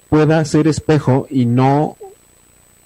pueda 0.09 0.43
ser 0.45 0.67
espejo 0.67 1.27
y 1.29 1.45
no 1.45 1.97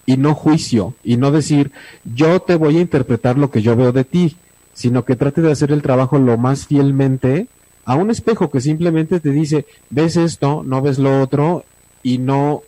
y 0.05 0.17
no 0.17 0.33
juicio 0.33 0.95
y 1.03 1.17
no 1.17 1.31
decir 1.31 1.71
yo 2.03 2.41
te 2.41 2.55
voy 2.55 2.77
a 2.77 2.81
interpretar 2.81 3.37
lo 3.37 3.51
que 3.51 3.61
yo 3.61 3.75
veo 3.75 3.91
de 3.91 4.03
ti, 4.03 4.35
sino 4.73 5.05
que 5.05 5.15
trate 5.15 5.41
de 5.41 5.51
hacer 5.51 5.71
el 5.71 5.81
trabajo 5.81 6.17
lo 6.17 6.37
más 6.37 6.65
fielmente 6.65 7.47
a 7.85 7.95
un 7.95 8.11
espejo 8.11 8.49
que 8.49 8.61
simplemente 8.61 9.19
te 9.19 9.31
dice, 9.31 9.65
ves 9.89 10.15
esto, 10.15 10.63
no 10.63 10.81
ves 10.81 10.99
lo 10.99 11.21
otro 11.21 11.63
y 12.03 12.17
no 12.17 12.61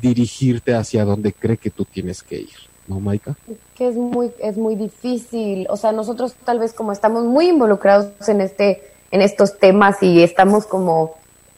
dirigirte 0.00 0.74
hacia 0.74 1.04
donde 1.04 1.32
cree 1.32 1.56
que 1.56 1.70
tú 1.70 1.84
tienes 1.84 2.22
que 2.22 2.36
ir. 2.36 2.54
¿No, 2.86 3.00
Maika? 3.00 3.36
Que 3.74 3.88
es 3.88 3.96
muy, 3.96 4.30
es 4.38 4.56
muy 4.56 4.76
difícil. 4.76 5.66
O 5.70 5.76
sea, 5.76 5.90
nosotros 5.90 6.34
tal 6.44 6.60
vez 6.60 6.72
como 6.72 6.92
estamos 6.92 7.24
muy 7.24 7.48
involucrados 7.48 8.28
en 8.28 8.40
este, 8.40 8.82
en 9.16 9.22
estos 9.22 9.58
temas 9.58 10.02
y 10.02 10.22
estamos 10.22 10.66
como, 10.66 11.14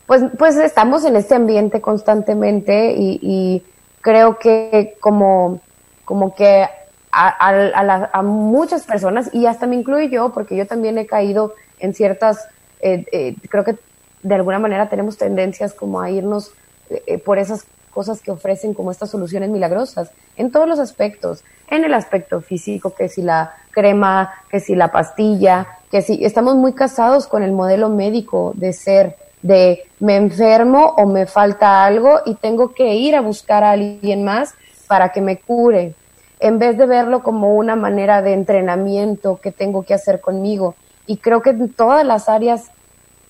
pues, 0.07 0.23
pues 0.39 0.57
estamos 0.57 1.05
en 1.05 1.17
este 1.17 1.35
ambiente 1.35 1.81
constantemente 1.81 2.95
y, 2.97 3.65
creo 4.01 4.39
que 4.39 4.97
como, 5.01 5.61
como 6.05 6.35
que 6.35 6.67
a, 7.11 7.49
a, 7.49 8.11
a, 8.13 8.23
muchas 8.23 8.87
personas, 8.87 9.29
y 9.35 9.47
hasta 9.47 9.67
me 9.67 9.75
incluyo 9.75 10.09
yo, 10.09 10.33
porque 10.33 10.57
yo 10.57 10.67
también 10.67 10.97
he 10.99 11.07
caído 11.07 11.55
en 11.81 11.95
ciertas, 11.95 12.47
eh, 12.81 13.05
eh, 13.11 13.35
creo 13.51 13.65
que 13.65 13.77
de 14.23 14.35
alguna 14.35 14.61
manera 14.61 14.89
tenemos 14.89 15.19
tendencias 15.19 15.75
como 15.75 16.01
a 16.01 16.11
irnos 16.11 16.53
eh, 16.91 17.19
por 17.19 17.39
esas 17.39 17.67
cosas 17.91 18.21
que 18.21 18.31
ofrecen 18.31 18.73
como 18.73 18.93
estas 18.93 19.11
soluciones 19.11 19.51
milagrosas, 19.51 20.13
en 20.37 20.53
todos 20.53 20.69
los 20.69 20.79
aspectos, 20.79 21.43
en 21.69 21.85
el 21.85 21.93
aspecto 21.93 22.41
físico, 22.41 22.95
que 22.95 23.09
si 23.09 23.21
la 23.21 23.57
crema, 23.79 24.35
que 24.51 24.59
si 24.59 24.74
la 24.74 24.91
pastilla, 24.91 25.68
que 25.89 26.03
si 26.03 26.24
estamos 26.24 26.57
muy 26.57 26.72
casados 26.72 27.29
con 27.29 27.45
el 27.45 27.53
modelo 27.53 27.89
médico 27.89 28.53
de 28.57 28.72
ser, 28.72 29.16
de 29.43 29.85
me 30.01 30.16
enfermo 30.16 30.95
o 30.97 31.07
me 31.07 31.26
falta 31.26 31.85
algo 31.85 32.18
y 32.26 32.35
tengo 32.35 32.74
que 32.74 32.97
ir 32.97 33.14
a 33.14 33.20
buscar 33.20 33.62
a 33.62 33.70
alguien 33.70 34.24
más 34.24 34.55
para 34.89 35.11
que 35.11 35.20
me 35.20 35.39
cure, 35.39 35.95
en 36.41 36.59
vez 36.59 36.76
de 36.76 36.87
verlo 36.87 37.22
como 37.22 37.55
una 37.55 37.76
manera 37.76 38.20
de 38.20 38.33
entrenamiento 38.33 39.37
que 39.41 39.53
tengo 39.53 39.85
que 39.85 39.95
hacer 39.95 40.20
conmigo. 40.20 40.74
Y 41.07 41.18
creo 41.18 41.41
que 41.41 41.51
en 41.51 41.72
todas 41.72 42.05
las 42.05 42.29
áreas 42.29 42.72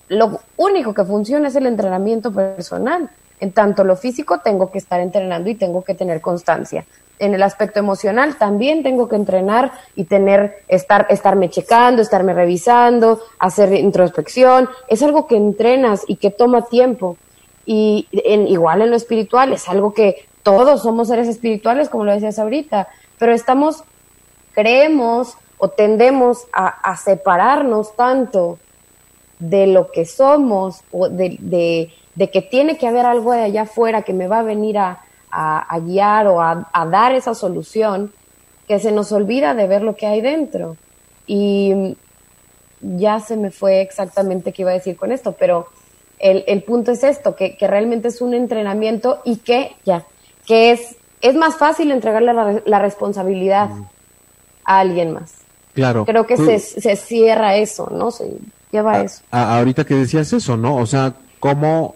lo 0.09 0.41
único 0.57 0.95
que 0.95 1.05
funciona 1.05 1.49
es 1.49 1.57
el 1.57 1.67
entrenamiento 1.67 2.33
personal. 2.33 3.11
En 3.39 3.53
tanto 3.53 3.85
lo 3.85 3.97
físico 3.97 4.39
tengo 4.39 4.71
que 4.71 4.79
estar 4.79 5.01
entrenando 5.01 5.51
y 5.51 5.57
tengo 5.57 5.85
que 5.85 5.95
tener 5.95 6.23
constancia. 6.23 6.87
En 7.19 7.35
el 7.35 7.43
aspecto 7.43 7.79
emocional 7.81 8.37
también 8.37 8.83
tengo 8.83 9.09
que 9.09 9.17
entrenar 9.17 9.73
y 9.97 10.05
tener, 10.05 10.63
estar, 10.69 11.07
estarme 11.11 11.51
checando, 11.51 12.03
estarme 12.03 12.33
revisando, 12.33 13.21
hacer 13.39 13.73
introspección. 13.73 14.69
Es 14.89 15.03
algo 15.03 15.27
que 15.27 15.37
entrenas 15.37 16.05
y 16.07 16.17
que 16.17 16.31
toma 16.31 16.67
tiempo. 16.67 17.17
Y 17.67 18.09
en, 18.13 18.47
igual 18.47 18.83
en 18.83 18.91
lo 18.91 18.97
espiritual 18.97 19.53
es 19.53 19.69
algo 19.69 19.93
que 19.93 20.27
todos 20.43 20.83
somos 20.83 21.09
seres 21.09 21.29
espirituales, 21.29 21.89
como 21.89 22.05
lo 22.05 22.13
decías 22.13 22.39
ahorita, 22.39 22.89
pero 23.19 23.33
estamos, 23.33 23.85
creemos 24.55 25.37
o 25.59 25.69
tendemos 25.69 26.47
a, 26.53 26.69
a 26.69 26.97
separarnos 26.97 27.95
tanto 27.97 28.59
de 29.39 29.67
lo 29.67 29.91
que 29.91 30.05
somos 30.05 30.83
o 30.91 31.09
de, 31.09 31.37
de, 31.41 31.93
de, 32.15 32.31
que 32.31 32.43
tiene 32.43 32.79
que 32.79 32.87
haber 32.87 33.07
algo 33.07 33.33
de 33.33 33.43
allá 33.43 33.63
afuera 33.63 34.03
que 34.03 34.13
me 34.13 34.29
va 34.29 34.41
a 34.41 34.43
venir 34.43 34.79
a, 34.79 35.01
a, 35.31 35.61
a 35.61 35.79
guiar 35.81 36.27
o 36.27 36.41
a, 36.41 36.87
dar 36.91 37.15
esa 37.15 37.35
solución, 37.35 38.13
que 38.67 38.79
se 38.79 38.93
nos 38.93 39.13
olvida 39.13 39.55
de 39.55 39.67
ver 39.67 39.83
lo 39.83 39.97
que 39.97 40.07
hay 40.07 40.21
dentro. 40.21 40.77
Y 41.27 41.97
ya 42.81 43.21
se 43.21 43.37
me 43.37 43.51
fue 43.51 43.81
exactamente 43.81 44.53
qué 44.53 44.63
iba 44.63 44.71
a 44.71 44.75
decir 44.75 44.97
con 44.97 45.13
esto, 45.13 45.33
pero 45.33 45.67
el, 46.19 46.45
el 46.47 46.63
punto 46.63 46.93
es 46.93 47.05
esto, 47.05 47.37
que, 47.37 47.57
que, 47.57 47.67
realmente 47.67 48.09
es 48.09 48.21
un 48.21 48.35
entrenamiento 48.35 49.21
y 49.25 49.37
que 49.37 49.77
ya, 49.85 50.05
que 50.47 50.73
es, 50.73 50.97
es 51.21 51.35
más 51.35 51.57
fácil 51.57 51.91
entregarle 51.91 52.33
la, 52.33 52.63
la 52.65 52.79
responsabilidad 52.79 53.69
mm. 53.69 53.85
a 54.65 54.79
alguien 54.81 55.13
más. 55.13 55.35
Claro. 55.75 56.05
Creo 56.05 56.27
que 56.27 56.37
se, 56.37 56.59
se, 56.59 56.97
cierra 56.97 57.57
eso, 57.57 57.89
¿no? 57.93 58.11
Se 58.11 58.37
lleva 58.73 58.95
a, 58.95 59.03
eso. 59.03 59.23
A, 59.31 59.59
ahorita 59.59 59.85
que 59.85 59.95
decías 59.95 60.33
eso, 60.33 60.57
¿no? 60.57 60.77
O 60.77 60.87
sea, 60.87 61.15
cómo 61.39 61.95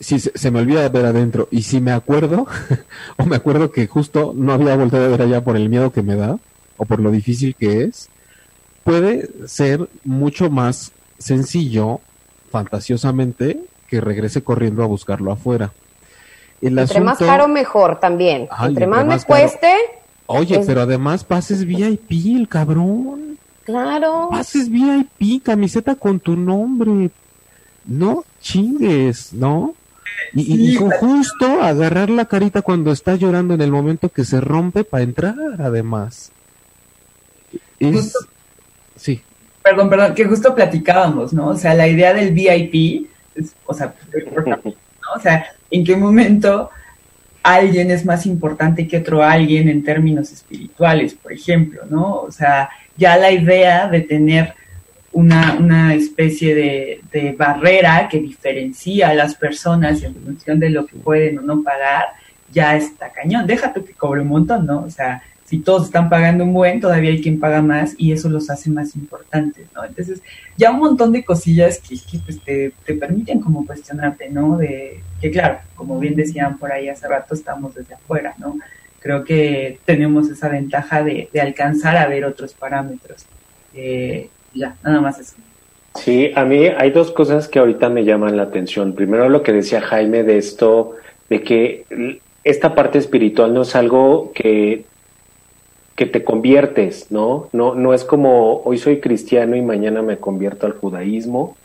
si 0.00 0.20
se, 0.20 0.32
se, 0.34 0.50
me 0.50 0.60
olvida 0.60 0.88
ver 0.88 1.06
adentro 1.06 1.48
y 1.50 1.62
si 1.62 1.80
me 1.80 1.92
acuerdo, 1.92 2.46
o 3.16 3.24
me 3.24 3.36
acuerdo 3.36 3.70
que 3.70 3.86
justo 3.86 4.32
no 4.34 4.52
había 4.52 4.76
vuelto 4.76 4.96
a 4.96 5.08
ver 5.08 5.22
allá 5.22 5.42
por 5.42 5.56
el 5.56 5.68
miedo 5.68 5.92
que 5.92 6.02
me 6.02 6.16
da 6.16 6.38
o 6.76 6.84
por 6.84 7.00
lo 7.00 7.10
difícil 7.10 7.54
que 7.54 7.84
es, 7.84 8.08
puede 8.84 9.28
ser 9.48 9.88
mucho 10.04 10.50
más 10.50 10.92
sencillo, 11.18 12.00
fantasiosamente, 12.50 13.60
que 13.88 14.00
regrese 14.00 14.42
corriendo 14.42 14.82
a 14.82 14.86
buscarlo 14.86 15.32
afuera. 15.32 15.72
El 16.60 16.78
Entre 16.78 16.84
asunto... 16.84 17.04
más 17.04 17.18
caro, 17.18 17.48
mejor 17.48 18.00
también. 18.00 18.48
Ay, 18.50 18.70
Entre 18.70 18.86
más, 18.86 19.04
más 19.06 19.22
me 19.22 19.26
caro... 19.26 19.40
cueste. 19.40 19.72
Oye, 20.26 20.60
es... 20.60 20.66
pero 20.66 20.82
además 20.82 21.24
pases 21.24 21.64
VIP, 21.64 22.36
el 22.36 22.48
cabrón. 22.48 23.38
Claro. 23.64 24.28
Pases 24.30 24.70
VIP, 24.70 25.42
camiseta 25.42 25.94
con 25.94 26.20
tu 26.20 26.36
nombre. 26.36 27.10
No 27.84 28.24
chingues, 28.40 29.32
¿no? 29.32 29.74
Y, 30.34 30.76
justo 30.76 31.62
agarrar 31.62 32.10
la 32.10 32.26
carita 32.26 32.62
cuando 32.62 32.92
está 32.92 33.14
llorando 33.14 33.54
en 33.54 33.62
el 33.62 33.70
momento 33.70 34.10
que 34.10 34.24
se 34.24 34.40
rompe 34.40 34.84
para 34.84 35.02
entrar, 35.02 35.34
además. 35.58 36.30
Es... 37.78 37.94
Justo, 37.94 38.18
sí. 38.96 39.22
Perdón, 39.62 39.90
perdón, 39.90 40.14
que 40.14 40.24
justo 40.24 40.54
platicábamos, 40.54 41.32
¿no? 41.32 41.48
O 41.48 41.56
sea, 41.56 41.74
la 41.74 41.88
idea 41.88 42.12
del 42.14 42.32
VIP, 42.32 43.08
es, 43.34 43.54
o 43.64 43.74
sea, 43.74 43.94
¿no? 44.46 44.58
O 45.16 45.20
sea, 45.20 45.46
¿en 45.70 45.84
qué 45.84 45.96
momento 45.96 46.70
alguien 47.42 47.90
es 47.90 48.04
más 48.04 48.26
importante 48.26 48.88
que 48.88 48.98
otro 48.98 49.22
alguien 49.22 49.68
en 49.68 49.84
términos 49.84 50.32
espirituales, 50.32 51.14
por 51.14 51.32
ejemplo, 51.32 51.82
¿no? 51.88 52.20
O 52.20 52.32
sea, 52.32 52.68
ya 52.96 53.16
la 53.16 53.30
idea 53.30 53.88
de 53.88 54.00
tener 54.00 54.54
una, 55.16 55.56
una 55.58 55.94
especie 55.94 56.54
de, 56.54 57.00
de, 57.10 57.32
barrera 57.32 58.06
que 58.06 58.20
diferencia 58.20 59.08
a 59.08 59.14
las 59.14 59.34
personas 59.34 60.02
en 60.02 60.14
función 60.14 60.60
de 60.60 60.68
lo 60.68 60.84
que 60.84 60.96
pueden 60.96 61.38
o 61.38 61.42
no 61.42 61.62
pagar, 61.62 62.04
ya 62.52 62.76
está 62.76 63.10
cañón. 63.10 63.46
Déjate 63.46 63.82
que 63.82 63.94
cobre 63.94 64.20
un 64.20 64.28
montón, 64.28 64.66
¿no? 64.66 64.80
O 64.82 64.90
sea, 64.90 65.22
si 65.46 65.60
todos 65.60 65.86
están 65.86 66.10
pagando 66.10 66.44
un 66.44 66.52
buen, 66.52 66.82
todavía 66.82 67.08
hay 67.10 67.22
quien 67.22 67.40
paga 67.40 67.62
más 67.62 67.94
y 67.96 68.12
eso 68.12 68.28
los 68.28 68.50
hace 68.50 68.68
más 68.68 68.94
importantes, 68.94 69.66
¿no? 69.74 69.86
Entonces, 69.86 70.20
ya 70.54 70.70
un 70.70 70.80
montón 70.80 71.12
de 71.12 71.24
cosillas 71.24 71.78
que, 71.78 71.96
que 71.96 72.18
pues, 72.18 72.38
te, 72.42 72.72
te, 72.84 72.92
permiten 72.92 73.40
como 73.40 73.64
cuestionarte, 73.64 74.28
¿no? 74.28 74.58
De 74.58 75.00
que, 75.18 75.30
claro, 75.30 75.60
como 75.76 75.98
bien 75.98 76.14
decían 76.14 76.58
por 76.58 76.70
ahí 76.70 76.90
hace 76.90 77.08
rato, 77.08 77.34
estamos 77.34 77.74
desde 77.74 77.94
afuera, 77.94 78.34
¿no? 78.36 78.58
Creo 79.00 79.24
que 79.24 79.78
tenemos 79.86 80.28
esa 80.28 80.50
ventaja 80.50 81.02
de, 81.02 81.30
de 81.32 81.40
alcanzar 81.40 81.96
a 81.96 82.06
ver 82.06 82.26
otros 82.26 82.52
parámetros. 82.52 83.24
Eh, 83.72 84.28
ya, 84.56 84.76
nada 84.82 85.00
más 85.00 85.20
eso. 85.20 85.36
Sí, 85.96 86.30
a 86.34 86.44
mí 86.44 86.66
hay 86.66 86.90
dos 86.90 87.10
cosas 87.10 87.48
que 87.48 87.58
ahorita 87.58 87.88
me 87.88 88.04
llaman 88.04 88.36
la 88.36 88.44
atención. 88.44 88.94
Primero 88.94 89.28
lo 89.28 89.42
que 89.42 89.52
decía 89.52 89.80
Jaime 89.80 90.22
de 90.22 90.38
esto, 90.38 90.92
de 91.28 91.42
que 91.42 92.20
esta 92.44 92.74
parte 92.74 92.98
espiritual 92.98 93.54
no 93.54 93.62
es 93.62 93.74
algo 93.74 94.32
que, 94.34 94.84
que 95.94 96.06
te 96.06 96.22
conviertes, 96.22 97.10
¿no? 97.10 97.48
No, 97.52 97.74
no 97.74 97.94
es 97.94 98.04
como 98.04 98.62
hoy 98.62 98.78
soy 98.78 99.00
cristiano 99.00 99.56
y 99.56 99.62
mañana 99.62 100.02
me 100.02 100.18
convierto 100.18 100.66
al 100.66 100.74
judaísmo. 100.74 101.56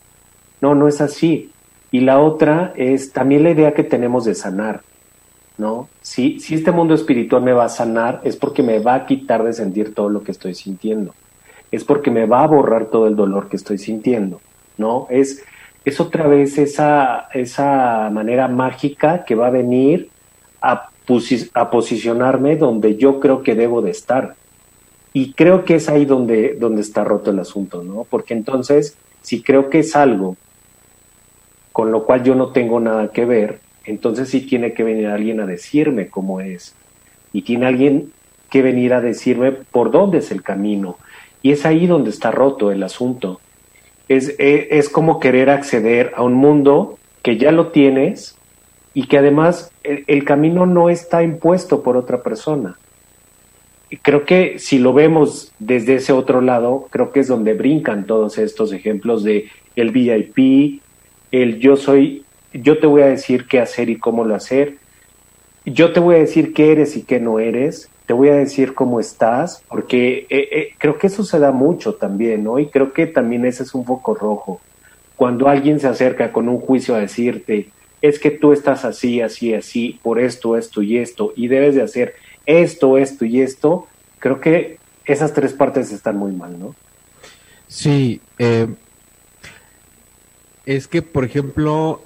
No, 0.60 0.74
no 0.74 0.88
es 0.88 1.00
así. 1.00 1.50
Y 1.90 2.00
la 2.00 2.18
otra 2.18 2.72
es 2.76 3.12
también 3.12 3.42
la 3.42 3.50
idea 3.50 3.74
que 3.74 3.84
tenemos 3.84 4.24
de 4.24 4.34
sanar, 4.34 4.80
¿no? 5.58 5.88
Si, 6.00 6.40
si 6.40 6.54
este 6.54 6.72
mundo 6.72 6.94
espiritual 6.94 7.42
me 7.42 7.52
va 7.52 7.66
a 7.66 7.68
sanar, 7.68 8.22
es 8.24 8.36
porque 8.36 8.62
me 8.62 8.78
va 8.78 8.94
a 8.94 9.06
quitar 9.06 9.44
de 9.44 9.52
sentir 9.52 9.94
todo 9.94 10.08
lo 10.08 10.22
que 10.22 10.32
estoy 10.32 10.54
sintiendo 10.54 11.12
es 11.72 11.84
porque 11.84 12.10
me 12.10 12.26
va 12.26 12.44
a 12.44 12.46
borrar 12.46 12.86
todo 12.86 13.08
el 13.08 13.16
dolor 13.16 13.48
que 13.48 13.56
estoy 13.56 13.78
sintiendo, 13.78 14.40
¿no? 14.76 15.06
Es, 15.10 15.42
es 15.84 15.98
otra 16.00 16.28
vez 16.28 16.58
esa, 16.58 17.28
esa 17.32 18.10
manera 18.12 18.46
mágica 18.46 19.24
que 19.24 19.34
va 19.34 19.48
a 19.48 19.50
venir 19.50 20.10
a, 20.60 20.90
posicionarme 21.70 22.56
donde 22.56 22.96
yo 22.96 23.18
creo 23.18 23.42
que 23.42 23.56
debo 23.56 23.82
de 23.82 23.90
estar. 23.90 24.36
Y 25.12 25.32
creo 25.32 25.64
que 25.64 25.74
es 25.74 25.88
ahí 25.88 26.04
donde, 26.04 26.54
donde 26.54 26.82
está 26.82 27.02
roto 27.02 27.30
el 27.30 27.40
asunto, 27.40 27.82
¿no? 27.82 28.06
Porque 28.08 28.34
entonces, 28.34 28.96
si 29.20 29.42
creo 29.42 29.68
que 29.68 29.80
es 29.80 29.96
algo 29.96 30.36
con 31.72 31.90
lo 31.90 32.04
cual 32.04 32.22
yo 32.22 32.34
no 32.34 32.50
tengo 32.50 32.78
nada 32.78 33.08
que 33.08 33.24
ver, 33.24 33.60
entonces 33.84 34.28
sí 34.28 34.42
tiene 34.42 34.74
que 34.74 34.84
venir 34.84 35.08
alguien 35.08 35.40
a 35.40 35.46
decirme 35.46 36.08
cómo 36.08 36.40
es. 36.40 36.74
Y 37.32 37.42
tiene 37.42 37.66
alguien 37.66 38.12
que 38.50 38.62
venir 38.62 38.94
a 38.94 39.00
decirme 39.00 39.52
por 39.52 39.90
dónde 39.90 40.18
es 40.18 40.30
el 40.30 40.42
camino 40.42 40.98
y 41.42 41.52
es 41.52 41.66
ahí 41.66 41.86
donde 41.86 42.10
está 42.10 42.30
roto 42.30 42.70
el 42.70 42.82
asunto. 42.82 43.40
Es, 44.08 44.34
es, 44.38 44.66
es, 44.70 44.88
como 44.88 45.20
querer 45.20 45.50
acceder 45.50 46.12
a 46.16 46.22
un 46.22 46.34
mundo 46.34 46.98
que 47.22 47.36
ya 47.36 47.52
lo 47.52 47.68
tienes 47.68 48.36
y 48.94 49.06
que 49.06 49.18
además 49.18 49.70
el, 49.82 50.04
el 50.06 50.24
camino 50.24 50.66
no 50.66 50.90
está 50.90 51.22
impuesto 51.22 51.82
por 51.82 51.96
otra 51.96 52.22
persona. 52.22 52.76
Y 53.90 53.98
creo 53.98 54.24
que 54.24 54.58
si 54.58 54.78
lo 54.78 54.94
vemos 54.94 55.52
desde 55.58 55.96
ese 55.96 56.12
otro 56.12 56.40
lado, 56.40 56.88
creo 56.90 57.12
que 57.12 57.20
es 57.20 57.28
donde 57.28 57.52
brincan 57.54 58.06
todos 58.06 58.38
estos 58.38 58.72
ejemplos 58.72 59.22
de 59.22 59.50
el 59.76 59.90
VIP, 59.90 60.80
el 61.30 61.58
yo 61.58 61.76
soy, 61.76 62.24
yo 62.52 62.78
te 62.78 62.86
voy 62.86 63.02
a 63.02 63.06
decir 63.06 63.46
qué 63.46 63.60
hacer 63.60 63.90
y 63.90 63.98
cómo 63.98 64.24
lo 64.24 64.34
hacer, 64.34 64.76
yo 65.64 65.92
te 65.92 66.00
voy 66.00 66.16
a 66.16 66.20
decir 66.20 66.52
qué 66.54 66.72
eres 66.72 66.96
y 66.96 67.02
qué 67.02 67.20
no 67.20 67.38
eres, 67.38 67.90
te 68.12 68.16
voy 68.16 68.28
a 68.28 68.34
decir 68.34 68.74
cómo 68.74 69.00
estás, 69.00 69.62
porque 69.68 70.26
eh, 70.28 70.48
eh, 70.52 70.74
creo 70.76 70.98
que 70.98 71.06
eso 71.06 71.24
se 71.24 71.38
da 71.38 71.50
mucho 71.50 71.94
también, 71.94 72.44
¿no? 72.44 72.58
Y 72.58 72.66
creo 72.66 72.92
que 72.92 73.06
también 73.06 73.46
ese 73.46 73.62
es 73.62 73.74
un 73.74 73.86
foco 73.86 74.14
rojo, 74.14 74.60
cuando 75.16 75.48
alguien 75.48 75.80
se 75.80 75.88
acerca 75.88 76.30
con 76.30 76.46
un 76.50 76.60
juicio 76.60 76.94
a 76.94 76.98
decirte, 76.98 77.70
es 78.02 78.18
que 78.18 78.30
tú 78.30 78.52
estás 78.52 78.84
así, 78.84 79.22
así, 79.22 79.54
así, 79.54 79.98
por 80.02 80.20
esto, 80.20 80.58
esto 80.58 80.82
y 80.82 80.98
esto, 80.98 81.32
y 81.36 81.48
debes 81.48 81.74
de 81.74 81.80
hacer 81.80 82.14
esto, 82.44 82.98
esto 82.98 83.24
y 83.24 83.40
esto, 83.40 83.86
creo 84.18 84.42
que 84.42 84.76
esas 85.06 85.32
tres 85.32 85.54
partes 85.54 85.90
están 85.90 86.18
muy 86.18 86.32
mal, 86.32 86.60
¿no? 86.60 86.74
Sí, 87.66 88.20
eh, 88.38 88.66
es 90.66 90.86
que, 90.86 91.00
por 91.00 91.24
ejemplo, 91.24 92.02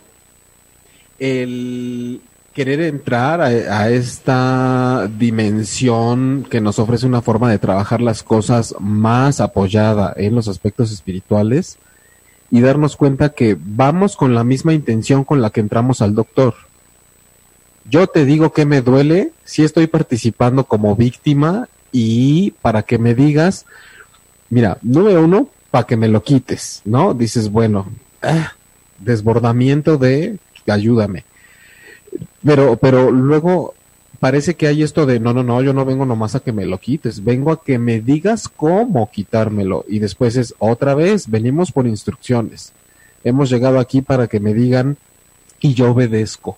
el 1.19 2.21
querer 2.57 2.81
entrar 2.81 3.43
a, 3.43 3.91
esta 3.91 5.11
dimensión 5.19 6.47
que 6.51 6.63
nos 6.63 6.79
ofrece 6.79 7.05
una 7.05 7.21
forma 7.21 7.51
de 7.51 7.59
trabajar 7.59 8.01
las 8.01 8.23
cosas 8.23 8.75
más 8.81 9.43
apoyada 9.43 10.15
en 10.17 10.35
los 10.35 10.49
aspectos 10.49 10.91
espirituales 10.91 11.77
y 12.51 12.63
darnos 12.63 12.97
cuenta 12.97 13.35
que 13.35 13.59
vamos 13.61 14.17
con 14.17 14.35
la 14.35 14.43
misma 14.43 14.73
intención 14.73 15.23
con 15.23 15.43
la 15.43 15.51
que 15.51 15.61
entramos 15.61 16.01
al 16.01 16.15
doctor. 16.15 16.55
Yo 17.91 18.07
te 18.07 18.25
digo 18.25 18.55
que 18.55 18.65
me 18.65 18.81
duele 18.81 19.33
si 19.45 19.63
estoy 19.63 19.87
participando 19.87 20.65
como 20.65 20.97
víctima 20.97 21.69
y 21.93 22.53
para 22.63 22.85
que 22.85 22.97
me 22.97 23.15
digas, 23.15 23.67
mira, 24.49 24.79
número 24.81 25.23
uno, 25.23 25.51
para 25.71 25.87
que 25.87 25.99
me 25.99 26.09
lo 26.09 26.23
quites, 26.23 26.81
¿no? 26.87 27.13
Dices, 27.13 27.51
bueno, 27.51 27.87
ah, 28.23 28.55
desbordamiento 28.99 29.99
de 29.99 30.39
ayúdame. 30.67 31.27
Pero, 32.45 32.77
pero 32.77 33.11
luego 33.11 33.75
parece 34.19 34.55
que 34.55 34.67
hay 34.67 34.83
esto 34.83 35.07
de 35.07 35.21
no, 35.21 35.33
no, 35.33 35.43
no, 35.43 35.63
yo 35.63 35.73
no 35.73 35.85
vengo 35.85 36.07
nomás 36.07 36.35
a 36.35 36.41
que 36.41 36.53
me 36.53 36.67
lo 36.67 36.79
quites, 36.79 37.23
vengo 37.23 37.51
a 37.51 37.63
que 37.63 37.79
me 37.79 38.01
digas 38.01 38.49
cómo 38.49 39.11
quitármelo. 39.11 39.85
Y 39.89 39.99
después 39.99 40.37
es 40.37 40.55
otra 40.59 40.95
vez, 40.95 41.29
venimos 41.31 41.73
por 41.73 41.87
instrucciones. 41.87 42.73
Hemos 43.25 43.51
llegado 43.51 43.79
aquí 43.79 44.03
para 44.03 44.27
que 44.29 44.41
me 44.41 44.55
digan 44.55 44.97
y 45.61 45.75
yo 45.75 45.91
obedezco. 45.91 46.57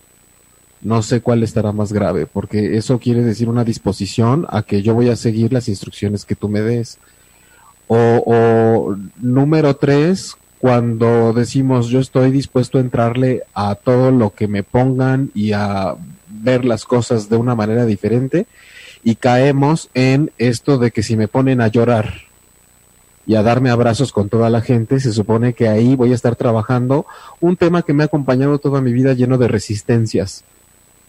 No 0.81 1.03
sé 1.03 1.21
cuál 1.21 1.43
estará 1.43 1.73
más 1.73 1.93
grave, 1.93 2.27
porque 2.27 2.77
eso 2.77 2.99
quiere 2.99 3.23
decir 3.23 3.49
una 3.49 3.65
disposición 3.65 4.47
a 4.49 4.63
que 4.63 4.83
yo 4.83 4.95
voy 4.95 5.09
a 5.09 5.17
seguir 5.17 5.53
las 5.53 5.69
instrucciones 5.69 6.25
que 6.25 6.37
tú 6.37 6.49
me 6.49 6.61
des. 6.61 6.99
O, 7.89 7.97
o 7.97 8.97
número 9.21 9.75
tres, 9.77 10.37
cuando 10.61 11.33
decimos 11.33 11.89
yo 11.89 12.01
estoy 12.01 12.31
dispuesto 12.31 12.79
a 12.79 12.81
entrarle 12.81 13.45
a 13.55 13.75
todo 13.77 14.11
lo 14.11 14.31
que 14.31 14.49
me 14.49 14.63
pongan 14.63 15.31
y 15.35 15.53
a 15.53 15.95
ver 16.29 16.65
las 16.65 16.85
cosas 16.85 17.29
de 17.29 17.37
una 17.37 17.55
manera 17.55 17.87
diferente 17.87 18.47
y 19.05 19.17
caemos 19.17 19.91
en 19.95 20.33
esto 20.39 20.79
de 20.79 20.91
que 20.91 21.03
si 21.03 21.17
me 21.17 21.29
ponen 21.29 21.61
a 21.61 21.69
llorar 21.69 22.29
y 23.27 23.35
a 23.35 23.43
darme 23.43 23.71
abrazos 23.71 24.11
con 24.11 24.31
toda 24.31 24.49
la 24.49 24.63
gente, 24.63 25.01
se 25.01 25.13
supone 25.13 25.53
que 25.53 25.69
ahí 25.69 25.95
voy 25.95 26.13
a 26.13 26.15
estar 26.15 26.35
trabajando 26.35 27.07
un 27.41 27.57
tema 27.57 27.83
que 27.83 27.93
me 27.93 28.03
ha 28.03 28.07
acompañado 28.07 28.59
toda 28.59 28.81
mi 28.81 28.93
vida 28.93 29.13
lleno 29.13 29.37
de 29.37 29.49
resistencias, 29.49 30.45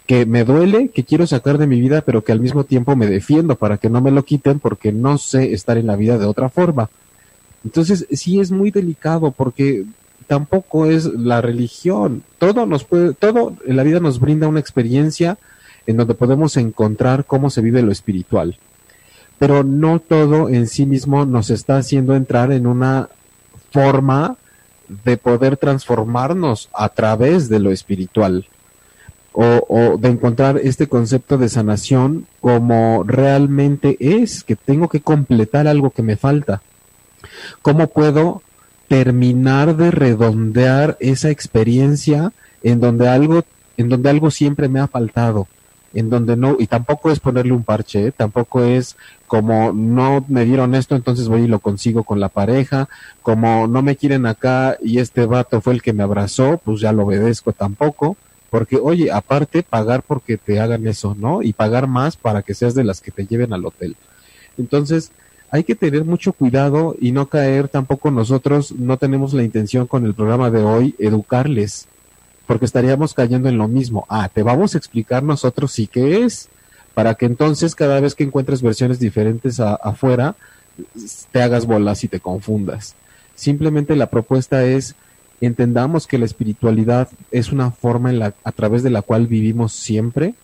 que 0.06 0.26
me 0.26 0.43
duele, 0.43 0.89
que 0.89 1.06
quiero 1.06 1.26
sacar 1.28 1.58
de 1.58 1.66
mi 1.66 1.80
vida, 1.80 2.02
pero 2.02 2.24
que 2.24 2.34
al 2.34 2.41
mismo 2.41 2.66
tiempo 2.66 2.95
me 2.95 3.08
defiendo 3.08 3.56
para 3.56 3.78
que 3.78 3.89
no 3.89 4.02
me 4.02 4.12
lo 4.12 4.24
quiten 4.24 4.60
porque 4.60 4.91
no 4.91 5.18
sé 5.18 5.54
estar 5.54 5.78
en 5.78 5.88
la 5.88 5.95
vida 5.95 6.18
de 6.18 6.26
otra 6.26 6.50
forma. 6.50 6.89
Entonces, 7.64 8.07
sí 8.12 8.39
es 8.39 8.51
muy 8.51 8.72
delicado 8.72 9.32
porque 9.32 9.86
tampoco 10.28 10.86
es 10.86 11.05
la 11.05 11.41
religión. 11.41 12.24
Todo 12.38 12.66
nos 12.66 12.84
puede, 12.84 13.14
todo 13.14 13.55
en 13.66 13.76
la 13.76 13.84
vida 13.84 13.99
nos 13.99 14.20
brinda 14.20 14.47
una 14.47 14.60
experiencia 14.60 15.38
en 15.88 15.97
donde 15.97 16.14
podemos 16.14 16.55
encontrar 16.55 17.26
cómo 17.26 17.49
se 17.49 17.62
vive 17.62 17.82
lo 17.82 17.91
espiritual. 17.91 18.57
Pero 19.39 19.64
no 19.64 19.99
todo 19.99 20.49
en 20.49 20.68
sí 20.68 20.86
mismo 20.86 21.26
nos 21.26 21.49
está 21.49 21.78
haciendo 21.78 22.16
entrar 22.16 22.51
en 22.51 22.68
una 22.68 23.10
forma 23.72 24.38
de 25.03 25.18
poder 25.18 25.57
transformarnos 25.57 26.70
a 26.74 26.89
través 26.89 27.49
de 27.49 27.60
lo 27.60 27.72
espiritual. 27.72 28.47
O, 29.32 29.66
o, 29.68 29.97
de 29.97 30.10
encontrar 30.10 30.57
este 30.57 30.88
concepto 30.88 31.38
de 31.38 31.49
sanación 31.49 32.28
como 32.41 33.03
realmente 33.03 33.95
es, 33.99 34.43
que 34.43 34.55
tengo 34.55 34.89
que 34.89 35.01
completar 35.01 35.68
algo 35.68 35.91
que 35.91 36.03
me 36.03 36.18
falta. 36.18 36.62
¿Cómo 37.61 37.88
puedo 37.88 38.41
terminar 38.88 39.76
de 39.78 39.91
redondear 39.91 40.97
esa 40.99 41.30
experiencia 41.30 42.34
en 42.63 42.80
donde 42.80 43.07
algo, 43.07 43.43
en 43.78 43.89
donde 43.89 44.09
algo 44.09 44.32
siempre 44.32 44.67
me 44.67 44.80
ha 44.80 44.88
faltado? 44.88 45.47
En 45.93 46.09
donde 46.09 46.36
no, 46.36 46.55
y 46.59 46.67
tampoco 46.67 47.09
es 47.11 47.20
ponerle 47.20 47.53
un 47.53 47.63
parche, 47.63 48.07
¿eh? 48.07 48.11
tampoco 48.11 48.63
es 48.63 48.95
como 49.26 49.74
no 49.74 50.24
me 50.28 50.45
dieron 50.45 50.76
esto, 50.76 50.95
entonces 50.95 51.28
voy 51.28 51.43
y 51.43 51.47
lo 51.47 51.59
consigo 51.59 52.03
con 52.03 52.20
la 52.20 52.30
pareja, 52.30 52.89
como 53.24 53.67
no 53.67 53.82
me 53.82 53.95
quieren 53.95 54.26
acá 54.28 54.78
y 54.84 54.99
este 54.99 55.26
vato 55.26 55.61
fue 55.61 55.74
el 55.74 55.82
que 55.82 55.93
me 55.93 56.03
abrazó, 56.03 56.61
pues 56.63 56.80
ya 56.80 56.91
lo 56.91 57.05
obedezco 57.05 57.53
tampoco, 57.53 58.17
porque 58.49 58.78
oye, 58.78 59.11
aparte 59.11 59.63
pagar 59.63 60.03
porque 60.03 60.38
te 60.38 60.59
hagan 60.59 60.88
eso, 60.88 61.15
¿no? 61.17 61.41
Y 61.41 61.53
pagar 61.53 61.88
más 61.88 62.17
para 62.17 62.41
que 62.41 62.53
seas 62.53 62.74
de 62.74 62.84
las 62.84 63.01
que 63.01 63.11
te 63.11 63.26
lleven 63.26 63.53
al 63.53 63.65
hotel. 63.65 63.95
Entonces, 64.57 65.11
hay 65.52 65.64
que 65.64 65.76
tener 65.76 66.06
mucho 66.06 66.34
cuidado 66.34 66.95
y 67.00 67.12
no 67.12 67.28
caer 67.28 67.68
tampoco 67.68 68.12
nosotros, 68.12 68.72
no 68.72 68.97
tenemos 68.97 69.34
la 69.34 69.43
intención 69.43 69.88
con 69.88 70.06
el 70.06 70.14
programa 70.14 70.52
de 70.52 70.64
hoy 70.64 70.95
educarles, 71.00 71.88
porque 72.45 72.66
estaríamos 72.66 73.14
cayendo 73.14 73.50
en 73.50 73.58
lo 73.58 73.68
mismo. 73.68 74.06
Ah, 74.10 74.30
te 74.30 74.43
vamos 74.43 74.76
a 74.76 74.78
explicar 74.78 75.24
nosotros 75.24 75.72
sí 75.72 75.88
que 75.88 76.24
es, 76.24 76.50
para 76.93 77.16
que 77.16 77.26
entonces 77.26 77.76
cada 77.76 78.00
vez 78.00 78.16
que 78.16 78.24
encuentres 78.24 78.62
versiones 78.62 79.00
diferentes 79.00 79.60
a, 79.60 79.76
afuera, 79.76 80.36
te 81.32 81.41
hagas 81.41 81.66
bolas 81.66 82.04
y 82.04 82.08
te 82.08 82.20
confundas. 82.20 82.95
Simplemente 83.36 83.95
la 83.95 84.10
propuesta 84.10 84.66
es 84.66 84.95
entendamos 85.41 86.08
que 86.08 86.18
la 86.18 86.26
espiritualidad 86.26 87.10
es 87.32 87.52
una 87.52 87.72
forma 87.72 88.10
en 88.10 88.20
la, 88.20 88.34
a 88.43 88.52
través 88.52 88.84
de 88.84 88.89
la 88.89 89.02
cual 89.02 89.28
vivimos 89.28 89.74
siempre, 89.74 90.36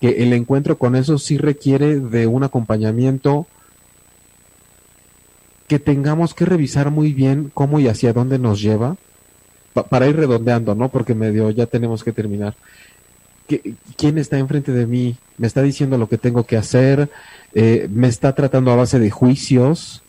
que 0.00 0.22
el 0.24 0.32
encuentro 0.32 0.76
con 0.76 0.96
eso 0.96 1.18
sí 1.18 1.38
requiere 1.38 2.00
de 2.00 2.26
un 2.26 2.44
acompañamiento 2.44 3.46
que 5.68 5.78
tengamos 5.78 6.34
que 6.34 6.44
revisar 6.44 6.90
muy 6.90 7.12
bien 7.12 7.50
cómo 7.52 7.80
y 7.80 7.88
hacia 7.88 8.12
dónde 8.12 8.38
nos 8.38 8.60
lleva 8.60 8.96
pa 9.74 9.82
para 9.84 10.06
ir 10.06 10.16
redondeando, 10.16 10.74
¿no? 10.74 10.88
Porque 10.88 11.14
medio 11.14 11.50
ya 11.50 11.66
tenemos 11.66 12.02
que 12.02 12.12
terminar. 12.12 12.54
¿Quién 13.96 14.18
está 14.18 14.38
enfrente 14.38 14.72
de 14.72 14.86
mí? 14.86 15.16
¿Me 15.38 15.46
está 15.46 15.62
diciendo 15.62 15.98
lo 15.98 16.08
que 16.08 16.18
tengo 16.18 16.44
que 16.44 16.56
hacer? 16.56 17.10
Eh, 17.54 17.86
¿Me 17.92 18.08
está 18.08 18.34
tratando 18.34 18.72
a 18.72 18.76
base 18.76 18.98
de 18.98 19.10
juicios? 19.10 20.02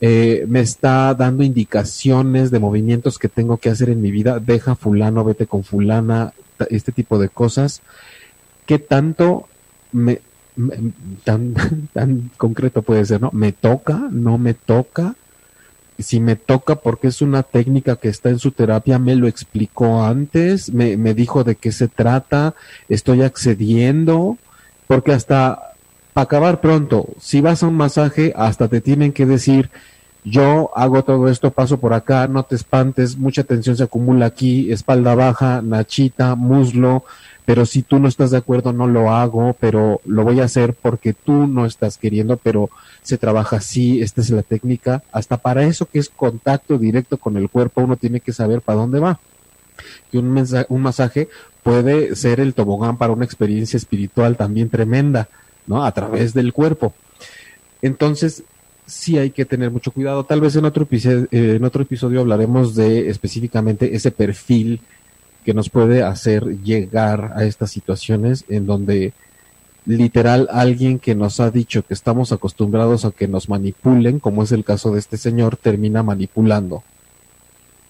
Eh, 0.00 0.46
¿Me 0.48 0.60
está 0.60 1.12
dando 1.14 1.42
indicaciones 1.42 2.50
de 2.50 2.58
movimientos 2.58 3.18
que 3.18 3.28
tengo 3.28 3.58
que 3.58 3.68
hacer 3.68 3.90
en 3.90 4.00
mi 4.00 4.10
vida? 4.10 4.38
Deja 4.38 4.76
fulano, 4.76 5.24
vete 5.24 5.46
con 5.46 5.62
fulana, 5.62 6.32
este 6.70 6.92
tipo 6.92 7.18
de 7.18 7.28
cosas. 7.28 7.82
¿Qué 8.64 8.78
tanto 8.78 9.46
me, 9.92 10.20
tan, 11.24 11.54
tan 11.92 12.30
concreto 12.36 12.82
puede 12.82 13.04
ser, 13.04 13.20
¿no? 13.20 13.30
¿Me 13.32 13.52
toca? 13.52 14.08
¿No 14.10 14.38
me 14.38 14.54
toca? 14.54 15.14
Si 15.98 16.18
me 16.18 16.36
toca 16.36 16.76
porque 16.76 17.08
es 17.08 17.20
una 17.20 17.42
técnica 17.42 17.96
que 17.96 18.08
está 18.08 18.30
en 18.30 18.38
su 18.38 18.52
terapia, 18.52 18.98
me 18.98 19.16
lo 19.16 19.26
explicó 19.26 20.02
antes, 20.02 20.72
me, 20.72 20.96
me 20.96 21.12
dijo 21.12 21.44
de 21.44 21.56
qué 21.56 21.72
se 21.72 21.88
trata, 21.88 22.54
estoy 22.88 23.22
accediendo, 23.22 24.38
porque 24.86 25.12
hasta, 25.12 25.74
para 26.14 26.24
acabar 26.24 26.60
pronto, 26.62 27.06
si 27.20 27.42
vas 27.42 27.62
a 27.62 27.66
un 27.66 27.76
masaje, 27.76 28.32
hasta 28.34 28.68
te 28.68 28.80
tienen 28.80 29.12
que 29.12 29.26
decir, 29.26 29.70
yo 30.24 30.70
hago 30.74 31.02
todo 31.02 31.28
esto, 31.28 31.50
paso 31.50 31.78
por 31.78 31.94
acá, 31.94 32.26
no 32.28 32.42
te 32.42 32.54
espantes, 32.54 33.16
mucha 33.16 33.44
tensión 33.44 33.76
se 33.76 33.84
acumula 33.84 34.26
aquí, 34.26 34.70
espalda 34.70 35.14
baja, 35.14 35.62
nachita, 35.62 36.34
muslo, 36.34 37.04
pero 37.50 37.66
si 37.66 37.82
tú 37.82 37.98
no 37.98 38.06
estás 38.06 38.30
de 38.30 38.36
acuerdo 38.36 38.72
no 38.72 38.86
lo 38.86 39.10
hago, 39.10 39.56
pero 39.58 40.00
lo 40.04 40.22
voy 40.22 40.38
a 40.38 40.44
hacer 40.44 40.72
porque 40.72 41.14
tú 41.14 41.48
no 41.48 41.66
estás 41.66 41.98
queriendo, 41.98 42.36
pero 42.36 42.70
se 43.02 43.18
trabaja 43.18 43.56
así, 43.56 44.00
esta 44.02 44.20
es 44.20 44.30
la 44.30 44.44
técnica, 44.44 45.02
hasta 45.10 45.36
para 45.36 45.64
eso 45.64 45.86
que 45.86 45.98
es 45.98 46.10
contacto 46.10 46.78
directo 46.78 47.16
con 47.16 47.36
el 47.36 47.50
cuerpo 47.50 47.80
uno 47.80 47.96
tiene 47.96 48.20
que 48.20 48.32
saber 48.32 48.60
para 48.60 48.78
dónde 48.78 49.00
va. 49.00 49.18
Que 50.12 50.18
un, 50.18 50.46
un 50.68 50.80
masaje 50.80 51.28
puede 51.64 52.14
ser 52.14 52.38
el 52.38 52.54
tobogán 52.54 52.98
para 52.98 53.12
una 53.12 53.24
experiencia 53.24 53.78
espiritual 53.78 54.36
también 54.36 54.70
tremenda, 54.70 55.28
¿no? 55.66 55.84
A 55.84 55.90
través 55.90 56.32
del 56.32 56.52
cuerpo. 56.52 56.94
Entonces, 57.82 58.44
sí 58.86 59.18
hay 59.18 59.30
que 59.30 59.44
tener 59.44 59.72
mucho 59.72 59.90
cuidado. 59.90 60.22
Tal 60.22 60.40
vez 60.40 60.54
en 60.54 60.66
otro 60.66 60.86
eh, 60.92 61.26
en 61.32 61.64
otro 61.64 61.82
episodio 61.82 62.20
hablaremos 62.20 62.76
de 62.76 63.10
específicamente 63.10 63.96
ese 63.96 64.12
perfil 64.12 64.82
que 65.44 65.54
nos 65.54 65.70
puede 65.70 66.02
hacer 66.02 66.44
llegar 66.62 67.32
a 67.34 67.44
estas 67.44 67.70
situaciones 67.70 68.44
en 68.48 68.66
donde 68.66 69.12
literal 69.86 70.48
alguien 70.50 70.98
que 70.98 71.14
nos 71.14 71.40
ha 71.40 71.50
dicho 71.50 71.82
que 71.82 71.94
estamos 71.94 72.32
acostumbrados 72.32 73.04
a 73.04 73.10
que 73.10 73.28
nos 73.28 73.48
manipulen, 73.48 74.18
como 74.18 74.42
es 74.42 74.52
el 74.52 74.64
caso 74.64 74.92
de 74.92 75.00
este 75.00 75.16
señor, 75.16 75.56
termina 75.56 76.02
manipulando. 76.02 76.82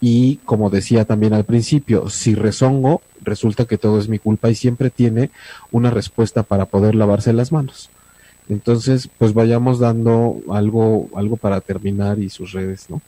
Y 0.00 0.36
como 0.46 0.70
decía 0.70 1.04
también 1.04 1.34
al 1.34 1.44
principio, 1.44 2.08
si 2.08 2.34
rezongo, 2.34 3.02
resulta 3.20 3.66
que 3.66 3.76
todo 3.76 3.98
es 3.98 4.08
mi 4.08 4.18
culpa 4.18 4.48
y 4.48 4.54
siempre 4.54 4.88
tiene 4.88 5.30
una 5.70 5.90
respuesta 5.90 6.42
para 6.42 6.66
poder 6.66 6.94
lavarse 6.94 7.32
las 7.32 7.52
manos. 7.52 7.90
Entonces, 8.48 9.08
pues 9.18 9.34
vayamos 9.34 9.78
dando 9.78 10.40
algo, 10.50 11.08
algo 11.14 11.36
para 11.36 11.60
terminar 11.60 12.18
y 12.18 12.30
sus 12.30 12.52
redes, 12.52 12.88
¿no? 12.88 13.02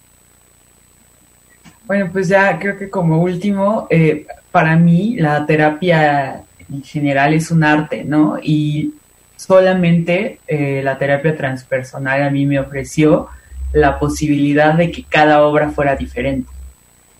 Bueno, 1.92 2.08
pues 2.10 2.28
ya 2.28 2.58
creo 2.58 2.78
que 2.78 2.88
como 2.88 3.20
último, 3.20 3.86
eh, 3.90 4.24
para 4.50 4.76
mí 4.76 5.16
la 5.16 5.44
terapia 5.44 6.42
en 6.70 6.82
general 6.82 7.34
es 7.34 7.50
un 7.50 7.62
arte, 7.62 8.02
¿no? 8.02 8.38
Y 8.42 8.94
solamente 9.36 10.38
eh, 10.46 10.80
la 10.82 10.96
terapia 10.96 11.36
transpersonal 11.36 12.22
a 12.22 12.30
mí 12.30 12.46
me 12.46 12.58
ofreció 12.58 13.28
la 13.74 13.98
posibilidad 13.98 14.72
de 14.72 14.90
que 14.90 15.04
cada 15.04 15.42
obra 15.42 15.68
fuera 15.68 15.94
diferente, 15.94 16.50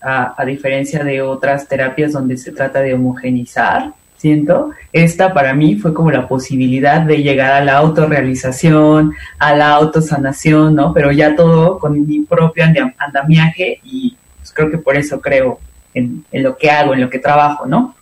a, 0.01 0.43
diferencia 0.43 1.03
de 1.03 1.21
otras 1.21 1.67
terapias 1.67 2.13
donde 2.13 2.35
se 2.35 2.51
trata 2.51 2.81
de 2.81 2.95
homogenizar 2.95 3.93
siento, 4.17 4.71
esta 4.91 5.35
para 5.35 5.53
mí 5.53 5.75
fue 5.75 5.93
como 5.93 6.09
la 6.09 6.27
posibilidad 6.27 7.01
de 7.01 7.21
llegar 7.21 7.51
a 7.51 7.63
la 7.63 7.77
autorrealización, 7.77 9.13
a 9.37 9.55
la 9.55 9.69
autosanación, 9.69 10.73
¿no? 10.73 10.95
Pero 10.95 11.11
ya 11.11 11.35
todo 11.35 11.77
con 11.77 12.07
mi 12.07 12.21
propio 12.21 12.65
andamiaje 12.97 13.79
y 13.83 14.17
creo 14.53 14.71
que 14.71 14.77
por 14.77 14.95
eso 14.95 15.19
creo 15.19 15.59
en, 15.93 16.25
lo 16.31 16.57
que 16.57 16.69
hago, 16.69 16.93
en 16.93 17.01
lo 17.01 17.09
que 17.09 17.19
trabajo, 17.19 17.65
¿no? 17.65 17.95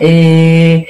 Eh, 0.00 0.86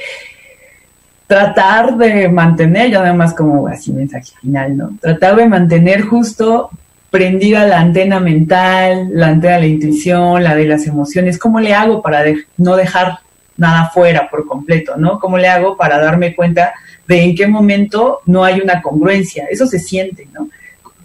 tratar 1.27 1.95
de 1.97 2.27
mantener, 2.29 2.91
ya 2.91 2.99
nada 2.99 3.13
más 3.13 3.33
como 3.33 3.67
así 3.67 3.91
mensaje 3.93 4.33
final, 4.41 4.75
¿no? 4.75 4.91
Tratar 4.99 5.35
de 5.35 5.47
mantener 5.47 6.01
justo 6.01 6.69
prendida 7.09 7.65
la 7.65 7.79
antena 7.79 8.19
mental, 8.19 9.09
la 9.11 9.27
antena 9.27 9.55
de 9.55 9.61
la 9.61 9.67
intuición, 9.67 10.43
la 10.43 10.55
de 10.55 10.65
las 10.65 10.85
emociones, 10.85 11.37
¿cómo 11.37 11.59
le 11.59 11.73
hago 11.73 12.01
para 12.01 12.23
no 12.57 12.75
dejar 12.75 13.19
nada 13.57 13.89
fuera 13.93 14.29
por 14.29 14.47
completo, 14.47 14.95
¿no? 14.95 15.19
¿Cómo 15.19 15.37
le 15.37 15.47
hago 15.47 15.75
para 15.75 15.99
darme 15.99 16.35
cuenta 16.35 16.73
de 17.07 17.23
en 17.23 17.35
qué 17.35 17.47
momento 17.47 18.19
no 18.25 18.43
hay 18.43 18.61
una 18.61 18.81
congruencia? 18.81 19.47
Eso 19.49 19.67
se 19.67 19.79
siente, 19.79 20.27
¿no? 20.33 20.49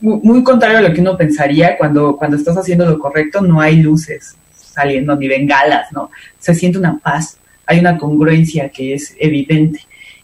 Muy 0.05 0.45
contrario 0.45 0.79
a 0.79 0.81
lo 0.83 0.93
que 0.93 1.01
uno 1.01 1.17
pensaría 1.17 1.79
cuando, 1.79 2.15
cuando 2.17 2.37
estás 2.37 2.59
haciendo 2.59 2.85
lo 2.85 2.99
correcto, 2.99 3.41
no 3.41 3.59
hay 3.59 3.77
luces 3.77 4.37
saliendo 4.53 5.17
ni 5.17 5.29
bengalas, 5.29 5.91
¿no? 5.93 6.11
Se 6.39 6.55
siente 6.55 6.79
una 6.79 6.99
paz, 6.99 7.39
hay 7.65 7.79
una 7.79 7.97
congruencia 7.97 8.69
que 8.69 8.95
es 8.95 9.17
evidente. 9.19 9.81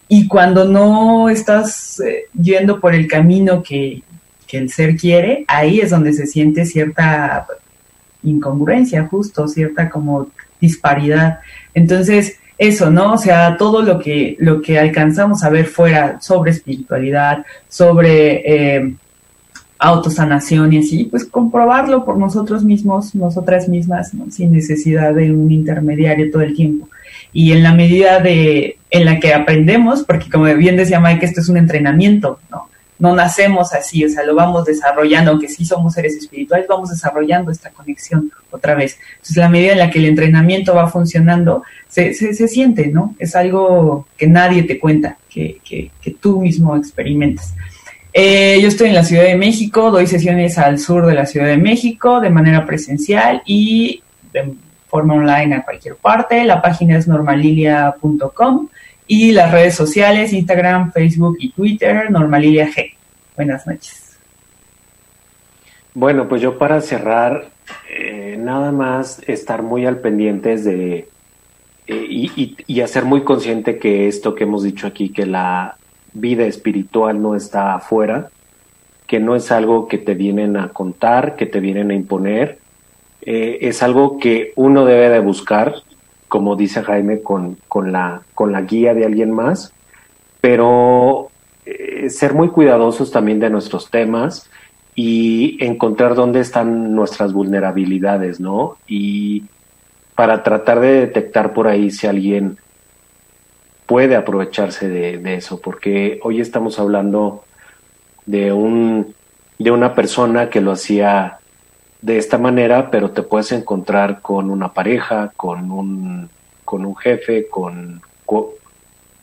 Y 0.07 0.27
cuando 0.27 0.67
no 0.67 1.31
estás 1.31 2.01
eh, 2.01 2.25
yendo 2.39 2.79
por 2.79 2.95
el 2.95 3.07
camino 3.07 3.63
que, 3.63 4.03
que 4.47 4.59
el 4.59 4.71
ser 4.71 4.97
quiere, 4.97 5.45
ahí 5.49 5.81
es 5.81 5.91
donde 5.91 6.13
se 6.13 6.27
siente 6.27 6.67
cierta 6.67 7.47
incongruencia, 8.23 9.07
justo, 9.07 9.49
cierta 9.49 9.89
como 9.89 10.29
disparidad. 10.61 11.39
Entonces, 11.73 12.39
eso, 12.59 12.91
¿no? 12.91 13.15
O 13.15 13.19
sea, 13.19 13.57
todo 13.57 13.81
lo 13.81 13.99
que, 13.99 14.37
lo 14.41 14.61
que 14.61 14.79
alcanzamos 14.79 15.43
a 15.43 15.49
ver 15.49 15.65
fuera 15.65 16.21
sobre 16.21 16.51
espiritualidad, 16.51 17.47
sobre 17.69 18.43
eh, 18.45 18.95
autosanación 19.81 20.73
y 20.73 20.79
así, 20.79 21.05
pues 21.05 21.25
comprobarlo 21.25 22.05
por 22.05 22.19
nosotros 22.19 22.63
mismos, 22.63 23.15
nosotras 23.15 23.69
mismas, 23.69 24.13
sin 24.31 24.53
necesidad 24.53 25.15
de 25.15 25.33
un 25.33 25.51
intermediario 25.51 26.31
todo 26.31 26.43
el 26.43 26.55
tiempo. 26.55 26.89
Y 27.33 27.53
en 27.53 27.63
la 27.63 27.73
medida 27.73 28.21
de, 28.21 28.77
en 28.91 29.05
la 29.07 29.19
que 29.19 29.33
aprendemos, 29.33 30.03
porque 30.03 30.31
como 30.31 30.45
bien 30.55 30.77
decía 30.77 31.01
Mike, 31.01 31.25
esto 31.25 31.41
es 31.41 31.49
un 31.49 31.57
entrenamiento, 31.57 32.39
¿no? 32.51 32.69
no 33.01 33.15
nacemos 33.15 33.73
así, 33.73 34.05
o 34.05 34.11
sea, 34.11 34.25
lo 34.25 34.35
vamos 34.35 34.67
desarrollando, 34.67 35.31
aunque 35.31 35.49
sí 35.49 35.65
somos 35.65 35.95
seres 35.95 36.15
espirituales, 36.17 36.69
vamos 36.69 36.91
desarrollando 36.91 37.51
esta 37.51 37.71
conexión 37.71 38.31
otra 38.51 38.75
vez. 38.75 38.99
Entonces, 39.13 39.37
la 39.39 39.49
medida 39.49 39.73
en 39.73 39.79
la 39.79 39.91
que 39.91 40.01
el 40.01 40.05
entrenamiento 40.05 40.75
va 40.75 40.87
funcionando, 40.87 41.63
se, 41.89 42.13
se, 42.13 42.47
siente, 42.47 42.89
¿no? 42.89 43.15
Es 43.19 43.35
algo 43.35 44.07
que 44.19 44.27
nadie 44.27 44.65
te 44.65 44.79
cuenta, 44.79 45.17
que, 45.31 45.59
que, 45.65 45.91
que 46.03 46.11
tú 46.11 46.43
mismo 46.43 46.77
experimentas. 46.77 47.55
Eh, 48.13 48.59
yo 48.61 48.69
estoy 48.69 48.89
en 48.89 48.95
la 48.95 49.05
Ciudad 49.05 49.25
de 49.25 49.37
México, 49.37 49.91
doy 49.91 50.07
sesiones 50.07 50.59
al 50.59 50.79
sur 50.79 51.07
de 51.07 51.15
la 51.15 51.27
Ciudad 51.27 51.47
de 51.47 51.57
México 51.57 52.21
de 52.21 52.31
manera 52.31 52.67
presencial 52.67 53.43
y 53.47 54.03
de 54.33 54.55
forma 54.89 55.15
online 55.15 55.55
a 55.55 55.63
cualquier 55.63 55.95
parte. 55.95 56.45
La 56.45 56.61
página 56.61 56.99
es 56.99 57.07
normalilia.com 57.07 58.69
y 59.07 59.33
las 59.33 59.53
redes 59.53 59.77
sociales, 59.77 60.33
Instagram, 60.33 60.93
Facebook 60.93 61.37
y 61.39 61.53
Twitter, 61.53 62.11
Normalilia 62.11 62.69
G. 62.69 62.95
Buenas 63.37 63.67
noches. 63.67 64.19
Bueno, 65.95 66.29
pues 66.29 66.43
yo 66.43 66.59
para 66.59 66.81
cerrar, 66.81 67.51
eh, 67.89 68.37
nada 68.39 68.73
más 68.73 69.21
estar 69.27 69.63
muy 69.63 69.87
al 69.87 69.99
pendientes 69.99 70.65
de 70.65 71.09
eh, 71.87 72.07
y, 72.09 72.57
y, 72.67 72.81
hacer 72.83 73.05
muy 73.05 73.25
consciente 73.25 73.79
que 73.79 74.07
esto 74.07 74.37
que 74.37 74.45
hemos 74.45 74.63
dicho 74.63 74.87
aquí, 74.87 75.09
que 75.09 75.27
la 75.27 75.77
vida 76.13 76.45
espiritual 76.45 77.21
no 77.21 77.35
está 77.35 77.75
afuera, 77.75 78.29
que 79.07 79.21
no 79.21 79.35
es 79.35 79.51
algo 79.51 79.89
que 79.89 79.99
te 79.99 80.15
vienen 80.15 80.57
a 80.57 80.69
contar, 80.69 81.37
que 81.37 81.47
te 81.47 81.61
vienen 81.61 81.91
a 81.91 81.95
imponer, 81.95 82.59
eh, 83.23 83.59
es 83.63 83.83
algo 83.83 84.19
que 84.19 84.53
uno 84.57 84.85
debe 84.85 85.09
de 85.11 85.21
buscar, 85.21 85.75
como 86.29 86.57
dice 86.57 86.83
Jaime, 86.83 87.21
con, 87.21 87.57
con, 87.69 87.93
la, 87.93 88.23
con 88.35 88.53
la 88.53 88.63
guía 88.63 88.95
de 88.95 89.05
alguien 89.05 89.31
más, 89.31 89.73
pero 90.41 91.29
eh, 91.67 92.09
ser 92.09 92.35
muy 92.35 92.49
cuidadosos 92.49 93.11
también 93.11 93.41
de 93.41 93.51
nuestros 93.51 93.91
temas 93.91 94.49
y 94.95 95.63
encontrar 95.65 96.15
dónde 96.15 96.41
están 96.41 96.95
nuestras 96.95 97.33
vulnerabilidades, 97.33 98.41
¿no? 98.41 98.77
Y 98.87 99.45
para 100.15 100.43
tratar 100.43 100.81
de 100.81 100.93
detectar 101.01 101.53
por 101.53 101.67
ahí 101.67 101.91
si 101.91 102.07
alguien 102.07 102.59
puede 103.91 104.15
aprovecharse 104.15 104.89
de, 104.89 105.35
eso, 105.35 105.61
porque 105.61 106.21
hoy 106.23 106.41
estamos 106.41 106.79
hablando 106.79 107.43
de 108.25 108.53
un 108.53 109.17
de 109.59 109.73
una 109.73 109.97
persona 109.97 110.49
que 110.49 110.61
lo 110.61 110.71
hacía 110.71 111.39
de 112.01 112.17
esta 112.17 112.39
manera, 112.39 112.93
pero 112.93 113.11
te 113.11 113.23
puedes 113.23 113.51
encontrar 113.51 114.21
con 114.21 114.49
una 114.49 114.73
pareja, 114.73 115.33
con 115.37 115.73
un, 115.73 116.31
con 116.65 116.87
un 116.87 116.95
jefe, 116.95 117.49
con, 117.49 118.01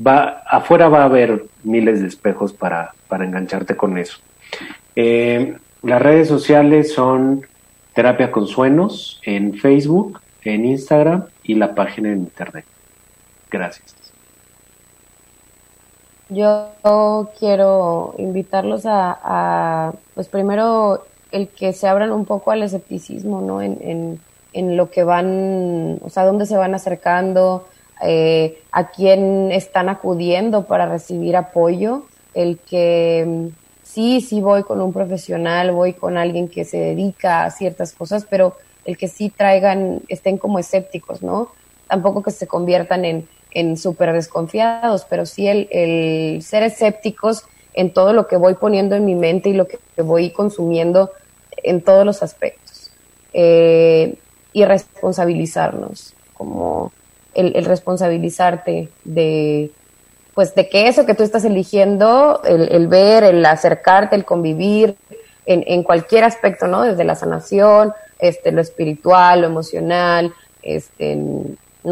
va, 0.05 0.43
afuera 0.45 0.89
va 0.89 1.03
a 1.03 1.05
haber 1.05 1.45
miles 1.63 2.01
de 2.01 2.07
espejos 2.07 2.51
para, 2.51 2.91
para 3.07 3.24
engancharte 3.24 3.78
con 3.78 3.97
eso. 3.97 4.18
Eh, 4.97 5.55
las 5.82 6.01
redes 6.01 6.28
sociales 6.28 6.91
son 6.91 7.43
Terapia 7.93 8.32
con 8.32 8.47
Suenos 8.47 9.22
en 9.24 9.53
Facebook, 9.53 10.20
en 10.43 10.65
Instagram 10.65 11.24
y 11.43 11.55
la 11.55 11.74
página 11.74 12.11
en 12.11 12.18
Internet. 12.18 12.65
Gracias. 13.49 14.07
Yo 16.30 16.69
quiero 17.39 18.13
invitarlos 18.17 18.86
a, 18.86 19.17
a 19.23 19.93
pues 20.13 20.28
primero 20.28 21.05
el 21.32 21.47
que 21.49 21.73
se 21.73 21.88
abran 21.88 22.11
un 22.11 22.25
poco 22.25 22.51
al 22.51 22.63
escepticismo, 22.63 23.41
¿no? 23.41 23.61
En, 23.61 23.78
en, 23.82 24.19
en 24.53 24.78
lo 24.78 24.89
que 24.89 25.03
van, 25.03 25.99
o 26.03 26.09
sea, 26.09 26.25
dónde 26.25 26.45
se 26.45 26.57
van 26.57 26.75
acercando, 26.75 27.65
eh, 28.01 28.59
a 28.71 28.89
quién 28.89 29.51
están 29.51 29.89
acudiendo 29.89 30.65
para 30.65 30.86
recibir 30.86 31.36
apoyo, 31.36 32.03
el 32.34 32.59
que 32.59 33.25
mm, 33.25 33.47
sí, 33.84 34.21
sí 34.21 34.41
voy 34.41 34.63
con 34.63 34.82
un 34.82 34.93
profesional, 34.93 35.71
voy 35.71 35.93
con 35.93 36.17
alguien 36.17 36.47
que 36.47 36.65
se 36.65 36.78
dedica 36.78 37.43
a 37.43 37.51
ciertas 37.51 37.93
cosas, 37.93 38.25
pero 38.30 38.55
el 38.86 38.97
que 38.97 39.07
sí 39.07 39.30
traigan, 39.30 40.01
estén 40.07 40.38
como 40.38 40.59
escépticos, 40.59 41.21
¿no? 41.23 41.49
Tampoco 41.88 42.21
que 42.21 42.32
se 42.32 42.47
conviertan 42.47 43.05
en, 43.05 43.28
en 43.51 43.77
súper 43.77 44.13
desconfiados, 44.13 45.05
pero 45.09 45.25
sí 45.25 45.47
el, 45.47 45.67
el 45.71 46.41
ser 46.43 46.63
escépticos 46.63 47.45
en 47.73 47.91
todo 47.91 48.11
lo 48.11 48.27
que 48.27 48.37
voy 48.37 48.55
poniendo 48.55 48.95
en 48.95 49.05
mi 49.05 49.15
mente 49.15 49.49
y 49.49 49.53
lo 49.53 49.67
que 49.67 49.79
voy 50.01 50.31
consumiendo 50.31 51.11
en 51.63 51.81
todos 51.81 52.05
los 52.05 52.23
aspectos. 52.23 52.91
Eh, 53.33 54.15
y 54.53 54.65
responsabilizarnos, 54.65 56.15
como 56.33 56.91
el, 57.35 57.63
responsabilizarte 57.65 58.89
de, 59.03 59.69
pues 60.33 60.55
de 60.55 60.67
que 60.67 60.87
eso 60.87 61.05
que 61.05 61.13
tú 61.13 61.21
estás 61.21 61.45
eligiendo, 61.45 62.41
el, 62.43 62.87
ver, 62.87 63.23
el 63.23 63.45
acercarte, 63.45 64.15
el 64.15 64.25
convivir, 64.25 64.95
en, 65.45 65.63
en, 65.67 65.83
cualquier 65.83 66.23
aspecto, 66.23 66.67
¿no? 66.67 66.81
Desde 66.81 67.03
la 67.03 67.13
sanación, 67.13 67.93
este, 68.17 68.51
lo 68.51 68.61
espiritual, 68.61 69.41
lo 69.41 69.47
emocional, 69.47 70.33
este, 70.63 71.17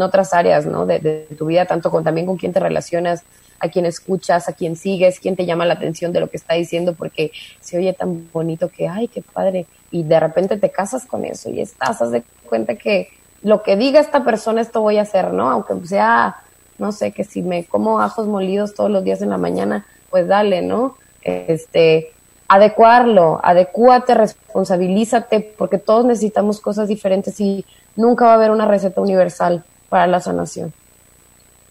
otras 0.02 0.32
áreas, 0.32 0.66
¿no? 0.66 0.86
De, 0.86 1.26
tu 1.36 1.46
vida, 1.46 1.66
tanto 1.66 1.90
con 1.90 2.04
también 2.04 2.26
con 2.26 2.36
quién 2.36 2.52
te 2.52 2.60
relacionas, 2.60 3.22
a 3.58 3.68
quién 3.68 3.86
escuchas, 3.86 4.48
a 4.48 4.52
quién 4.52 4.76
sigues, 4.76 5.20
quién 5.20 5.36
te 5.36 5.46
llama 5.46 5.64
la 5.64 5.74
atención 5.74 6.12
de 6.12 6.20
lo 6.20 6.28
que 6.28 6.36
está 6.36 6.54
diciendo, 6.54 6.94
porque 6.94 7.32
se 7.60 7.78
oye 7.78 7.92
tan 7.92 8.28
bonito 8.32 8.68
que, 8.68 8.88
ay, 8.88 9.08
qué 9.08 9.22
padre, 9.22 9.66
y 9.90 10.02
de 10.02 10.20
repente 10.20 10.56
te 10.56 10.70
casas 10.70 11.06
con 11.06 11.24
eso 11.24 11.50
y 11.50 11.60
estás, 11.60 12.02
haz 12.02 12.10
de 12.10 12.22
cuenta 12.48 12.74
que 12.74 13.08
lo 13.42 13.62
que 13.62 13.76
diga 13.76 14.00
esta 14.00 14.24
persona, 14.24 14.60
esto 14.60 14.80
voy 14.80 14.98
a 14.98 15.02
hacer, 15.02 15.32
¿no? 15.32 15.50
Aunque 15.50 15.86
sea, 15.86 16.36
no 16.78 16.92
sé, 16.92 17.12
que 17.12 17.24
si 17.24 17.42
me 17.42 17.64
como 17.64 18.00
ajos 18.00 18.26
molidos 18.26 18.74
todos 18.74 18.90
los 18.90 19.04
días 19.04 19.22
en 19.22 19.30
la 19.30 19.38
mañana, 19.38 19.86
pues 20.10 20.26
dale, 20.26 20.62
¿no? 20.62 20.96
Este, 21.22 22.12
adecuarlo, 22.48 23.40
adecuate, 23.42 24.14
responsabilízate, 24.14 25.54
porque 25.56 25.78
todos 25.78 26.04
necesitamos 26.04 26.60
cosas 26.60 26.88
diferentes 26.88 27.40
y 27.40 27.64
nunca 27.96 28.26
va 28.26 28.32
a 28.32 28.34
haber 28.34 28.50
una 28.50 28.66
receta 28.66 29.00
universal 29.00 29.64
para 29.88 30.06
la 30.06 30.20
sanación. 30.20 30.72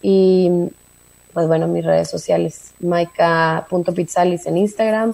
Y 0.02 0.50
pues 1.34 1.48
bueno, 1.48 1.68
mis 1.68 1.84
redes 1.84 2.10
sociales, 2.10 2.74
maika.pizzalis 2.80 4.46
en 4.46 4.58
Instagram, 4.58 5.14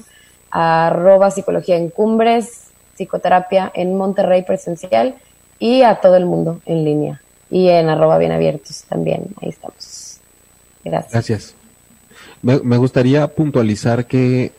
arroba 0.51 1.31
psicología 1.31 1.77
en 1.77 1.89
cumbres, 1.89 2.67
psicoterapia 2.95 3.71
en 3.73 3.97
Monterrey 3.97 4.43
presencial 4.43 5.15
y 5.57 5.81
a 5.81 5.95
todo 5.95 6.17
el 6.17 6.25
mundo 6.25 6.61
en 6.65 6.83
línea 6.83 7.21
y 7.49 7.67
en 7.67 7.89
arroba 7.89 8.17
bien 8.17 8.31
abiertos 8.31 8.83
también. 8.87 9.27
Ahí 9.41 9.49
estamos. 9.49 10.19
Gracias. 10.83 11.11
Gracias. 11.11 11.55
Me, 12.41 12.77
gustaría 12.77 13.27
puntualizar 13.27 14.05
que 14.07 14.51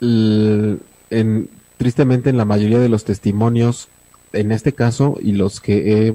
en, 0.00 1.48
tristemente 1.78 2.30
en 2.30 2.36
la 2.36 2.44
mayoría 2.44 2.78
de 2.78 2.88
los 2.88 3.04
testimonios, 3.04 3.88
en 4.32 4.52
este 4.52 4.72
caso 4.72 5.16
y 5.20 5.32
los 5.32 5.60
que 5.60 6.08
he 6.08 6.14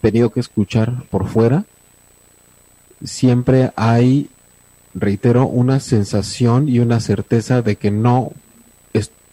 tenido 0.00 0.30
que 0.30 0.40
escuchar 0.40 1.04
por 1.10 1.28
fuera, 1.28 1.64
siempre 3.04 3.72
hay, 3.76 4.28
reitero, 4.94 5.46
una 5.46 5.80
sensación 5.80 6.68
y 6.68 6.78
una 6.78 7.00
certeza 7.00 7.62
de 7.62 7.76
que 7.76 7.90
no, 7.90 8.32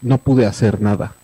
no 0.02 0.18
pude 0.18 0.46
hacer 0.46 0.80
nada. 0.80 1.14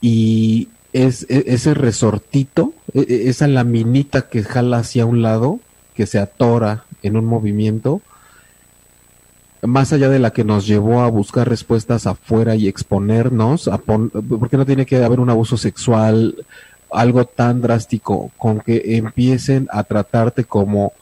Y 0.00 0.68
es, 0.92 1.26
e, 1.28 1.44
ese 1.48 1.74
resortito, 1.74 2.72
e, 2.94 3.00
e, 3.00 3.28
esa 3.28 3.46
laminita 3.46 4.28
que 4.28 4.42
jala 4.42 4.78
hacia 4.78 5.06
un 5.06 5.22
lado, 5.22 5.60
que 5.94 6.06
se 6.06 6.18
atora 6.18 6.84
en 7.02 7.16
un 7.16 7.26
movimiento, 7.26 8.00
más 9.62 9.92
allá 9.92 10.08
de 10.08 10.18
la 10.18 10.32
que 10.32 10.44
nos 10.44 10.66
llevó 10.66 11.00
a 11.02 11.10
buscar 11.10 11.48
respuestas 11.48 12.06
afuera 12.06 12.54
y 12.54 12.66
exponernos, 12.66 13.68
a 13.68 13.78
porque 13.78 14.56
no 14.56 14.64
tiene 14.64 14.86
que 14.86 15.04
haber 15.04 15.20
un 15.20 15.28
abuso 15.28 15.56
sexual, 15.58 16.46
algo 16.92 17.24
tan 17.24 17.60
drástico, 17.60 18.30
con 18.36 18.60
que 18.60 18.96
empiecen 18.96 19.68
a 19.70 19.84
tratarte 19.84 20.44
como 20.44 20.92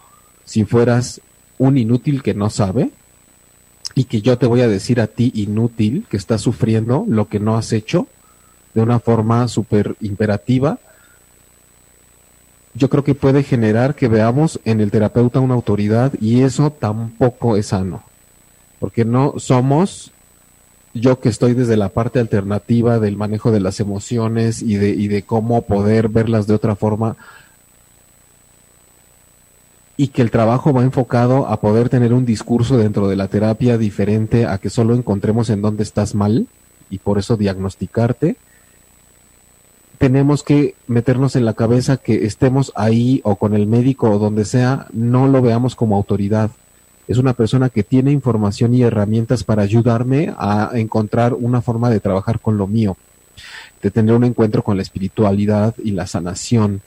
si 0.45 0.65
fueras 0.65 1.21
un 1.59 1.79
inútil 1.79 2.23
que 2.23 2.35
no 2.35 2.51
sabe, 2.51 2.91
y 3.95 4.05
que 4.05 4.23
yo 4.23 4.39
te 4.39 4.47
voy 4.47 4.61
a 4.61 4.69
decir 4.69 5.01
a 5.01 5.09
ti 5.09 5.33
inútil 5.35 6.07
que 6.09 6.17
estás 6.17 6.41
sufriendo 6.41 7.05
lo 7.09 7.29
que 7.29 7.41
no 7.41 7.57
has 7.57 7.73
hecho 7.73 8.07
de 8.75 8.83
una 8.83 9.01
forma 9.01 9.49
súper 9.49 9.97
imperativa, 10.01 10.79
yo 12.75 12.89
creo 12.89 13.03
que 13.03 13.17
puede 13.17 13.43
generar 13.43 13.97
que 13.97 14.07
veamos 14.07 14.61
en 14.65 14.81
el 14.81 14.93
terapeuta 14.93 15.41
una 15.41 15.55
autoridad 15.55 16.13
y 16.21 16.43
eso 16.43 16.71
tampoco 16.71 17.57
es 17.57 17.67
sano, 17.67 18.05
porque 18.79 19.05
no 19.05 19.35
somos 19.39 20.13
yo 21.01 21.21
que 21.21 21.29
estoy 21.29 21.55
desde 21.55 21.77
la 21.77 21.89
parte 21.89 22.21
alternativa 22.21 22.99
del 22.99 23.17
manejo 23.17 23.51
de 23.51 23.61
las 23.61 23.81
emociones 23.81 24.63
y 24.63 24.77
de, 24.77 25.23
cómo 25.23 25.63
poder 25.63 26.09
verlas 26.09 26.47
de 26.47 26.55
otra 26.55 26.77
forma, 26.77 27.17
y 29.97 30.09
que 30.09 30.23
el 30.23 30.31
trabajo 30.31 30.73
va 30.73 30.85
enfocado 30.85 31.49
a 31.49 31.61
poder 31.61 31.89
tener 31.89 32.13
un 32.13 32.25
discurso 32.25 32.77
dentro 32.77 33.09
de 33.09 33.17
la 33.17 33.29
terapia 33.29 33.79
diferente 33.79 34.47
a 34.47 34.59
que 34.59 34.71
solo 34.71 34.95
encontremos 34.95 35.51
en 35.51 35.61
dónde 35.61 35.83
estás 35.83 36.15
mal 36.15 36.47
y 36.89 36.99
por 36.99 37.19
eso 37.19 37.37
diagnosticarte. 37.37 38.37
Tenemos 39.99 40.45
que 40.45 40.77
meternos 40.87 41.35
en 41.35 41.45
la 41.45 41.55
cabeza 41.55 41.97
que 41.97 42.27
estemos 42.27 42.73
ahí 42.77 43.21
o 43.25 43.35
con 43.35 43.55
el 43.55 43.67
médico 43.67 44.11
o 44.11 44.19
donde 44.21 44.45
sea, 44.45 44.87
no 44.93 45.27
lo 45.27 45.43
veamos 45.43 45.75
como 45.75 45.97
autoridad. 45.97 46.53
Es 47.09 47.17
una 47.17 47.33
persona 47.33 47.71
que 47.71 47.83
tiene 47.83 48.13
información 48.13 48.75
y 48.75 48.83
herramientas 48.83 49.43
para 49.43 49.63
ayudarme 49.63 50.35
a 50.39 50.71
encontrar 50.75 51.33
una 51.33 51.63
forma 51.63 51.89
de 51.89 52.01
trabajar 52.01 52.39
con 52.39 52.59
lo 52.59 52.67
mío, 52.67 52.97
de 53.83 53.91
tener 53.91 54.15
un 54.15 54.25
encuentro 54.25 54.63
con 54.63 54.77
la 54.77 54.83
espiritualidad 54.83 55.75
y 55.83 55.93
la 55.93 56.07
sanación. 56.07 56.83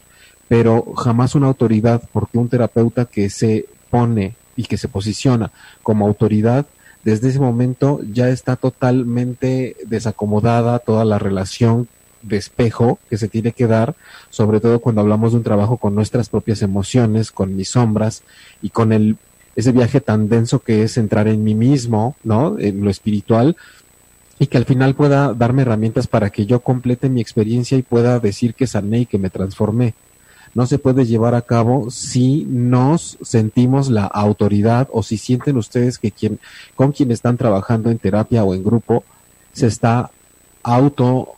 Pero 0.47 0.93
jamás 0.95 1.33
una 1.33 1.47
autoridad, 1.47 2.03
porque 2.13 2.37
un 2.37 2.49
terapeuta 2.49 3.05
que 3.05 3.31
se 3.31 3.65
pone 3.89 4.35
y 4.55 4.65
que 4.65 4.77
se 4.77 4.87
posiciona 4.87 5.51
como 5.81 6.05
autoridad, 6.05 6.67
desde 7.03 7.29
ese 7.29 7.39
momento 7.39 7.99
ya 8.13 8.29
está 8.29 8.55
totalmente 8.55 9.75
desacomodada 9.87 10.77
toda 10.77 11.03
la 11.03 11.17
relación 11.17 11.87
de 12.21 12.37
espejo 12.37 12.99
que 13.09 13.17
se 13.17 13.27
tiene 13.27 13.53
que 13.53 13.65
dar, 13.65 13.95
sobre 14.29 14.59
todo 14.59 14.79
cuando 14.79 15.01
hablamos 15.01 15.31
de 15.31 15.39
un 15.39 15.43
trabajo 15.43 15.77
con 15.77 15.95
nuestras 15.95 16.29
propias 16.29 16.61
emociones, 16.61 17.31
con 17.31 17.55
mis 17.55 17.69
sombras 17.69 18.21
y 18.61 18.69
con 18.69 18.93
el 18.93 19.17
ese 19.55 19.71
viaje 19.71 20.01
tan 20.01 20.29
denso 20.29 20.59
que 20.59 20.83
es 20.83 20.97
entrar 20.97 21.27
en 21.27 21.43
mí 21.43 21.55
mismo, 21.55 22.15
¿no? 22.23 22.57
En 22.59 22.83
lo 22.83 22.89
espiritual 22.89 23.57
y 24.39 24.47
que 24.47 24.57
al 24.57 24.65
final 24.65 24.95
pueda 24.95 25.33
darme 25.33 25.61
herramientas 25.61 26.07
para 26.07 26.31
que 26.31 26.45
yo 26.45 26.61
complete 26.61 27.09
mi 27.09 27.21
experiencia 27.21 27.77
y 27.77 27.83
pueda 27.83 28.19
decir 28.19 28.55
que 28.55 28.65
sané 28.65 28.99
y 28.99 29.05
que 29.05 29.19
me 29.19 29.29
transformé 29.29 29.93
no 30.53 30.65
se 30.65 30.79
puede 30.79 31.05
llevar 31.05 31.35
a 31.35 31.41
cabo 31.41 31.89
si 31.91 32.45
nos 32.47 33.17
sentimos 33.21 33.89
la 33.89 34.05
autoridad 34.05 34.87
o 34.91 35.03
si 35.03 35.17
sienten 35.17 35.57
ustedes 35.57 35.97
que 35.97 36.11
quien, 36.11 36.39
con 36.75 36.91
quien 36.91 37.11
están 37.11 37.37
trabajando 37.37 37.89
en 37.89 37.99
terapia 37.99 38.43
o 38.43 38.53
en 38.53 38.63
grupo 38.63 39.03
se 39.53 39.67
está 39.67 40.11
auto 40.63 41.29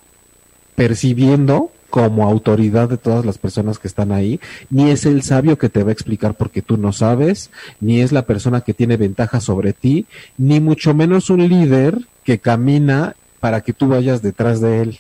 percibiendo 0.76 1.72
como 1.93 2.27
autoridad 2.27 2.89
de 2.89 2.97
todas 2.97 3.23
las 3.23 3.37
personas 3.37 3.77
que 3.77 3.87
están 3.87 4.11
ahí, 4.11 4.39
ni 4.71 4.89
es 4.89 5.05
el 5.05 5.21
sabio 5.21 5.59
que 5.59 5.69
te 5.69 5.83
va 5.83 5.89
a 5.89 5.93
explicar 5.93 6.33
porque 6.33 6.63
tú 6.63 6.75
no 6.75 6.91
sabes, 6.91 7.51
ni 7.79 8.01
es 8.01 8.11
la 8.11 8.25
persona 8.25 8.61
que 8.61 8.73
tiene 8.73 8.97
ventaja 8.97 9.39
sobre 9.39 9.73
ti, 9.73 10.07
ni 10.35 10.59
mucho 10.59 10.95
menos 10.95 11.29
un 11.29 11.47
líder 11.47 11.99
que 12.23 12.39
camina 12.39 13.15
para 13.39 13.61
que 13.61 13.73
tú 13.73 13.89
vayas 13.89 14.23
detrás 14.23 14.59
de 14.59 14.81
él. 14.81 14.99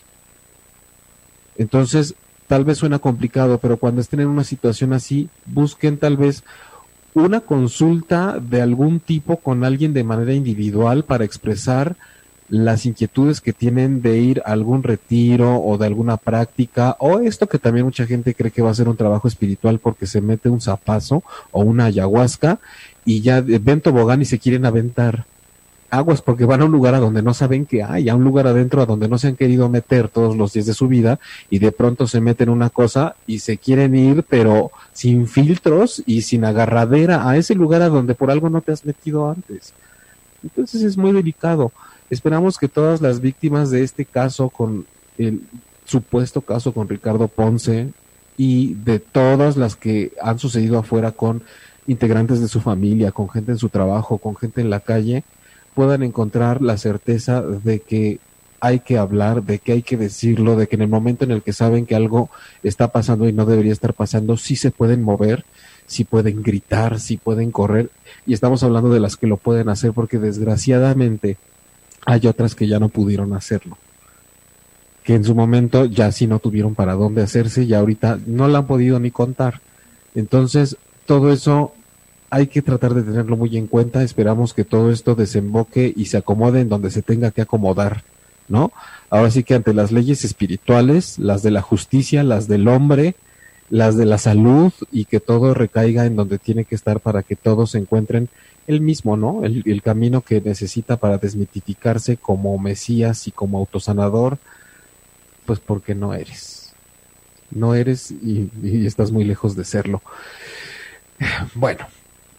Entonces, 1.57 2.13
tal 2.45 2.63
vez 2.63 2.77
suena 2.77 2.99
complicado, 2.99 3.57
pero 3.57 3.77
cuando 3.77 3.99
estén 3.99 4.19
en 4.19 4.27
una 4.27 4.43
situación 4.43 4.93
así, 4.93 5.29
busquen 5.47 5.97
tal 5.97 6.15
vez 6.15 6.43
una 7.15 7.39
consulta 7.39 8.37
de 8.39 8.61
algún 8.61 8.99
tipo 8.99 9.37
con 9.37 9.63
alguien 9.63 9.95
de 9.95 10.03
manera 10.03 10.35
individual 10.35 11.05
para 11.05 11.25
expresar 11.25 11.95
las 12.53 12.85
inquietudes 12.85 13.41
que 13.41 13.51
tienen 13.51 14.03
de 14.03 14.19
ir 14.19 14.43
a 14.45 14.51
algún 14.51 14.83
retiro 14.83 15.59
o 15.59 15.79
de 15.79 15.87
alguna 15.87 16.17
práctica 16.17 16.95
o 16.99 17.19
esto 17.19 17.47
que 17.47 17.57
también 17.57 17.83
mucha 17.83 18.05
gente 18.05 18.35
cree 18.35 18.51
que 18.51 18.61
va 18.61 18.69
a 18.69 18.75
ser 18.75 18.87
un 18.87 18.95
trabajo 18.95 19.27
espiritual 19.27 19.79
porque 19.79 20.05
se 20.05 20.21
mete 20.21 20.49
un 20.49 20.61
zapazo 20.61 21.23
o 21.49 21.61
una 21.61 21.85
ayahuasca 21.85 22.59
y 23.05 23.21
ya 23.21 23.41
ven 23.41 23.81
tobogán 23.81 24.21
y 24.21 24.25
se 24.25 24.37
quieren 24.37 24.67
aventar 24.67 25.25
aguas 25.89 26.21
porque 26.21 26.45
van 26.45 26.61
a 26.61 26.65
un 26.65 26.71
lugar 26.71 26.93
a 26.93 26.99
donde 26.99 27.23
no 27.23 27.33
saben 27.33 27.65
que 27.65 27.81
hay, 27.81 28.07
a 28.07 28.15
un 28.15 28.23
lugar 28.23 28.45
adentro 28.45 28.83
a 28.83 28.85
donde 28.85 29.07
no 29.07 29.17
se 29.17 29.29
han 29.29 29.35
querido 29.35 29.67
meter 29.67 30.07
todos 30.07 30.37
los 30.37 30.53
días 30.53 30.67
de 30.67 30.75
su 30.75 30.87
vida 30.87 31.19
y 31.49 31.57
de 31.57 31.71
pronto 31.71 32.05
se 32.05 32.21
meten 32.21 32.49
una 32.49 32.69
cosa 32.69 33.15
y 33.25 33.39
se 33.39 33.57
quieren 33.57 33.95
ir 33.95 34.23
pero 34.29 34.69
sin 34.91 35.27
filtros 35.27 36.03
y 36.05 36.21
sin 36.21 36.45
agarradera 36.45 37.27
a 37.27 37.35
ese 37.35 37.55
lugar 37.55 37.81
a 37.81 37.89
donde 37.89 38.13
por 38.13 38.29
algo 38.29 38.51
no 38.51 38.61
te 38.61 38.73
has 38.73 38.85
metido 38.85 39.27
antes. 39.27 39.73
Entonces 40.43 40.83
es 40.83 40.97
muy 40.97 41.13
delicado. 41.13 41.71
Esperamos 42.13 42.59
que 42.59 42.67
todas 42.67 43.01
las 43.01 43.21
víctimas 43.21 43.71
de 43.71 43.81
este 43.81 44.05
caso 44.05 44.49
con 44.49 44.85
el 45.17 45.41
supuesto 45.83 46.41
caso 46.41 46.71
con 46.71 46.87
Ricardo 46.87 47.27
Ponce 47.27 47.91
y 48.37 48.75
de 48.75 48.99
todas 48.99 49.57
las 49.57 49.75
que 49.75 50.11
han 50.21 50.37
sucedido 50.37 50.77
afuera 50.77 51.11
con 51.11 51.41
integrantes 51.87 52.39
de 52.39 52.47
su 52.47 52.61
familia, 52.61 53.11
con 53.11 53.31
gente 53.31 53.53
en 53.53 53.57
su 53.57 53.69
trabajo, 53.69 54.19
con 54.19 54.35
gente 54.35 54.61
en 54.61 54.69
la 54.69 54.81
calle, 54.81 55.23
puedan 55.73 56.03
encontrar 56.03 56.61
la 56.61 56.77
certeza 56.77 57.41
de 57.41 57.79
que 57.79 58.19
hay 58.59 58.81
que 58.81 58.99
hablar, 58.99 59.41
de 59.41 59.57
que 59.57 59.71
hay 59.71 59.81
que 59.81 59.97
decirlo, 59.97 60.55
de 60.55 60.67
que 60.67 60.75
en 60.75 60.83
el 60.83 60.89
momento 60.89 61.25
en 61.25 61.31
el 61.31 61.41
que 61.41 61.51
saben 61.51 61.87
que 61.87 61.95
algo 61.95 62.29
está 62.61 62.89
pasando 62.89 63.27
y 63.27 63.33
no 63.33 63.47
debería 63.47 63.73
estar 63.73 63.95
pasando, 63.95 64.37
sí 64.37 64.55
se 64.55 64.69
pueden 64.69 65.01
mover, 65.01 65.45
sí 65.87 66.03
pueden 66.03 66.43
gritar, 66.43 66.99
sí 66.99 67.17
pueden 67.17 67.49
correr. 67.49 67.89
Y 68.27 68.35
estamos 68.35 68.61
hablando 68.61 68.93
de 68.93 68.99
las 68.99 69.17
que 69.17 69.25
lo 69.25 69.37
pueden 69.37 69.67
hacer 69.67 69.93
porque 69.93 70.19
desgraciadamente 70.19 71.37
hay 72.05 72.27
otras 72.27 72.55
que 72.55 72.67
ya 72.67 72.79
no 72.79 72.89
pudieron 72.89 73.33
hacerlo. 73.33 73.77
Que 75.03 75.15
en 75.15 75.23
su 75.23 75.35
momento 75.35 75.85
ya 75.85 76.11
sí 76.11 76.27
no 76.27 76.39
tuvieron 76.39 76.75
para 76.75 76.93
dónde 76.93 77.23
hacerse 77.23 77.63
y 77.63 77.73
ahorita 77.73 78.19
no 78.25 78.47
la 78.47 78.59
han 78.59 78.67
podido 78.67 78.99
ni 78.99 79.11
contar. 79.11 79.61
Entonces, 80.15 80.77
todo 81.05 81.31
eso 81.31 81.73
hay 82.29 82.47
que 82.47 82.61
tratar 82.61 82.93
de 82.93 83.03
tenerlo 83.03 83.37
muy 83.37 83.55
en 83.57 83.67
cuenta. 83.67 84.01
Esperamos 84.03 84.53
que 84.53 84.63
todo 84.63 84.91
esto 84.91 85.15
desemboque 85.15 85.93
y 85.95 86.05
se 86.05 86.17
acomode 86.17 86.61
en 86.61 86.69
donde 86.69 86.89
se 86.89 87.01
tenga 87.01 87.31
que 87.31 87.41
acomodar, 87.41 88.03
¿no? 88.47 88.71
Ahora 89.09 89.29
sí 89.29 89.43
que 89.43 89.55
ante 89.55 89.73
las 89.73 89.91
leyes 89.91 90.25
espirituales, 90.25 91.19
las 91.19 91.43
de 91.43 91.51
la 91.51 91.61
justicia, 91.61 92.23
las 92.23 92.47
del 92.47 92.67
hombre, 92.67 93.15
las 93.69 93.97
de 93.97 94.05
la 94.05 94.17
salud 94.17 94.71
y 94.91 95.05
que 95.05 95.19
todo 95.19 95.53
recaiga 95.53 96.05
en 96.05 96.15
donde 96.15 96.39
tiene 96.39 96.65
que 96.65 96.75
estar 96.75 96.99
para 96.99 97.23
que 97.23 97.35
todos 97.35 97.71
se 97.71 97.77
encuentren 97.77 98.29
el 98.67 98.81
mismo, 98.81 99.17
¿no? 99.17 99.43
El, 99.43 99.81
camino 99.81 100.21
que 100.21 100.41
necesita 100.41 100.97
para 100.97 101.17
desmitificarse 101.17 102.17
como 102.17 102.57
Mesías 102.57 103.27
y 103.27 103.31
como 103.31 103.57
autosanador, 103.57 104.37
pues 105.45 105.59
porque 105.59 105.95
no 105.95 106.13
eres. 106.13 106.73
No 107.51 107.75
eres 107.75 108.11
y 108.11 108.49
estás 108.85 109.11
muy 109.11 109.23
lejos 109.23 109.55
de 109.55 109.65
serlo. 109.65 110.01
Bueno, 111.55 111.85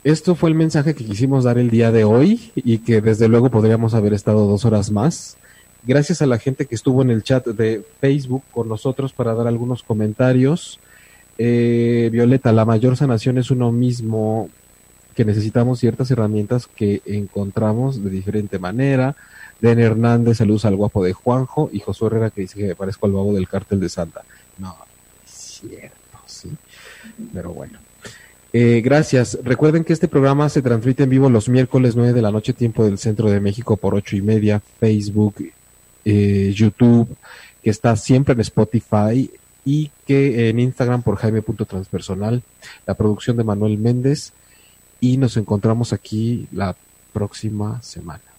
esto 0.04 0.34
fue 0.34 0.50
el 0.50 0.54
mensaje 0.54 0.94
que 0.94 1.04
quisimos 1.04 1.44
dar 1.44 1.56
el 1.56 1.70
día 1.70 1.90
de 1.90 2.04
hoy 2.04 2.52
y 2.54 2.78
que 2.78 3.00
desde 3.00 3.26
luego 3.26 3.50
podríamos 3.50 3.94
haber 3.94 4.12
estado 4.12 4.46
dos 4.46 4.66
horas 4.66 4.90
más. 4.90 5.38
Gracias 5.86 6.20
a 6.20 6.26
la 6.26 6.38
gente 6.38 6.66
que 6.66 6.74
estuvo 6.74 7.00
en 7.00 7.08
el 7.10 7.22
chat 7.22 7.46
de 7.46 7.82
Facebook 8.00 8.42
con 8.50 8.68
nosotros 8.68 9.14
para 9.14 9.32
dar 9.32 9.46
algunos 9.46 9.82
comentarios. 9.82 10.78
Eh, 11.38 12.10
Violeta, 12.12 12.52
la 12.52 12.66
mayor 12.66 12.98
sanación 12.98 13.38
es 13.38 13.50
uno 13.50 13.72
mismo, 13.72 14.50
que 15.14 15.24
necesitamos 15.24 15.80
ciertas 15.80 16.10
herramientas 16.10 16.66
que 16.66 17.02
encontramos 17.06 18.02
de 18.02 18.10
diferente 18.10 18.58
manera. 18.58 19.16
Den 19.60 19.78
Hernández, 19.78 20.38
saludos 20.38 20.64
al 20.64 20.76
guapo 20.76 21.04
de 21.04 21.12
Juanjo. 21.12 21.70
Y 21.72 21.80
Josué 21.80 22.08
Herrera 22.08 22.30
que 22.30 22.42
dice 22.42 22.58
que 22.58 22.74
parezco 22.74 23.06
al 23.06 23.12
babo 23.12 23.32
del 23.32 23.48
cártel 23.48 23.80
de 23.80 23.88
Santa. 23.88 24.22
No, 24.58 24.76
es 25.24 25.30
cierto, 25.30 26.18
sí. 26.26 26.50
Pero 27.32 27.52
bueno. 27.52 27.78
Eh, 28.52 28.82
gracias. 28.84 29.38
Recuerden 29.42 29.82
que 29.82 29.92
este 29.92 30.06
programa 30.06 30.48
se 30.48 30.62
transmite 30.62 31.02
en 31.02 31.10
vivo 31.10 31.28
los 31.28 31.48
miércoles 31.48 31.96
9 31.96 32.12
de 32.12 32.22
la 32.22 32.30
noche, 32.30 32.52
tiempo 32.52 32.84
del 32.84 32.98
centro 32.98 33.28
de 33.28 33.40
México, 33.40 33.76
por 33.76 33.94
ocho 33.94 34.16
y 34.16 34.22
media, 34.22 34.60
Facebook, 34.60 35.34
eh, 36.04 36.52
YouTube, 36.54 37.16
que 37.62 37.70
está 37.70 37.96
siempre 37.96 38.34
en 38.34 38.40
Spotify 38.40 39.28
y 39.64 39.90
que 40.06 40.50
en 40.50 40.60
Instagram 40.60 41.02
por 41.02 41.16
jaime.transpersonal, 41.16 42.42
la 42.86 42.94
producción 42.94 43.36
de 43.36 43.44
Manuel 43.44 43.78
Méndez 43.78 44.32
y 45.04 45.18
nos 45.18 45.36
encontramos 45.36 45.92
aquí 45.92 46.48
la 46.50 46.74
próxima 47.12 47.82
semana. 47.82 48.33